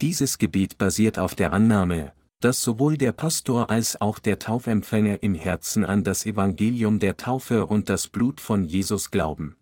Dieses 0.00 0.38
Gebet 0.38 0.78
basiert 0.78 1.20
auf 1.20 1.36
der 1.36 1.52
Annahme, 1.52 2.12
dass 2.40 2.60
sowohl 2.60 2.98
der 2.98 3.12
Pastor 3.12 3.70
als 3.70 4.00
auch 4.00 4.18
der 4.18 4.40
Taufempfänger 4.40 5.22
im 5.22 5.36
Herzen 5.36 5.84
an 5.84 6.02
das 6.02 6.26
Evangelium 6.26 6.98
der 6.98 7.16
Taufe 7.16 7.66
und 7.66 7.88
das 7.88 8.08
Blut 8.08 8.40
von 8.40 8.64
Jesus 8.64 9.12
glauben. 9.12 9.56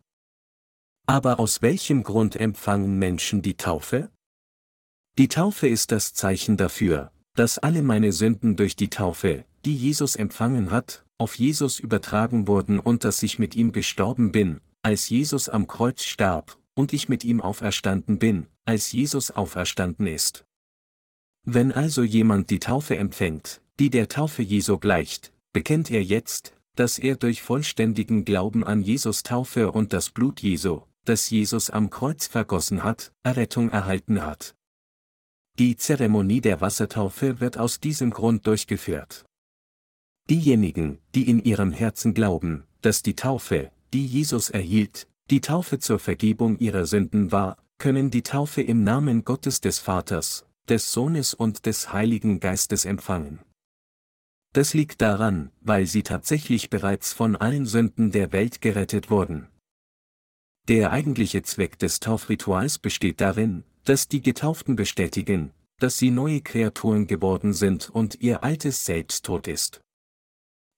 Aber 1.05 1.39
aus 1.39 1.61
welchem 1.61 2.05
Grund 2.05 2.37
empfangen 2.37 2.99
Menschen 2.99 3.43
die 3.43 3.59
Taufe? 3.59 4.09
Die 5.18 5.28
Taufe 5.28 5.68
ist 5.68 5.93
das 5.93 6.14
Zeichen 6.14 6.57
dafür, 6.57 7.12
dass 7.35 7.59
alle 7.59 7.82
meine 7.82 8.12
Sünden 8.12 8.57
durch 8.57 8.76
die 8.76 8.89
Taufe, 8.89 9.45
die 9.65 9.77
Jesus 9.77 10.17
empfangen 10.17 10.71
hat, 10.71 11.05
auf 11.19 11.37
Jesus 11.37 11.79
übertragen 11.79 12.49
wurden 12.49 12.79
und 12.79 13.05
dass 13.05 13.23
ich 13.23 13.39
mit 13.39 13.55
ihm 13.55 13.73
gestorben 13.73 14.33
bin, 14.33 14.61
als 14.83 15.09
Jesus 15.09 15.49
am 15.49 15.67
Kreuz 15.67 16.05
starb, 16.05 16.59
und 16.75 16.93
ich 16.93 17.09
mit 17.09 17.25
ihm 17.25 17.41
auferstanden 17.41 18.19
bin, 18.19 18.47
als 18.65 18.93
Jesus 18.93 19.31
auferstanden 19.31 20.07
ist. 20.07 20.45
Wenn 21.45 21.73
also 21.73 22.03
jemand 22.03 22.51
die 22.51 22.59
Taufe 22.59 22.97
empfängt, 22.97 23.61
die 23.79 23.91
der 23.91 24.09
Taufe 24.09 24.43
Jesu 24.43 24.79
gleicht, 24.79 25.33
bekennt 25.53 25.91
er 25.91 26.03
jetzt, 26.03 26.55
dass 26.75 26.99
er 26.99 27.17
durch 27.17 27.43
vollständigen 27.43 28.25
Glauben 28.25 28.65
an 28.65 28.83
Jesus 28.83 29.23
Taufe 29.23 29.71
und 29.71 29.93
das 29.93 30.11
Blut 30.11 30.41
Jesu, 30.41 30.83
das 31.05 31.31
Jesus 31.31 31.71
am 31.71 31.91
Kreuz 31.91 32.27
vergossen 32.27 32.83
hat, 32.83 33.12
Errettung 33.23 33.71
erhalten 33.71 34.23
hat. 34.23 34.57
Die 35.59 35.77
Zeremonie 35.77 36.41
der 36.41 36.61
Wassertaufe 36.61 37.41
wird 37.41 37.59
aus 37.59 37.79
diesem 37.79 38.11
Grund 38.11 38.47
durchgeführt. 38.47 39.25
Diejenigen, 40.31 40.99
die 41.14 41.29
in 41.29 41.43
ihrem 41.45 41.72
Herzen 41.72 42.14
glauben, 42.14 42.64
dass 42.81 43.03
die 43.03 43.14
Taufe, 43.14 43.70
die 43.93 44.07
Jesus 44.07 44.49
erhielt, 44.49 45.07
die 45.31 45.41
Taufe 45.41 45.79
zur 45.79 45.99
Vergebung 45.99 46.59
ihrer 46.59 46.87
Sünden 46.87 47.31
war, 47.31 47.59
können 47.79 48.11
die 48.11 48.22
Taufe 48.22 48.62
im 48.62 48.85
Namen 48.85 49.25
Gottes 49.25 49.61
des 49.61 49.79
Vaters, 49.79 50.47
des 50.68 50.93
Sohnes 50.93 51.35
und 51.35 51.66
des 51.66 51.93
Heiligen 51.93 52.41
Geistes 52.41 52.87
empfangen. 52.87 53.41
Das 54.55 54.72
liegt 54.72 55.03
daran, 55.03 55.51
weil 55.61 55.87
sie 55.87 56.03
tatsächlich 56.03 56.70
bereits 56.70 57.12
von 57.12 57.37
allen 57.37 57.66
Sünden 57.66 58.11
der 58.11 58.33
Welt 58.33 58.61
gerettet 58.61 59.11
wurden. 59.11 59.49
Der 60.68 60.93
eigentliche 60.93 61.43
Zweck 61.43 61.79
des 61.79 62.01
Taufrituals 62.01 62.79
besteht 62.79 63.20
darin, 63.20 63.64
dass 63.85 64.09
die 64.09 64.22
Getauften 64.22 64.77
bestätigen, 64.77 65.53
dass 65.79 65.99
sie 65.99 66.11
neue 66.11 66.41
Kreaturen 66.41 67.07
geworden 67.07 67.53
sind 67.53 67.91
und 67.91 68.22
ihr 68.22 68.43
altes 68.43 68.87
Selbst 68.87 69.27
tot 69.27 69.49
ist. 69.49 69.84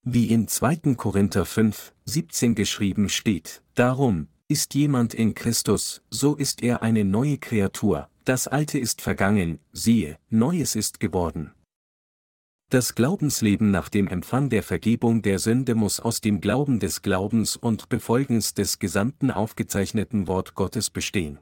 Wie 0.08 0.26
in 0.26 0.46
2. 0.46 0.94
Korinther 0.94 1.44
5, 1.44 1.92
17 2.04 2.54
geschrieben 2.54 3.08
steht, 3.08 3.60
darum, 3.74 4.28
ist 4.46 4.76
jemand 4.76 5.14
in 5.14 5.34
Christus, 5.34 6.00
so 6.10 6.36
ist 6.36 6.62
er 6.62 6.80
eine 6.80 7.04
neue 7.04 7.38
Kreatur, 7.38 8.08
das 8.24 8.46
Alte 8.46 8.78
ist 8.78 9.02
vergangen, 9.02 9.58
siehe, 9.72 10.16
Neues 10.30 10.76
ist 10.76 11.00
geworden. 11.00 11.50
Das 12.70 12.94
Glaubensleben 12.94 13.72
nach 13.72 13.88
dem 13.88 14.06
Empfang 14.06 14.48
der 14.48 14.62
Vergebung 14.62 15.22
der 15.22 15.40
Sünde 15.40 15.74
muss 15.74 15.98
aus 15.98 16.20
dem 16.20 16.40
Glauben 16.40 16.78
des 16.78 17.02
Glaubens 17.02 17.56
und 17.56 17.88
Befolgens 17.88 18.54
des 18.54 18.78
gesamten 18.78 19.32
aufgezeichneten 19.32 20.28
Wort 20.28 20.54
Gottes 20.54 20.88
bestehen. 20.88 21.40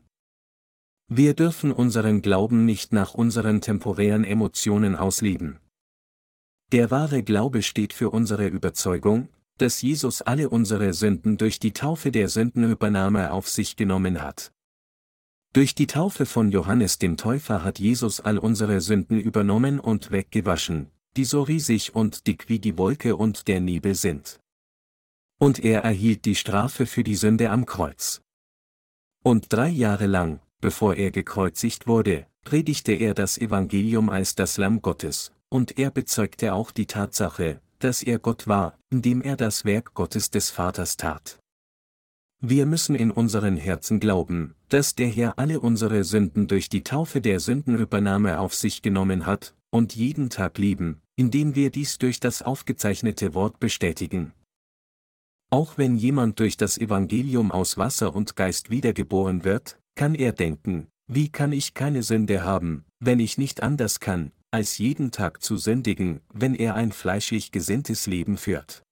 Wir 1.06 1.34
dürfen 1.34 1.70
unseren 1.70 2.22
Glauben 2.22 2.64
nicht 2.64 2.94
nach 2.94 3.12
unseren 3.12 3.60
temporären 3.60 4.24
Emotionen 4.24 4.96
ausleben. 4.96 5.58
Der 6.74 6.90
wahre 6.90 7.22
Glaube 7.22 7.62
steht 7.62 7.92
für 7.92 8.10
unsere 8.10 8.48
Überzeugung, 8.48 9.28
dass 9.58 9.80
Jesus 9.80 10.22
alle 10.22 10.48
unsere 10.48 10.92
Sünden 10.92 11.36
durch 11.36 11.60
die 11.60 11.72
Taufe 11.72 12.10
der 12.10 12.28
Sündenübernahme 12.28 13.30
auf 13.30 13.48
sich 13.48 13.76
genommen 13.76 14.20
hat. 14.20 14.52
Durch 15.52 15.76
die 15.76 15.86
Taufe 15.86 16.26
von 16.26 16.50
Johannes 16.50 16.98
dem 16.98 17.16
Täufer 17.16 17.62
hat 17.62 17.78
Jesus 17.78 18.18
all 18.18 18.38
unsere 18.38 18.80
Sünden 18.80 19.20
übernommen 19.20 19.78
und 19.78 20.10
weggewaschen, 20.10 20.90
die 21.16 21.24
so 21.24 21.42
riesig 21.42 21.94
und 21.94 22.26
dick 22.26 22.48
wie 22.48 22.58
die 22.58 22.76
Wolke 22.76 23.14
und 23.14 23.46
der 23.46 23.60
Nebel 23.60 23.94
sind. 23.94 24.40
Und 25.38 25.64
er 25.64 25.84
erhielt 25.84 26.24
die 26.24 26.34
Strafe 26.34 26.86
für 26.86 27.04
die 27.04 27.14
Sünde 27.14 27.50
am 27.50 27.66
Kreuz. 27.66 28.20
Und 29.22 29.52
drei 29.52 29.68
Jahre 29.68 30.06
lang, 30.06 30.40
bevor 30.60 30.96
er 30.96 31.12
gekreuzigt 31.12 31.86
wurde, 31.86 32.26
predigte 32.42 32.94
er 32.94 33.14
das 33.14 33.38
Evangelium 33.38 34.10
als 34.10 34.34
das 34.34 34.56
Lamm 34.56 34.82
Gottes, 34.82 35.30
und 35.54 35.78
er 35.78 35.92
bezeugte 35.92 36.52
auch 36.52 36.72
die 36.72 36.86
Tatsache, 36.86 37.60
dass 37.78 38.02
er 38.02 38.18
Gott 38.18 38.48
war, 38.48 38.76
indem 38.90 39.22
er 39.22 39.36
das 39.36 39.64
Werk 39.64 39.94
Gottes 39.94 40.32
des 40.32 40.50
Vaters 40.50 40.96
tat. 40.96 41.38
Wir 42.40 42.66
müssen 42.66 42.96
in 42.96 43.12
unseren 43.12 43.56
Herzen 43.56 44.00
glauben, 44.00 44.56
dass 44.68 44.96
der 44.96 45.06
Herr 45.06 45.38
alle 45.38 45.60
unsere 45.60 46.02
Sünden 46.02 46.48
durch 46.48 46.68
die 46.70 46.82
Taufe 46.82 47.20
der 47.20 47.38
Sündenübernahme 47.38 48.40
auf 48.40 48.52
sich 48.52 48.82
genommen 48.82 49.26
hat, 49.26 49.54
und 49.70 49.94
jeden 49.94 50.28
Tag 50.28 50.58
lieben, 50.58 51.00
indem 51.14 51.54
wir 51.54 51.70
dies 51.70 51.98
durch 51.98 52.18
das 52.18 52.42
aufgezeichnete 52.42 53.32
Wort 53.32 53.60
bestätigen. 53.60 54.32
Auch 55.50 55.78
wenn 55.78 55.94
jemand 55.96 56.40
durch 56.40 56.56
das 56.56 56.78
Evangelium 56.78 57.52
aus 57.52 57.78
Wasser 57.78 58.16
und 58.16 58.34
Geist 58.34 58.70
wiedergeboren 58.70 59.44
wird, 59.44 59.78
kann 59.94 60.16
er 60.16 60.32
denken, 60.32 60.88
wie 61.06 61.28
kann 61.28 61.52
ich 61.52 61.74
keine 61.74 62.02
Sünde 62.02 62.42
haben, 62.42 62.84
wenn 62.98 63.20
ich 63.20 63.38
nicht 63.38 63.62
anders 63.62 64.00
kann, 64.00 64.32
als 64.54 64.78
jeden 64.78 65.10
Tag 65.10 65.42
zu 65.42 65.56
sündigen, 65.56 66.20
wenn 66.32 66.54
er 66.54 66.76
ein 66.76 66.92
fleischlich 66.92 67.50
gesinntes 67.50 68.06
Leben 68.06 68.36
führt. 68.36 68.84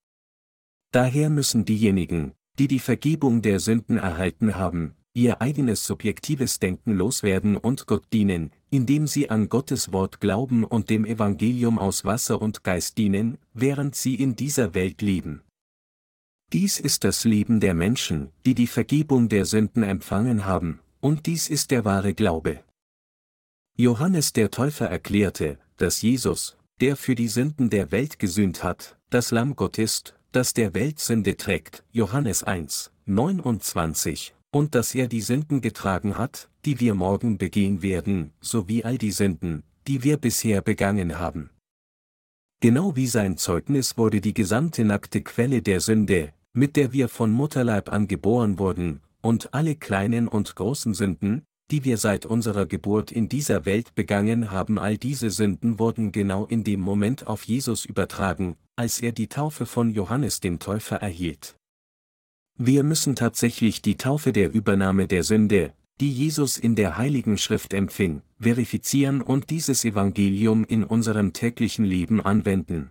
Daher 0.90 1.30
müssen 1.30 1.64
diejenigen, 1.64 2.32
die 2.58 2.66
die 2.66 2.80
Vergebung 2.80 3.42
der 3.42 3.60
Sünden 3.60 3.96
erhalten 3.96 4.56
haben, 4.56 4.96
ihr 5.14 5.40
eigenes 5.40 5.86
subjektives 5.86 6.58
Denken 6.58 6.94
loswerden 6.94 7.56
und 7.56 7.86
Gott 7.86 8.04
dienen, 8.12 8.50
indem 8.70 9.06
sie 9.06 9.30
an 9.30 9.48
Gottes 9.48 9.92
Wort 9.92 10.18
glauben 10.18 10.64
und 10.64 10.90
dem 10.90 11.04
Evangelium 11.04 11.78
aus 11.78 12.04
Wasser 12.04 12.42
und 12.42 12.64
Geist 12.64 12.98
dienen, 12.98 13.38
während 13.54 13.94
sie 13.94 14.16
in 14.16 14.34
dieser 14.34 14.74
Welt 14.74 15.00
leben. 15.00 15.42
Dies 16.52 16.80
ist 16.80 17.04
das 17.04 17.22
Leben 17.22 17.60
der 17.60 17.74
Menschen, 17.74 18.32
die 18.44 18.56
die 18.56 18.66
Vergebung 18.66 19.28
der 19.28 19.44
Sünden 19.44 19.84
empfangen 19.84 20.44
haben, 20.44 20.80
und 21.00 21.26
dies 21.26 21.48
ist 21.48 21.70
der 21.70 21.84
wahre 21.84 22.14
Glaube. 22.14 22.64
Johannes 23.82 24.32
der 24.32 24.52
Täufer 24.52 24.86
erklärte, 24.86 25.58
dass 25.76 26.02
Jesus, 26.02 26.56
der 26.80 26.94
für 26.94 27.16
die 27.16 27.26
Sünden 27.26 27.68
der 27.68 27.90
Welt 27.90 28.20
gesühnt 28.20 28.62
hat, 28.62 28.96
das 29.10 29.32
Lamm 29.32 29.56
Gott 29.56 29.76
ist, 29.76 30.14
das 30.30 30.54
der 30.54 30.72
Welt 30.74 31.00
Sünde 31.00 31.36
trägt, 31.36 31.82
Johannes 31.90 32.44
1, 32.44 32.92
29, 33.06 34.36
und 34.52 34.76
dass 34.76 34.94
er 34.94 35.08
die 35.08 35.20
Sünden 35.20 35.60
getragen 35.60 36.16
hat, 36.16 36.48
die 36.64 36.78
wir 36.78 36.94
morgen 36.94 37.38
begehen 37.38 37.82
werden, 37.82 38.30
sowie 38.40 38.84
all 38.84 38.98
die 38.98 39.10
Sünden, 39.10 39.64
die 39.88 40.04
wir 40.04 40.16
bisher 40.16 40.62
begangen 40.62 41.18
haben. 41.18 41.50
Genau 42.60 42.94
wie 42.94 43.08
sein 43.08 43.36
Zeugnis 43.36 43.98
wurde 43.98 44.20
die 44.20 44.32
gesamte 44.32 44.84
nackte 44.84 45.22
Quelle 45.22 45.60
der 45.60 45.80
Sünde, 45.80 46.32
mit 46.52 46.76
der 46.76 46.92
wir 46.92 47.08
von 47.08 47.32
Mutterleib 47.32 47.92
an 47.92 48.06
geboren 48.06 48.60
wurden, 48.60 49.00
und 49.22 49.52
alle 49.54 49.74
kleinen 49.74 50.28
und 50.28 50.54
großen 50.54 50.94
Sünden, 50.94 51.42
die 51.72 51.84
wir 51.84 51.96
seit 51.96 52.26
unserer 52.26 52.66
Geburt 52.66 53.10
in 53.10 53.30
dieser 53.30 53.64
Welt 53.64 53.94
begangen 53.94 54.50
haben, 54.50 54.78
all 54.78 54.98
diese 54.98 55.30
Sünden 55.30 55.78
wurden 55.78 56.12
genau 56.12 56.44
in 56.44 56.64
dem 56.64 56.80
Moment 56.80 57.26
auf 57.26 57.44
Jesus 57.44 57.86
übertragen, 57.86 58.56
als 58.76 59.00
er 59.00 59.12
die 59.12 59.28
Taufe 59.28 59.64
von 59.64 59.90
Johannes 59.90 60.40
dem 60.40 60.58
Täufer 60.58 60.96
erhielt. 60.96 61.56
Wir 62.58 62.82
müssen 62.82 63.16
tatsächlich 63.16 63.80
die 63.80 63.96
Taufe 63.96 64.34
der 64.34 64.52
Übernahme 64.52 65.08
der 65.08 65.24
Sünde, 65.24 65.72
die 65.98 66.12
Jesus 66.12 66.58
in 66.58 66.76
der 66.76 66.98
Heiligen 66.98 67.38
Schrift 67.38 67.72
empfing, 67.72 68.20
verifizieren 68.38 69.22
und 69.22 69.48
dieses 69.48 69.84
Evangelium 69.84 70.64
in 70.64 70.84
unserem 70.84 71.32
täglichen 71.32 71.86
Leben 71.86 72.20
anwenden. 72.20 72.90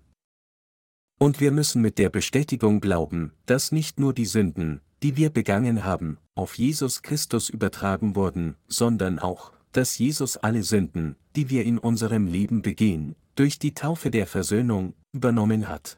Und 1.20 1.40
wir 1.40 1.52
müssen 1.52 1.84
mit 1.84 2.00
der 2.00 2.10
Bestätigung 2.10 2.82
glauben, 2.82 3.32
dass 3.46 3.72
nicht 3.72 4.00
nur 4.00 4.14
die 4.14 4.26
Sünden, 4.26 4.82
die 5.04 5.18
wir 5.18 5.30
begangen 5.30 5.84
haben, 5.84 6.18
auf 6.36 6.58
Jesus 6.58 7.02
Christus 7.02 7.50
übertragen 7.50 8.16
wurden, 8.16 8.56
sondern 8.68 9.20
auch, 9.20 9.52
dass 9.72 9.98
Jesus 9.98 10.38
alle 10.38 10.64
Sünden, 10.64 11.16
die 11.36 11.50
wir 11.50 11.66
in 11.66 11.78
unserem 11.78 12.28
Leben 12.28 12.62
begehen, 12.62 13.16
durch 13.36 13.58
die 13.58 13.74
Taufe 13.74 14.12
der 14.12 14.28
Versöhnung, 14.28 14.94
übernommen 15.14 15.68
hat. 15.68 15.98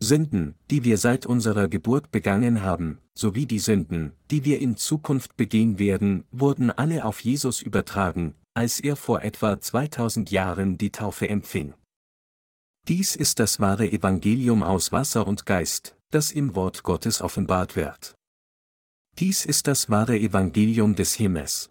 Sünden, 0.00 0.56
die 0.70 0.82
wir 0.82 0.98
seit 0.98 1.26
unserer 1.26 1.68
Geburt 1.68 2.10
begangen 2.10 2.62
haben, 2.62 2.98
sowie 3.14 3.46
die 3.46 3.60
Sünden, 3.60 4.12
die 4.30 4.44
wir 4.44 4.60
in 4.60 4.76
Zukunft 4.76 5.36
begehen 5.36 5.78
werden, 5.78 6.24
wurden 6.32 6.70
alle 6.70 7.04
auf 7.04 7.20
Jesus 7.20 7.62
übertragen, 7.62 8.34
als 8.54 8.80
er 8.80 8.96
vor 8.96 9.22
etwa 9.22 9.60
2000 9.60 10.30
Jahren 10.30 10.76
die 10.76 10.90
Taufe 10.90 11.28
empfing. 11.28 11.74
Dies 12.88 13.14
ist 13.14 13.38
das 13.38 13.60
wahre 13.60 13.90
Evangelium 13.90 14.64
aus 14.64 14.90
Wasser 14.90 15.24
und 15.26 15.46
Geist, 15.46 15.94
das 16.12 16.30
im 16.30 16.54
Wort 16.54 16.82
Gottes 16.82 17.20
offenbart 17.20 17.74
wird. 17.74 18.14
Dies 19.18 19.44
ist 19.44 19.66
das 19.66 19.90
wahre 19.90 20.18
Evangelium 20.18 20.94
des 20.94 21.14
Himmels. 21.14 21.70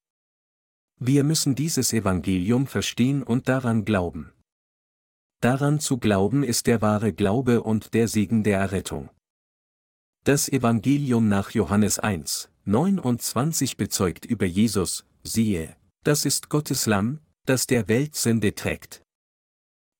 Wir 1.00 1.24
müssen 1.24 1.56
dieses 1.56 1.94
Evangelium 1.94 2.68
verstehen 2.68 3.24
und 3.24 3.50
daran 3.50 3.86
glauben. 3.86 4.32
Daran 5.42 5.80
zu 5.80 5.98
glauben 5.98 6.44
ist 6.44 6.68
der 6.68 6.82
wahre 6.82 7.14
Glaube 7.14 7.64
und 7.64 7.96
der 7.96 8.08
Segen 8.08 8.44
der 8.44 8.60
Errettung. 8.60 9.10
Das 10.24 10.48
Evangelium 10.48 11.28
nach 11.28 11.50
Johannes 11.52 11.98
1, 11.98 12.52
29 12.66 13.78
bezeugt 13.78 14.26
über 14.26 14.46
Jesus, 14.46 15.06
siehe, 15.24 15.76
das 16.04 16.26
ist 16.26 16.50
Gottes 16.50 16.86
Lamm, 16.86 17.20
das 17.46 17.66
der 17.66 17.88
Welt 17.88 18.16
Sünde 18.16 18.54
trägt. 18.54 19.02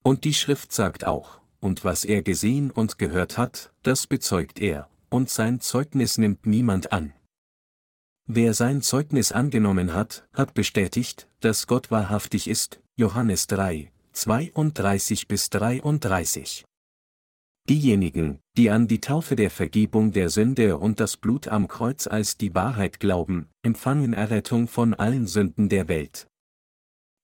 Und 0.04 0.24
die 0.24 0.36
Schrift 0.36 0.72
sagt 0.72 1.06
auch, 1.06 1.41
und 1.62 1.86
was 1.86 2.04
er 2.04 2.22
gesehen 2.22 2.72
und 2.72 2.98
gehört 2.98 3.38
hat, 3.38 3.72
das 3.84 4.08
bezeugt 4.08 4.60
er, 4.60 4.90
und 5.10 5.30
sein 5.30 5.62
Zeugnis 5.62 6.18
nimmt 6.18 6.46
niemand 6.46 6.92
an. 6.92 7.14
Wer 8.28 8.54
sein 8.54 8.82
Zeugnis 8.82 9.32
angenommen 9.32 9.94
hat, 9.94 10.28
hat 10.34 10.54
bestätigt, 10.54 11.28
dass 11.40 11.68
Gott 11.68 11.92
wahrhaftig 11.92 12.48
ist, 12.48 12.82
Johannes 12.96 13.48
3, 13.48 13.92
32 14.14 15.28
bis 15.28 15.50
33. 15.50 16.66
Diejenigen, 17.70 18.40
die 18.58 18.70
an 18.70 18.88
die 18.88 19.02
Taufe 19.02 19.36
der 19.36 19.52
Vergebung 19.52 20.12
der 20.12 20.30
Sünde 20.30 20.78
und 20.78 21.00
das 21.00 21.16
Blut 21.18 21.48
am 21.48 21.68
Kreuz 21.68 22.08
als 22.08 22.38
die 22.38 22.56
Wahrheit 22.56 23.00
glauben, 23.00 23.50
empfangen 23.62 24.14
Errettung 24.14 24.68
von 24.68 24.94
allen 24.94 25.28
Sünden 25.28 25.70
der 25.70 25.88
Welt. 25.88 26.28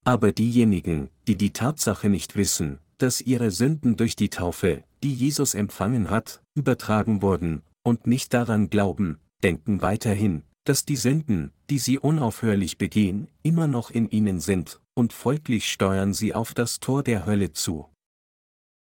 Aber 0.05 0.31
diejenigen, 0.31 1.09
die 1.27 1.35
die 1.35 1.51
Tatsache 1.51 2.07
nicht 2.09 2.35
wissen, 2.35 2.79
dass 2.97 3.21
ihre 3.21 3.51
Sünden 3.51 3.95
durch 3.97 4.15
die 4.15 4.29
Taufe, 4.29 4.83
die 5.03 5.13
Jesus 5.13 5.53
empfangen 5.53 6.09
hat, 6.09 6.41
übertragen 6.55 7.21
wurden, 7.21 7.61
und 7.83 8.07
nicht 8.07 8.33
daran 8.33 8.69
glauben, 8.69 9.19
denken 9.43 9.81
weiterhin, 9.81 10.43
dass 10.65 10.83
die 10.83 10.97
Sünden, 10.97 11.51
die 11.69 11.79
sie 11.79 11.97
unaufhörlich 11.97 12.77
begehen, 12.77 13.29
immer 13.43 13.67
noch 13.67 13.89
in 13.89 14.09
ihnen 14.09 14.39
sind, 14.39 14.81
und 14.93 15.13
folglich 15.13 15.71
steuern 15.71 16.13
sie 16.13 16.33
auf 16.33 16.53
das 16.53 16.79
Tor 16.79 17.03
der 17.03 17.25
Hölle 17.25 17.53
zu. 17.53 17.87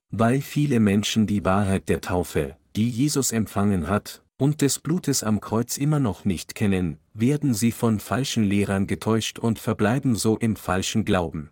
Weil 0.09 0.41
viele 0.41 0.79
Menschen 0.79 1.27
die 1.27 1.43
Wahrheit 1.43 1.89
der 1.89 1.99
Taufe, 1.99 2.55
die 2.75 2.89
Jesus 2.89 3.31
empfangen 3.31 3.87
hat, 3.87 4.23
und 4.39 4.61
des 4.61 4.79
Blutes 4.79 5.23
am 5.23 5.41
Kreuz 5.41 5.77
immer 5.77 5.99
noch 5.99 6.25
nicht 6.25 6.55
kennen, 6.55 6.99
werden 7.13 7.53
sie 7.53 7.71
von 7.71 7.99
falschen 7.99 8.43
Lehrern 8.43 8.87
getäuscht 8.87 9.39
und 9.39 9.59
verbleiben 9.59 10.15
so 10.15 10.37
im 10.37 10.55
falschen 10.55 11.05
Glauben. 11.05 11.49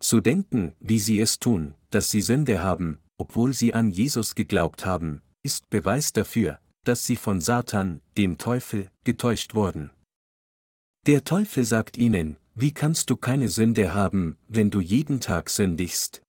Zu 0.00 0.22
denken, 0.22 0.72
wie 0.80 0.98
sie 0.98 1.20
es 1.20 1.38
tun, 1.38 1.74
dass 1.90 2.10
sie 2.10 2.22
Sünde 2.22 2.62
haben, 2.62 2.98
obwohl 3.18 3.52
sie 3.52 3.74
an 3.74 3.90
Jesus 3.90 4.34
geglaubt 4.34 4.86
haben, 4.86 5.20
ist 5.42 5.68
Beweis 5.68 6.14
dafür, 6.14 6.58
dass 6.84 7.04
sie 7.04 7.16
von 7.16 7.42
Satan, 7.42 8.00
dem 8.16 8.38
Teufel, 8.38 8.90
getäuscht 9.04 9.54
wurden. 9.54 9.90
Der 11.06 11.24
Teufel 11.24 11.64
sagt 11.64 11.98
ihnen, 11.98 12.36
wie 12.54 12.72
kannst 12.72 13.10
du 13.10 13.16
keine 13.16 13.48
Sünde 13.48 13.92
haben, 13.92 14.38
wenn 14.48 14.70
du 14.70 14.80
jeden 14.80 15.20
Tag 15.20 15.50
sündigst? 15.50 16.22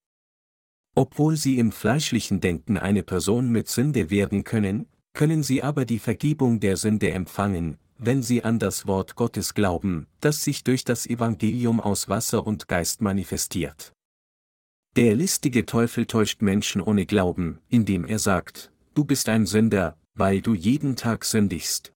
Obwohl 0.94 1.38
sie 1.38 1.58
im 1.58 1.72
fleischlichen 1.72 2.42
Denken 2.42 2.78
eine 2.78 3.04
Person 3.04 3.50
mit 3.50 3.70
Sünde 3.70 4.10
werden 4.10 4.44
können, 4.44 4.88
können 5.14 5.44
sie 5.44 5.64
aber 5.64 5.86
die 5.86 6.00
Vergebung 6.00 6.60
der 6.60 6.76
Sünde 6.76 7.12
empfangen, 7.12 7.78
wenn 8.04 8.24
sie 8.24 8.44
an 8.44 8.58
das 8.58 8.88
Wort 8.88 9.16
Gottes 9.16 9.54
glauben, 9.54 10.08
das 10.22 10.44
sich 10.44 10.64
durch 10.64 10.84
das 10.84 11.06
Evangelium 11.06 11.80
aus 11.80 12.10
Wasser 12.10 12.48
und 12.48 12.68
Geist 12.68 13.00
manifestiert. 13.02 13.94
Der 14.96 15.16
listige 15.16 15.68
Teufel 15.68 16.08
täuscht 16.08 16.42
Menschen 16.42 16.82
ohne 16.82 17.06
Glauben, 17.06 17.60
indem 17.70 18.06
er 18.06 18.18
sagt, 18.18 18.72
du 18.96 19.06
bist 19.06 19.30
ein 19.30 19.46
Sünder, 19.46 19.96
weil 20.16 20.42
du 20.42 20.56
jeden 20.56 20.96
Tag 20.96 21.26
sündigst. 21.26 21.94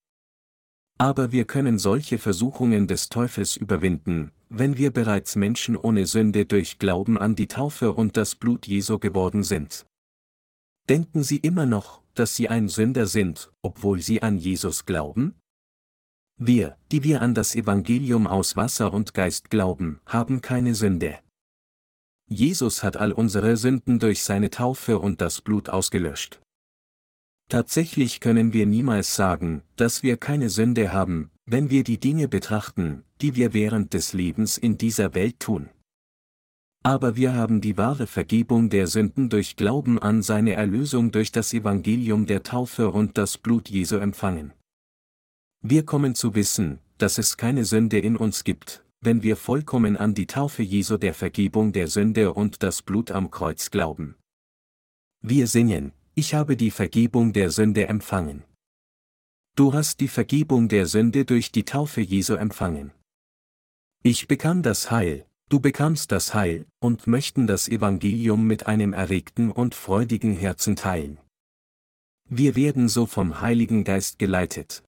Aber 1.00 1.32
wir 1.32 1.46
können 1.46 1.80
solche 1.80 2.20
Versuchungen 2.20 2.88
des 2.88 3.10
Teufels 3.10 3.58
überwinden, 3.58 4.32
wenn 4.50 4.78
wir 4.78 4.92
bereits 4.92 5.36
Menschen 5.36 5.76
ohne 5.76 6.06
Sünde 6.06 6.46
durch 6.46 6.78
Glauben 6.78 7.18
an 7.18 7.36
die 7.36 7.48
Taufe 7.48 7.92
und 7.92 8.16
das 8.16 8.36
Blut 8.36 8.68
Jesu 8.68 9.00
geworden 9.00 9.44
sind. 9.44 9.88
Denken 10.88 11.24
Sie 11.24 11.38
immer 11.38 11.66
noch, 11.66 12.04
dass 12.14 12.36
Sie 12.36 12.48
ein 12.48 12.70
Sünder 12.70 13.08
sind, 13.08 13.52
obwohl 13.64 14.02
Sie 14.02 14.22
an 14.22 14.38
Jesus 14.38 14.86
glauben? 14.86 15.34
Wir, 16.38 16.78
die 16.92 17.04
wir 17.04 17.22
an 17.22 17.34
das 17.34 17.56
Evangelium 17.56 18.28
aus 18.28 18.58
Wasser 18.58 18.94
und 18.94 19.14
Geist 19.14 19.50
glauben, 19.50 20.02
haben 20.06 20.42
keine 20.42 20.76
Sünde. 20.76 21.20
Jesus 22.28 22.84
hat 22.84 22.98
all 22.98 23.14
unsere 23.14 23.56
Sünden 23.56 24.00
durch 24.00 24.24
seine 24.24 24.50
Taufe 24.50 25.00
und 25.00 25.22
das 25.22 25.42
Blut 25.42 25.70
ausgelöscht. 25.70 26.42
Tatsächlich 27.48 28.20
können 28.20 28.54
wir 28.54 28.66
niemals 28.66 29.16
sagen, 29.16 29.62
dass 29.76 30.04
wir 30.04 30.18
keine 30.18 30.50
Sünde 30.50 30.92
haben, 30.92 31.30
wenn 31.46 31.70
wir 31.70 31.84
die 31.84 32.00
Dinge 32.00 32.28
betrachten, 32.28 33.04
die 33.22 33.36
wir 33.36 33.54
während 33.54 33.94
des 33.94 34.14
Lebens 34.14 34.58
in 34.58 34.78
dieser 34.78 35.14
Welt 35.14 35.40
tun. 35.40 35.70
Aber 36.84 37.16
wir 37.16 37.34
haben 37.34 37.62
die 37.62 37.78
wahre 37.78 38.08
Vergebung 38.08 38.70
der 38.70 38.88
Sünden 38.88 39.30
durch 39.30 39.56
Glauben 39.56 40.00
an 40.00 40.22
seine 40.22 40.54
Erlösung 40.54 41.12
durch 41.12 41.32
das 41.32 41.54
Evangelium 41.54 42.26
der 42.26 42.44
Taufe 42.44 42.92
und 42.92 43.18
das 43.18 43.38
Blut 43.38 43.70
Jesu 43.70 43.98
empfangen. 43.98 44.54
Wir 45.68 45.84
kommen 45.84 46.14
zu 46.14 46.36
wissen, 46.36 46.78
dass 47.00 47.18
es 47.18 47.38
keine 47.38 47.66
Sünde 47.66 47.98
in 47.98 48.18
uns 48.18 48.44
gibt, 48.44 48.86
wenn 49.02 49.24
wir 49.24 49.36
vollkommen 49.36 49.98
an 49.98 50.14
die 50.14 50.28
Taufe 50.28 50.62
Jesu 50.62 50.98
der 50.98 51.16
Vergebung 51.16 51.74
der 51.74 51.88
Sünde 51.88 52.34
und 52.34 52.62
das 52.62 52.84
Blut 52.84 53.10
am 53.10 53.32
Kreuz 53.32 53.72
glauben. 53.72 54.14
Wir 55.24 55.48
singen, 55.48 55.92
ich 56.14 56.36
habe 56.36 56.56
die 56.56 56.70
Vergebung 56.70 57.34
der 57.34 57.50
Sünde 57.50 57.88
empfangen. 57.88 58.44
Du 59.56 59.74
hast 59.74 60.02
die 60.02 60.08
Vergebung 60.08 60.68
der 60.68 60.86
Sünde 60.86 61.26
durch 61.26 61.52
die 61.52 61.66
Taufe 61.66 62.02
Jesu 62.02 62.36
empfangen. 62.36 62.92
Ich 64.04 64.28
bekam 64.28 64.62
das 64.62 64.92
Heil, 64.92 65.26
du 65.50 65.60
bekamst 65.60 66.12
das 66.12 66.36
Heil, 66.36 66.68
und 66.80 67.08
möchten 67.08 67.48
das 67.48 67.68
Evangelium 67.68 68.46
mit 68.46 68.68
einem 68.68 68.94
erregten 68.94 69.50
und 69.50 69.74
freudigen 69.74 70.36
Herzen 70.36 70.76
teilen. 70.76 71.18
Wir 72.30 72.56
werden 72.56 72.88
so 72.88 73.08
vom 73.08 73.42
Heiligen 73.42 73.84
Geist 73.84 74.20
geleitet, 74.20 74.84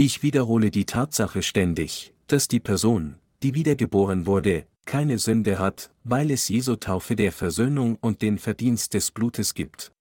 ich 0.00 0.22
wiederhole 0.22 0.70
die 0.70 0.86
Tatsache 0.86 1.42
ständig, 1.42 2.14
dass 2.26 2.48
die 2.48 2.58
Person, 2.58 3.16
die 3.42 3.54
wiedergeboren 3.54 4.24
wurde, 4.24 4.64
keine 4.86 5.18
Sünde 5.18 5.58
hat, 5.58 5.90
weil 6.04 6.30
es 6.30 6.48
Jesu 6.48 6.76
Taufe 6.76 7.16
der 7.16 7.32
Versöhnung 7.32 7.98
und 8.00 8.22
den 8.22 8.38
Verdienst 8.38 8.94
des 8.94 9.10
Blutes 9.10 9.52
gibt. 9.52 9.92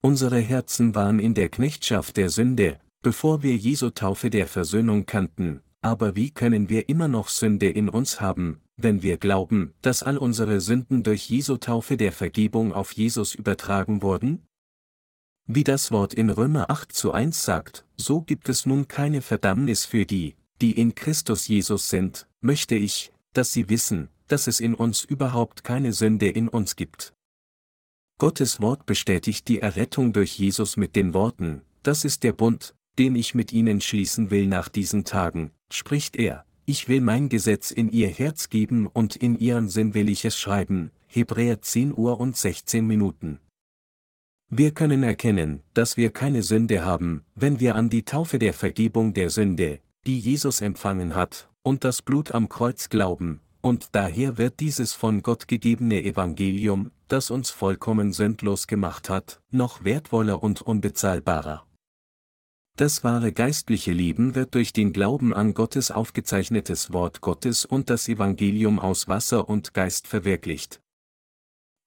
Unsere 0.00 0.38
Herzen 0.38 0.94
waren 0.94 1.18
in 1.18 1.34
der 1.34 1.48
Knechtschaft 1.48 2.18
der 2.18 2.30
Sünde, 2.30 2.78
bevor 3.02 3.42
wir 3.42 3.56
Jesu 3.56 3.90
Taufe 3.90 4.30
der 4.30 4.46
Versöhnung 4.46 5.06
kannten, 5.06 5.60
aber 5.82 6.14
wie 6.14 6.30
können 6.30 6.68
wir 6.68 6.88
immer 6.88 7.08
noch 7.08 7.30
Sünde 7.30 7.68
in 7.68 7.88
uns 7.88 8.20
haben, 8.20 8.60
wenn 8.76 9.02
wir 9.02 9.16
glauben, 9.16 9.74
dass 9.82 10.04
all 10.04 10.18
unsere 10.18 10.60
Sünden 10.60 11.02
durch 11.02 11.28
Jesu 11.28 11.56
Taufe 11.56 11.96
der 11.96 12.12
Vergebung 12.12 12.72
auf 12.72 12.92
Jesus 12.92 13.34
übertragen 13.34 14.02
wurden? 14.02 14.46
Wie 15.52 15.64
das 15.64 15.90
Wort 15.90 16.14
in 16.14 16.30
Römer 16.30 16.70
8 16.70 16.92
zu 16.92 17.10
1 17.10 17.44
sagt, 17.44 17.84
so 17.96 18.20
gibt 18.20 18.48
es 18.48 18.66
nun 18.66 18.86
keine 18.86 19.20
Verdammnis 19.20 19.84
für 19.84 20.06
die, 20.06 20.36
die 20.60 20.78
in 20.78 20.94
Christus 20.94 21.48
Jesus 21.48 21.90
sind, 21.90 22.28
möchte 22.40 22.76
ich, 22.76 23.12
dass 23.32 23.52
sie 23.52 23.68
wissen, 23.68 24.10
dass 24.28 24.46
es 24.46 24.60
in 24.60 24.76
uns 24.76 25.02
überhaupt 25.02 25.64
keine 25.64 25.92
Sünde 25.92 26.28
in 26.28 26.46
uns 26.46 26.76
gibt. 26.76 27.14
Gottes 28.18 28.60
Wort 28.60 28.86
bestätigt 28.86 29.48
die 29.48 29.58
Errettung 29.58 30.12
durch 30.12 30.38
Jesus 30.38 30.76
mit 30.76 30.94
den 30.94 31.14
Worten, 31.14 31.62
das 31.82 32.04
ist 32.04 32.22
der 32.22 32.32
Bund, 32.32 32.76
den 33.00 33.16
ich 33.16 33.34
mit 33.34 33.52
ihnen 33.52 33.80
schließen 33.80 34.30
will 34.30 34.46
nach 34.46 34.68
diesen 34.68 35.04
Tagen, 35.04 35.50
spricht 35.68 36.14
er, 36.14 36.44
ich 36.64 36.88
will 36.88 37.00
mein 37.00 37.28
Gesetz 37.28 37.72
in 37.72 37.90
ihr 37.90 38.08
Herz 38.08 38.50
geben 38.50 38.86
und 38.86 39.16
in 39.16 39.36
ihren 39.36 39.68
Sinn 39.68 39.94
will 39.94 40.10
ich 40.10 40.24
es 40.24 40.38
schreiben, 40.38 40.92
Hebräer 41.08 41.60
10 41.60 41.92
Uhr 41.98 42.20
und 42.20 42.36
16 42.36 42.86
Minuten. 42.86 43.40
Wir 44.52 44.72
können 44.72 45.04
erkennen, 45.04 45.62
dass 45.74 45.96
wir 45.96 46.10
keine 46.10 46.42
Sünde 46.42 46.84
haben, 46.84 47.24
wenn 47.36 47.60
wir 47.60 47.76
an 47.76 47.88
die 47.88 48.04
Taufe 48.04 48.40
der 48.40 48.52
Vergebung 48.52 49.14
der 49.14 49.30
Sünde, 49.30 49.78
die 50.06 50.18
Jesus 50.18 50.60
empfangen 50.60 51.14
hat, 51.14 51.48
und 51.62 51.84
das 51.84 52.02
Blut 52.02 52.32
am 52.32 52.48
Kreuz 52.48 52.88
glauben, 52.88 53.40
und 53.60 53.90
daher 53.92 54.38
wird 54.38 54.58
dieses 54.58 54.92
von 54.92 55.22
Gott 55.22 55.46
gegebene 55.46 56.02
Evangelium, 56.02 56.90
das 57.06 57.30
uns 57.30 57.50
vollkommen 57.50 58.12
sündlos 58.12 58.66
gemacht 58.66 59.08
hat, 59.08 59.40
noch 59.52 59.84
wertvoller 59.84 60.42
und 60.42 60.62
unbezahlbarer. 60.62 61.64
Das 62.76 63.04
wahre 63.04 63.32
geistliche 63.32 63.92
Leben 63.92 64.34
wird 64.34 64.56
durch 64.56 64.72
den 64.72 64.92
Glauben 64.92 65.32
an 65.32 65.54
Gottes 65.54 65.92
aufgezeichnetes 65.92 66.92
Wort 66.92 67.20
Gottes 67.20 67.64
und 67.64 67.88
das 67.88 68.08
Evangelium 68.08 68.80
aus 68.80 69.06
Wasser 69.06 69.48
und 69.48 69.74
Geist 69.74 70.08
verwirklicht. 70.08 70.80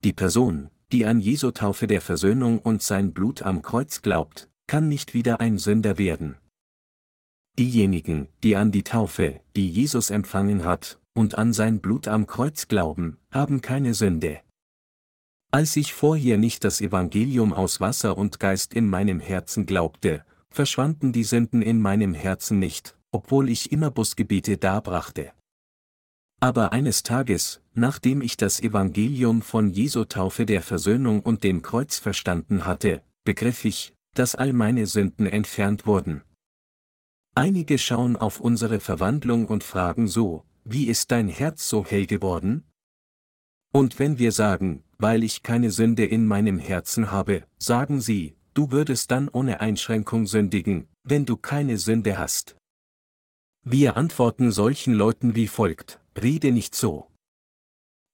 Die 0.02 0.12
Person, 0.12 0.70
die 0.94 1.06
an 1.06 1.18
Jesu 1.18 1.50
Taufe 1.50 1.88
der 1.88 2.00
Versöhnung 2.00 2.60
und 2.60 2.80
sein 2.80 3.12
Blut 3.12 3.42
am 3.42 3.62
Kreuz 3.62 4.00
glaubt, 4.00 4.48
kann 4.68 4.88
nicht 4.88 5.12
wieder 5.12 5.40
ein 5.40 5.58
Sünder 5.58 5.98
werden. 5.98 6.36
Diejenigen, 7.58 8.28
die 8.44 8.54
an 8.54 8.70
die 8.70 8.84
Taufe, 8.84 9.40
die 9.56 9.68
Jesus 9.68 10.10
empfangen 10.10 10.64
hat, 10.64 11.00
und 11.12 11.36
an 11.36 11.52
sein 11.52 11.80
Blut 11.80 12.06
am 12.06 12.28
Kreuz 12.28 12.68
glauben, 12.68 13.16
haben 13.32 13.60
keine 13.60 13.92
Sünde. 13.92 14.38
Als 15.50 15.74
ich 15.74 15.92
vorher 15.92 16.38
nicht 16.38 16.62
das 16.62 16.80
Evangelium 16.80 17.52
aus 17.52 17.80
Wasser 17.80 18.16
und 18.16 18.38
Geist 18.38 18.72
in 18.72 18.88
meinem 18.88 19.18
Herzen 19.18 19.66
glaubte, 19.66 20.24
verschwanden 20.48 21.12
die 21.12 21.24
Sünden 21.24 21.60
in 21.60 21.80
meinem 21.80 22.14
Herzen 22.14 22.60
nicht, 22.60 22.96
obwohl 23.10 23.50
ich 23.50 23.72
immer 23.72 23.90
Busgebete 23.90 24.58
darbrachte. 24.58 25.32
Aber 26.44 26.72
eines 26.74 27.02
Tages, 27.02 27.62
nachdem 27.72 28.20
ich 28.20 28.36
das 28.36 28.60
Evangelium 28.60 29.40
von 29.40 29.70
Jesu 29.70 30.04
Taufe 30.04 30.44
der 30.44 30.60
Versöhnung 30.60 31.20
und 31.22 31.42
dem 31.42 31.62
Kreuz 31.62 31.98
verstanden 31.98 32.66
hatte, 32.66 33.02
begriff 33.24 33.64
ich, 33.64 33.94
dass 34.12 34.34
all 34.34 34.52
meine 34.52 34.84
Sünden 34.84 35.24
entfernt 35.24 35.86
wurden. 35.86 36.20
Einige 37.34 37.78
schauen 37.78 38.16
auf 38.16 38.40
unsere 38.40 38.78
Verwandlung 38.78 39.46
und 39.46 39.64
fragen 39.64 40.06
so, 40.06 40.44
wie 40.64 40.88
ist 40.88 41.12
dein 41.12 41.28
Herz 41.28 41.66
so 41.66 41.82
hell 41.82 42.04
geworden? 42.04 42.64
Und 43.72 43.98
wenn 43.98 44.18
wir 44.18 44.30
sagen, 44.30 44.84
weil 44.98 45.24
ich 45.24 45.42
keine 45.42 45.70
Sünde 45.70 46.04
in 46.04 46.26
meinem 46.26 46.58
Herzen 46.58 47.10
habe, 47.10 47.44
sagen 47.56 48.02
sie, 48.02 48.36
du 48.52 48.70
würdest 48.70 49.10
dann 49.10 49.30
ohne 49.30 49.60
Einschränkung 49.60 50.26
sündigen, 50.26 50.88
wenn 51.04 51.24
du 51.24 51.38
keine 51.38 51.78
Sünde 51.78 52.18
hast. 52.18 52.54
Wir 53.62 53.96
antworten 53.96 54.50
solchen 54.50 54.92
Leuten 54.92 55.34
wie 55.36 55.48
folgt, 55.48 56.03
rede 56.22 56.52
nicht 56.52 56.74
so. 56.74 57.10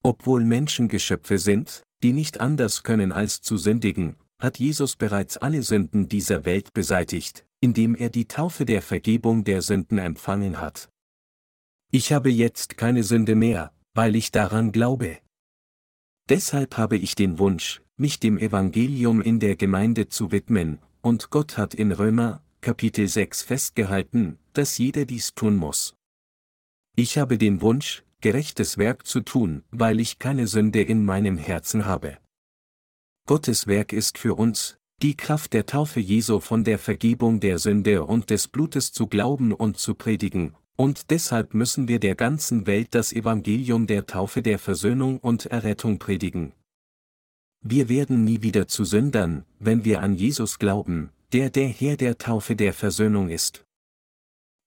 Obwohl 0.02 0.44
Menschen 0.44 0.88
Geschöpfe 0.88 1.38
sind, 1.38 1.82
die 2.02 2.12
nicht 2.12 2.40
anders 2.40 2.82
können 2.82 3.12
als 3.12 3.42
zu 3.42 3.56
sündigen, 3.56 4.16
hat 4.40 4.58
Jesus 4.58 4.96
bereits 4.96 5.36
alle 5.36 5.62
Sünden 5.62 6.08
dieser 6.08 6.44
Welt 6.44 6.72
beseitigt, 6.72 7.46
indem 7.60 7.94
er 7.94 8.08
die 8.08 8.26
Taufe 8.26 8.64
der 8.64 8.80
Vergebung 8.80 9.44
der 9.44 9.60
Sünden 9.60 9.98
empfangen 9.98 10.60
hat. 10.60 10.88
Ich 11.92 12.12
habe 12.12 12.30
jetzt 12.30 12.78
keine 12.78 13.02
Sünde 13.02 13.34
mehr, 13.34 13.72
weil 13.94 14.16
ich 14.16 14.30
daran 14.30 14.72
glaube. 14.72 15.18
Deshalb 16.28 16.76
habe 16.76 16.96
ich 16.96 17.14
den 17.14 17.38
Wunsch, 17.38 17.82
mich 17.96 18.20
dem 18.20 18.38
Evangelium 18.38 19.20
in 19.20 19.40
der 19.40 19.56
Gemeinde 19.56 20.08
zu 20.08 20.32
widmen, 20.32 20.78
und 21.02 21.30
Gott 21.30 21.58
hat 21.58 21.74
in 21.74 21.92
Römer, 21.92 22.42
Kapitel 22.60 23.08
6 23.08 23.42
festgehalten, 23.42 24.38
dass 24.52 24.78
jeder 24.78 25.04
dies 25.04 25.34
tun 25.34 25.56
muss. 25.56 25.96
Ich 27.02 27.16
habe 27.16 27.38
den 27.38 27.62
Wunsch, 27.62 28.02
gerechtes 28.20 28.76
Werk 28.76 29.06
zu 29.06 29.22
tun, 29.22 29.62
weil 29.70 30.00
ich 30.00 30.18
keine 30.18 30.46
Sünde 30.46 30.82
in 30.82 31.02
meinem 31.02 31.38
Herzen 31.38 31.86
habe. 31.86 32.18
Gottes 33.26 33.66
Werk 33.66 33.94
ist 33.94 34.18
für 34.18 34.34
uns, 34.34 34.76
die 35.00 35.16
Kraft 35.16 35.54
der 35.54 35.64
Taufe 35.64 35.98
Jesu 35.98 36.40
von 36.40 36.62
der 36.62 36.78
Vergebung 36.78 37.40
der 37.40 37.58
Sünde 37.58 38.04
und 38.04 38.28
des 38.28 38.48
Blutes 38.48 38.92
zu 38.92 39.06
glauben 39.06 39.54
und 39.54 39.78
zu 39.78 39.94
predigen, 39.94 40.54
und 40.76 41.10
deshalb 41.10 41.54
müssen 41.54 41.88
wir 41.88 42.00
der 42.00 42.16
ganzen 42.16 42.66
Welt 42.66 42.88
das 42.90 43.14
Evangelium 43.14 43.86
der 43.86 44.04
Taufe 44.04 44.42
der 44.42 44.58
Versöhnung 44.58 45.20
und 45.20 45.46
Errettung 45.46 45.98
predigen. 45.98 46.52
Wir 47.62 47.88
werden 47.88 48.24
nie 48.24 48.42
wieder 48.42 48.68
zu 48.68 48.84
Sündern, 48.84 49.46
wenn 49.58 49.86
wir 49.86 50.02
an 50.02 50.16
Jesus 50.16 50.58
glauben, 50.58 51.08
der 51.32 51.48
der 51.48 51.68
Herr 51.68 51.96
der 51.96 52.18
Taufe 52.18 52.56
der 52.56 52.74
Versöhnung 52.74 53.30
ist. 53.30 53.64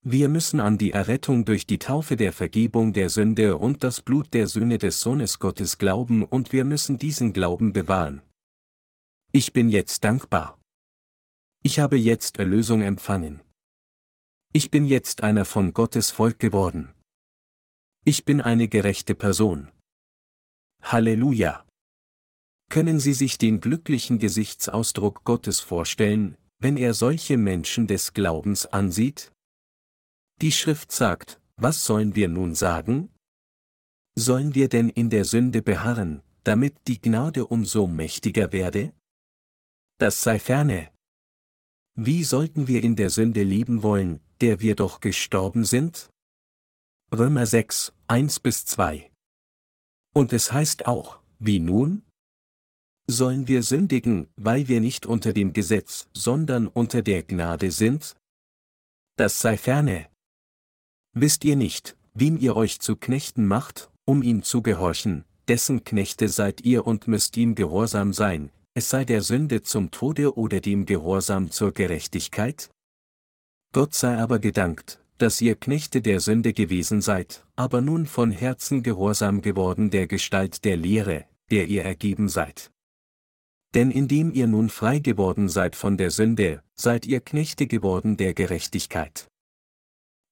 Wir 0.05 0.27
müssen 0.27 0.59
an 0.59 0.77
die 0.77 0.91
Errettung 0.91 1.45
durch 1.45 1.65
die 1.65 1.79
Taufe 1.79 2.17
der 2.17 2.33
Vergebung 2.33 2.91
der 2.91 3.09
Sünde 3.09 3.57
und 3.57 3.85
das 3.85 4.01
Blut 4.01 4.33
der 4.33 4.47
Söhne 4.47 4.77
des 4.77 4.99
Sohnes 4.99 5.39
Gottes 5.39 5.77
glauben 5.77 6.25
und 6.25 6.51
wir 6.51 6.65
müssen 6.65 6.97
diesen 6.97 7.31
Glauben 7.31 7.71
bewahren. 7.71 8.21
Ich 9.31 9.53
bin 9.53 9.69
jetzt 9.69 10.03
dankbar. 10.03 10.59
Ich 11.63 11.79
habe 11.79 11.97
jetzt 11.97 12.37
Erlösung 12.37 12.81
empfangen. 12.81 13.39
Ich 14.51 14.69
bin 14.69 14.85
jetzt 14.85 15.23
einer 15.23 15.45
von 15.45 15.73
Gottes 15.73 16.11
Volk 16.11 16.37
geworden. 16.37 16.93
Ich 18.03 18.25
bin 18.25 18.41
eine 18.41 18.67
gerechte 18.67 19.15
Person. 19.15 19.71
Halleluja. 20.81 21.65
Können 22.69 22.99
Sie 22.99 23.13
sich 23.13 23.37
den 23.37 23.61
glücklichen 23.61 24.19
Gesichtsausdruck 24.19 25.23
Gottes 25.23 25.61
vorstellen, 25.61 26.35
wenn 26.59 26.75
er 26.75 26.93
solche 26.93 27.37
Menschen 27.37 27.87
des 27.87 28.13
Glaubens 28.13 28.65
ansieht? 28.65 29.32
Die 30.41 30.51
Schrift 30.51 30.91
sagt, 30.91 31.39
was 31.55 31.85
sollen 31.85 32.15
wir 32.15 32.27
nun 32.27 32.55
sagen? 32.55 33.09
Sollen 34.15 34.55
wir 34.55 34.69
denn 34.69 34.89
in 34.89 35.09
der 35.09 35.25
Sünde 35.25 35.61
beharren, 35.61 36.21
damit 36.43 36.75
die 36.87 37.01
Gnade 37.01 37.45
umso 37.47 37.87
mächtiger 37.87 38.51
werde? 38.51 38.93
das 40.03 40.21
sei 40.21 40.37
ferne. 40.37 40.91
Wie 41.95 42.25
sollten 42.25 42.67
wir 42.67 42.83
in 42.83 42.97
der 42.97 43.09
Sünde 43.09 43.41
leben 43.41 43.83
wollen, 43.83 44.19
der 44.41 44.59
wir 44.59 44.75
doch 44.75 44.99
gestorben 44.99 45.63
sind? 45.63 46.09
Römer 47.13 47.45
6, 47.45 47.93
1 48.07 48.41
bis 48.41 48.65
2. 48.65 49.09
Und 50.13 50.33
es 50.33 50.51
heißt 50.51 50.87
auch, 50.87 51.21
wie 51.39 51.59
nun? 51.59 52.03
Sollen 53.07 53.47
wir 53.47 53.63
sündigen, 53.63 54.27
weil 54.35 54.67
wir 54.67 54.81
nicht 54.81 55.05
unter 55.05 55.31
dem 55.31 55.53
Gesetz, 55.53 56.09
sondern 56.13 56.67
unter 56.67 57.01
der 57.01 57.23
Gnade 57.23 57.71
sind? 57.71 58.17
Das 59.15 59.39
sei 59.39 59.57
ferne. 59.57 60.09
Wisst 61.15 61.45
ihr 61.45 61.55
nicht, 61.55 61.95
wem 62.15 62.37
ihr 62.37 62.55
euch 62.55 62.79
zu 62.79 62.95
Knechten 62.95 63.45
macht, 63.45 63.91
um 64.05 64.23
ihm 64.23 64.41
zu 64.41 64.63
gehorchen, 64.63 65.25
dessen 65.47 65.83
Knechte 65.83 66.27
seid 66.27 66.61
ihr 66.61 66.87
und 66.87 67.07
müsst 67.07 67.37
ihm 67.37 67.53
gehorsam 67.53 68.13
sein, 68.13 68.49
es 68.73 68.89
sei 68.89 69.05
der 69.05 69.21
Sünde 69.21 69.61
zum 69.61 69.91
Tode 69.91 70.35
oder 70.35 70.59
dem 70.59 70.87
Gehorsam 70.87 71.51
zur 71.51 71.71
Gerechtigkeit? 71.71 72.71
Gott 73.73 73.93
sei 73.93 74.17
aber 74.17 74.39
gedankt, 74.39 74.99
dass 75.19 75.39
ihr 75.39 75.55
Knechte 75.55 76.01
der 76.01 76.19
Sünde 76.19 76.53
gewesen 76.53 77.01
seid, 77.01 77.45
aber 77.55 77.81
nun 77.81 78.07
von 78.07 78.31
Herzen 78.31 78.81
gehorsam 78.81 79.41
geworden 79.41 79.91
der 79.91 80.07
Gestalt 80.07 80.65
der 80.65 80.77
Lehre, 80.77 81.25
der 81.51 81.67
ihr 81.67 81.83
ergeben 81.83 82.29
seid. 82.29 82.71
Denn 83.75 83.91
indem 83.91 84.31
ihr 84.31 84.47
nun 84.47 84.69
frei 84.69 84.97
geworden 84.97 85.49
seid 85.49 85.75
von 85.75 85.97
der 85.97 86.09
Sünde, 86.09 86.63
seid 86.73 87.05
ihr 87.05 87.21
Knechte 87.21 87.67
geworden 87.67 88.17
der 88.17 88.33
Gerechtigkeit. 88.33 89.27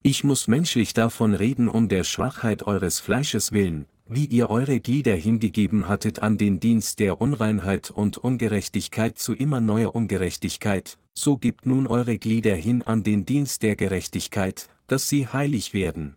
Ich 0.03 0.23
muss 0.23 0.47
menschlich 0.47 0.93
davon 0.93 1.35
reden 1.35 1.67
um 1.67 1.87
der 1.87 2.03
Schwachheit 2.03 2.63
eures 2.63 2.99
Fleisches 2.99 3.51
willen, 3.51 3.85
wie 4.07 4.25
ihr 4.25 4.49
eure 4.49 4.79
Glieder 4.79 5.13
hingegeben 5.13 5.87
hattet 5.87 6.23
an 6.23 6.39
den 6.39 6.59
Dienst 6.59 6.99
der 6.99 7.21
Unreinheit 7.21 7.91
und 7.91 8.17
Ungerechtigkeit 8.17 9.19
zu 9.19 9.35
immer 9.35 9.61
neuer 9.61 9.93
Ungerechtigkeit, 9.93 10.97
so 11.13 11.37
gebt 11.37 11.67
nun 11.67 11.85
eure 11.85 12.17
Glieder 12.17 12.55
hin 12.55 12.81
an 12.81 13.03
den 13.03 13.25
Dienst 13.25 13.61
der 13.61 13.75
Gerechtigkeit, 13.75 14.69
dass 14.87 15.07
sie 15.07 15.27
heilig 15.27 15.75
werden. 15.75 16.15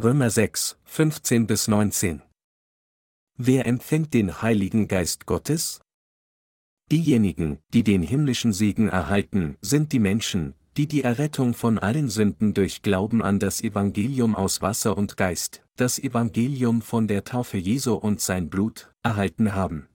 Römer 0.00 0.30
6, 0.30 0.78
15 0.84 1.48
bis 1.48 1.66
19 1.66 2.22
Wer 3.36 3.66
empfängt 3.66 4.14
den 4.14 4.42
Heiligen 4.42 4.86
Geist 4.86 5.26
Gottes? 5.26 5.80
Diejenigen, 6.92 7.58
die 7.72 7.82
den 7.82 8.02
himmlischen 8.02 8.52
Segen 8.52 8.88
erhalten, 8.88 9.56
sind 9.60 9.92
die 9.92 9.98
Menschen, 9.98 10.54
die 10.76 10.86
die 10.86 11.02
Errettung 11.02 11.54
von 11.54 11.78
allen 11.78 12.08
Sünden 12.08 12.54
durch 12.54 12.82
Glauben 12.82 13.22
an 13.22 13.38
das 13.38 13.62
Evangelium 13.62 14.36
aus 14.36 14.62
Wasser 14.62 14.96
und 14.96 15.16
Geist, 15.16 15.62
das 15.76 15.98
Evangelium 15.98 16.82
von 16.82 17.08
der 17.08 17.24
Taufe 17.24 17.58
Jesu 17.58 17.94
und 17.94 18.20
sein 18.20 18.48
Blut, 18.48 18.92
erhalten 19.02 19.54
haben. 19.54 19.88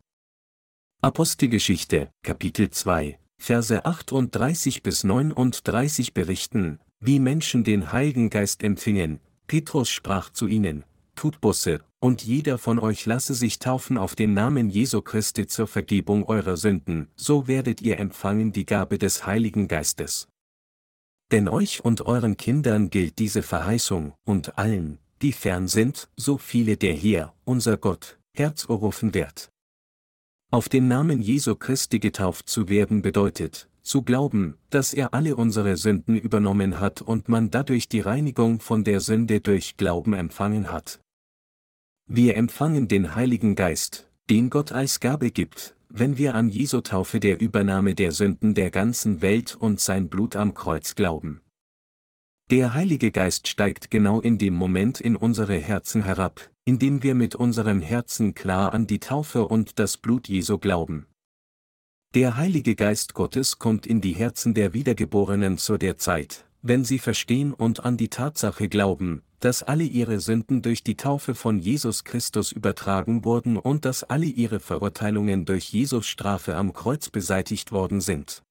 Apostelgeschichte, 1.01 2.09
Kapitel 2.23 2.69
2, 2.69 3.19
Verse 3.37 3.85
38 3.85 4.81
bis 4.81 5.03
39 5.03 6.13
berichten, 6.13 6.79
wie 6.99 7.19
Menschen 7.19 7.63
den 7.63 7.91
Heiligen 7.91 8.29
Geist 8.29 8.63
empfingen, 8.63 9.19
Petrus 9.47 9.89
sprach 9.89 10.31
zu 10.31 10.47
ihnen, 10.47 10.83
tut 11.15 11.41
Busse, 11.41 11.81
und 11.99 12.23
jeder 12.23 12.57
von 12.57 12.79
euch 12.79 13.05
lasse 13.05 13.33
sich 13.33 13.59
taufen 13.59 13.97
auf 13.97 14.15
den 14.15 14.33
Namen 14.33 14.69
Jesu 14.69 15.01
Christi 15.01 15.47
zur 15.47 15.67
Vergebung 15.67 16.25
eurer 16.25 16.57
Sünden, 16.57 17.07
so 17.15 17.47
werdet 17.47 17.81
ihr 17.81 17.99
empfangen 17.99 18.51
die 18.51 18.65
Gabe 18.65 18.97
des 18.97 19.25
Heiligen 19.25 19.67
Geistes. 19.67 20.27
Denn 21.31 21.47
euch 21.47 21.83
und 21.83 22.01
euren 22.05 22.37
Kindern 22.37 22.89
gilt 22.89 23.19
diese 23.19 23.41
Verheißung, 23.41 24.13
und 24.25 24.57
allen, 24.57 24.99
die 25.21 25.31
fern 25.31 25.67
sind, 25.67 26.07
so 26.15 26.37
viele 26.37 26.77
der 26.77 26.93
hier, 26.93 27.33
unser 27.45 27.77
Gott, 27.77 28.19
herzurufen 28.35 29.13
wird. 29.13 29.49
Auf 30.51 30.69
den 30.69 30.87
Namen 30.87 31.21
Jesu 31.21 31.55
Christi 31.55 31.99
getauft 31.99 32.47
zu 32.47 32.69
werden 32.69 33.01
bedeutet, 33.01 33.67
zu 33.81 34.03
glauben, 34.03 34.57
dass 34.69 34.93
er 34.93 35.13
alle 35.13 35.35
unsere 35.35 35.77
Sünden 35.77 36.15
übernommen 36.15 36.79
hat 36.79 37.01
und 37.01 37.29
man 37.29 37.51
dadurch 37.51 37.87
die 37.89 38.01
Reinigung 38.01 38.59
von 38.59 38.83
der 38.83 38.99
Sünde 38.99 39.41
durch 39.41 39.77
Glauben 39.77 40.13
empfangen 40.13 40.71
hat. 40.71 40.99
Wir 42.07 42.37
empfangen 42.37 42.87
den 42.87 43.15
Heiligen 43.15 43.55
Geist, 43.55 44.09
den 44.29 44.49
Gott 44.49 44.71
als 44.71 44.99
Gabe 44.99 45.31
gibt, 45.31 45.74
wenn 45.97 46.17
wir 46.17 46.35
an 46.35 46.49
Jesu 46.49 46.81
Taufe 46.81 47.21
der 47.21 47.39
Übernahme 47.39 47.95
der 47.95 48.11
Sünden 48.11 48.53
der 48.53 48.69
ganzen 48.69 49.21
Welt 49.21 49.55
und 49.55 49.79
sein 49.79 50.09
Blut 50.09 50.35
am 50.35 50.53
Kreuz 50.53 50.95
glauben. 50.95 51.39
Der 52.51 52.73
Heilige 52.73 53.11
Geist 53.11 53.47
steigt 53.47 53.89
genau 53.89 54.19
in 54.19 54.37
dem 54.37 54.53
Moment 54.55 54.99
in 54.99 55.15
unsere 55.15 55.55
Herzen 55.55 56.03
herab, 56.03 56.51
indem 56.65 57.01
wir 57.01 57.15
mit 57.15 57.33
unserem 57.33 57.81
Herzen 57.81 58.33
klar 58.33 58.73
an 58.73 58.87
die 58.87 58.99
Taufe 58.99 59.47
und 59.47 59.79
das 59.79 59.95
Blut 59.95 60.27
Jesu 60.27 60.57
glauben. 60.57 61.07
Der 62.13 62.35
Heilige 62.35 62.75
Geist 62.75 63.13
Gottes 63.13 63.57
kommt 63.57 63.87
in 63.87 64.01
die 64.01 64.13
Herzen 64.13 64.53
der 64.53 64.73
Wiedergeborenen 64.73 65.57
zu 65.57 65.77
der 65.77 65.97
Zeit, 65.97 66.44
wenn 66.67 66.83
sie 66.83 66.97
verstehen 66.97 67.53
und 67.53 67.85
an 67.85 67.95
die 67.95 68.09
Tatsache 68.09 68.67
glauben, 68.67 69.21
dass 69.39 69.61
alle 69.61 69.83
ihre 69.83 70.19
Sünden 70.19 70.63
durch 70.63 70.83
die 70.83 70.97
Taufe 70.97 71.35
von 71.35 71.59
Jesus 71.59 72.03
Christus 72.03 72.51
übertragen 72.51 73.23
wurden 73.23 73.57
und 73.57 73.85
dass 73.85 74.03
alle 74.03 74.25
ihre 74.25 74.59
Verurteilungen 74.59 75.45
durch 75.45 75.69
Jesus 75.71 76.07
Strafe 76.07 76.55
am 76.55 76.73
Kreuz 76.73 77.11
beseitigt 77.11 77.71
worden 77.71 78.01
sind. 78.01 78.41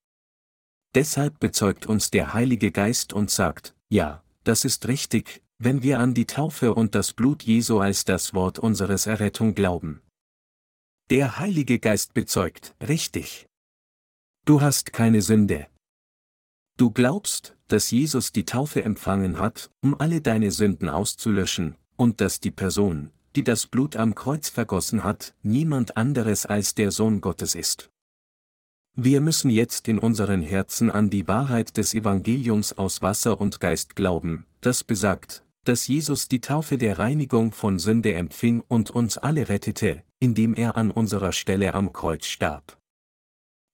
Deshalb 0.95 1.41
bezeugt 1.41 1.87
uns 1.87 2.13
der 2.13 2.35
Heilige 2.35 2.71
Geist 2.71 3.13
und 3.13 3.33
sagt, 3.33 3.75
ja, 3.89 4.23
das 4.45 4.65
ist 4.65 4.87
richtig, 4.87 5.43
wenn 5.59 5.83
wir 5.83 5.99
an 5.99 6.15
die 6.15 6.27
Taufe 6.27 6.73
und 6.73 6.95
das 6.95 7.15
Blut 7.15 7.43
Jesu 7.43 7.81
als 7.81 8.05
das 8.05 8.33
Wort 8.33 8.61
unseres 8.61 9.07
Errettung 9.07 9.57
glauben. 9.57 10.03
Der 11.11 11.41
Heilige 11.41 11.81
Geist 11.81 12.15
bezeugt, 12.15 12.77
richtig. 12.81 13.49
Du 14.45 14.61
hast 14.61 14.93
keine 14.93 15.21
Sünde. 15.21 15.67
Du 16.77 16.93
glaubst, 16.93 17.54
dass 17.69 17.91
Jesus 17.91 18.33
die 18.33 18.45
Taufe 18.45 18.85
empfangen 18.85 19.39
hat, 19.39 19.71
um 19.81 19.99
alle 19.99 20.21
deine 20.21 20.51
Sünden 20.51 20.89
auszulöschen, 20.89 21.77
und 21.97 22.21
dass 22.21 22.41
die 22.41 22.51
Person, 22.51 23.11
die 23.37 23.45
das 23.45 23.67
Blut 23.67 23.97
am 23.97 24.15
Kreuz 24.15 24.49
vergossen 24.49 25.05
hat, 25.05 25.35
niemand 25.43 25.97
anderes 25.97 26.47
als 26.47 26.75
der 26.75 26.91
Sohn 26.91 27.21
Gottes 27.21 27.55
ist. 27.55 27.91
Wir 28.97 29.21
müssen 29.21 29.51
jetzt 29.51 29.89
in 29.89 29.99
unseren 29.99 30.41
Herzen 30.41 30.91
an 30.91 31.11
die 31.11 31.27
Wahrheit 31.27 31.77
des 31.77 31.95
Evangeliums 31.95 32.75
aus 32.75 33.03
Wasser 33.03 33.41
und 33.41 33.59
Geist 33.59 33.97
glauben, 33.97 34.47
das 34.61 34.85
besagt, 34.85 35.43
dass 35.65 35.89
Jesus 35.89 36.29
die 36.29 36.41
Taufe 36.41 36.79
der 36.79 36.99
Reinigung 36.99 37.51
von 37.51 37.79
Sünde 37.79 38.15
empfing 38.15 38.63
und 38.69 38.91
uns 38.91 39.19
alle 39.19 39.49
rettete, 39.49 40.05
indem 40.21 40.55
er 40.55 40.77
an 40.77 40.91
unserer 40.91 41.33
Stelle 41.33 41.75
am 41.75 41.93
Kreuz 41.93 42.27
starb. 42.27 42.79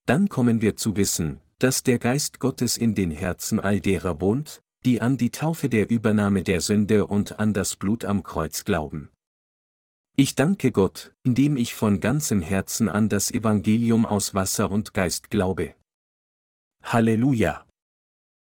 Dann 0.07 0.27
kommen 0.27 0.61
wir 0.61 0.75
zu 0.75 0.95
wissen, 0.95 1.39
dass 1.61 1.83
der 1.83 1.99
Geist 1.99 2.39
Gottes 2.39 2.75
in 2.75 2.95
den 2.95 3.11
Herzen 3.11 3.59
all 3.59 3.79
derer 3.79 4.19
wohnt, 4.19 4.63
die 4.83 4.99
an 4.99 5.17
die 5.17 5.29
Taufe 5.29 5.69
der 5.69 5.91
Übernahme 5.91 6.41
der 6.41 6.59
Sünde 6.59 7.05
und 7.05 7.39
an 7.39 7.53
das 7.53 7.75
Blut 7.75 8.03
am 8.03 8.23
Kreuz 8.23 8.65
glauben. 8.65 9.09
Ich 10.15 10.33
danke 10.33 10.71
Gott, 10.71 11.13
indem 11.23 11.57
ich 11.57 11.75
von 11.75 11.99
ganzem 11.99 12.41
Herzen 12.41 12.89
an 12.89 13.09
das 13.09 13.29
Evangelium 13.29 14.07
aus 14.07 14.33
Wasser 14.33 14.71
und 14.71 14.95
Geist 14.95 15.29
glaube. 15.29 15.75
Halleluja! 16.83 17.65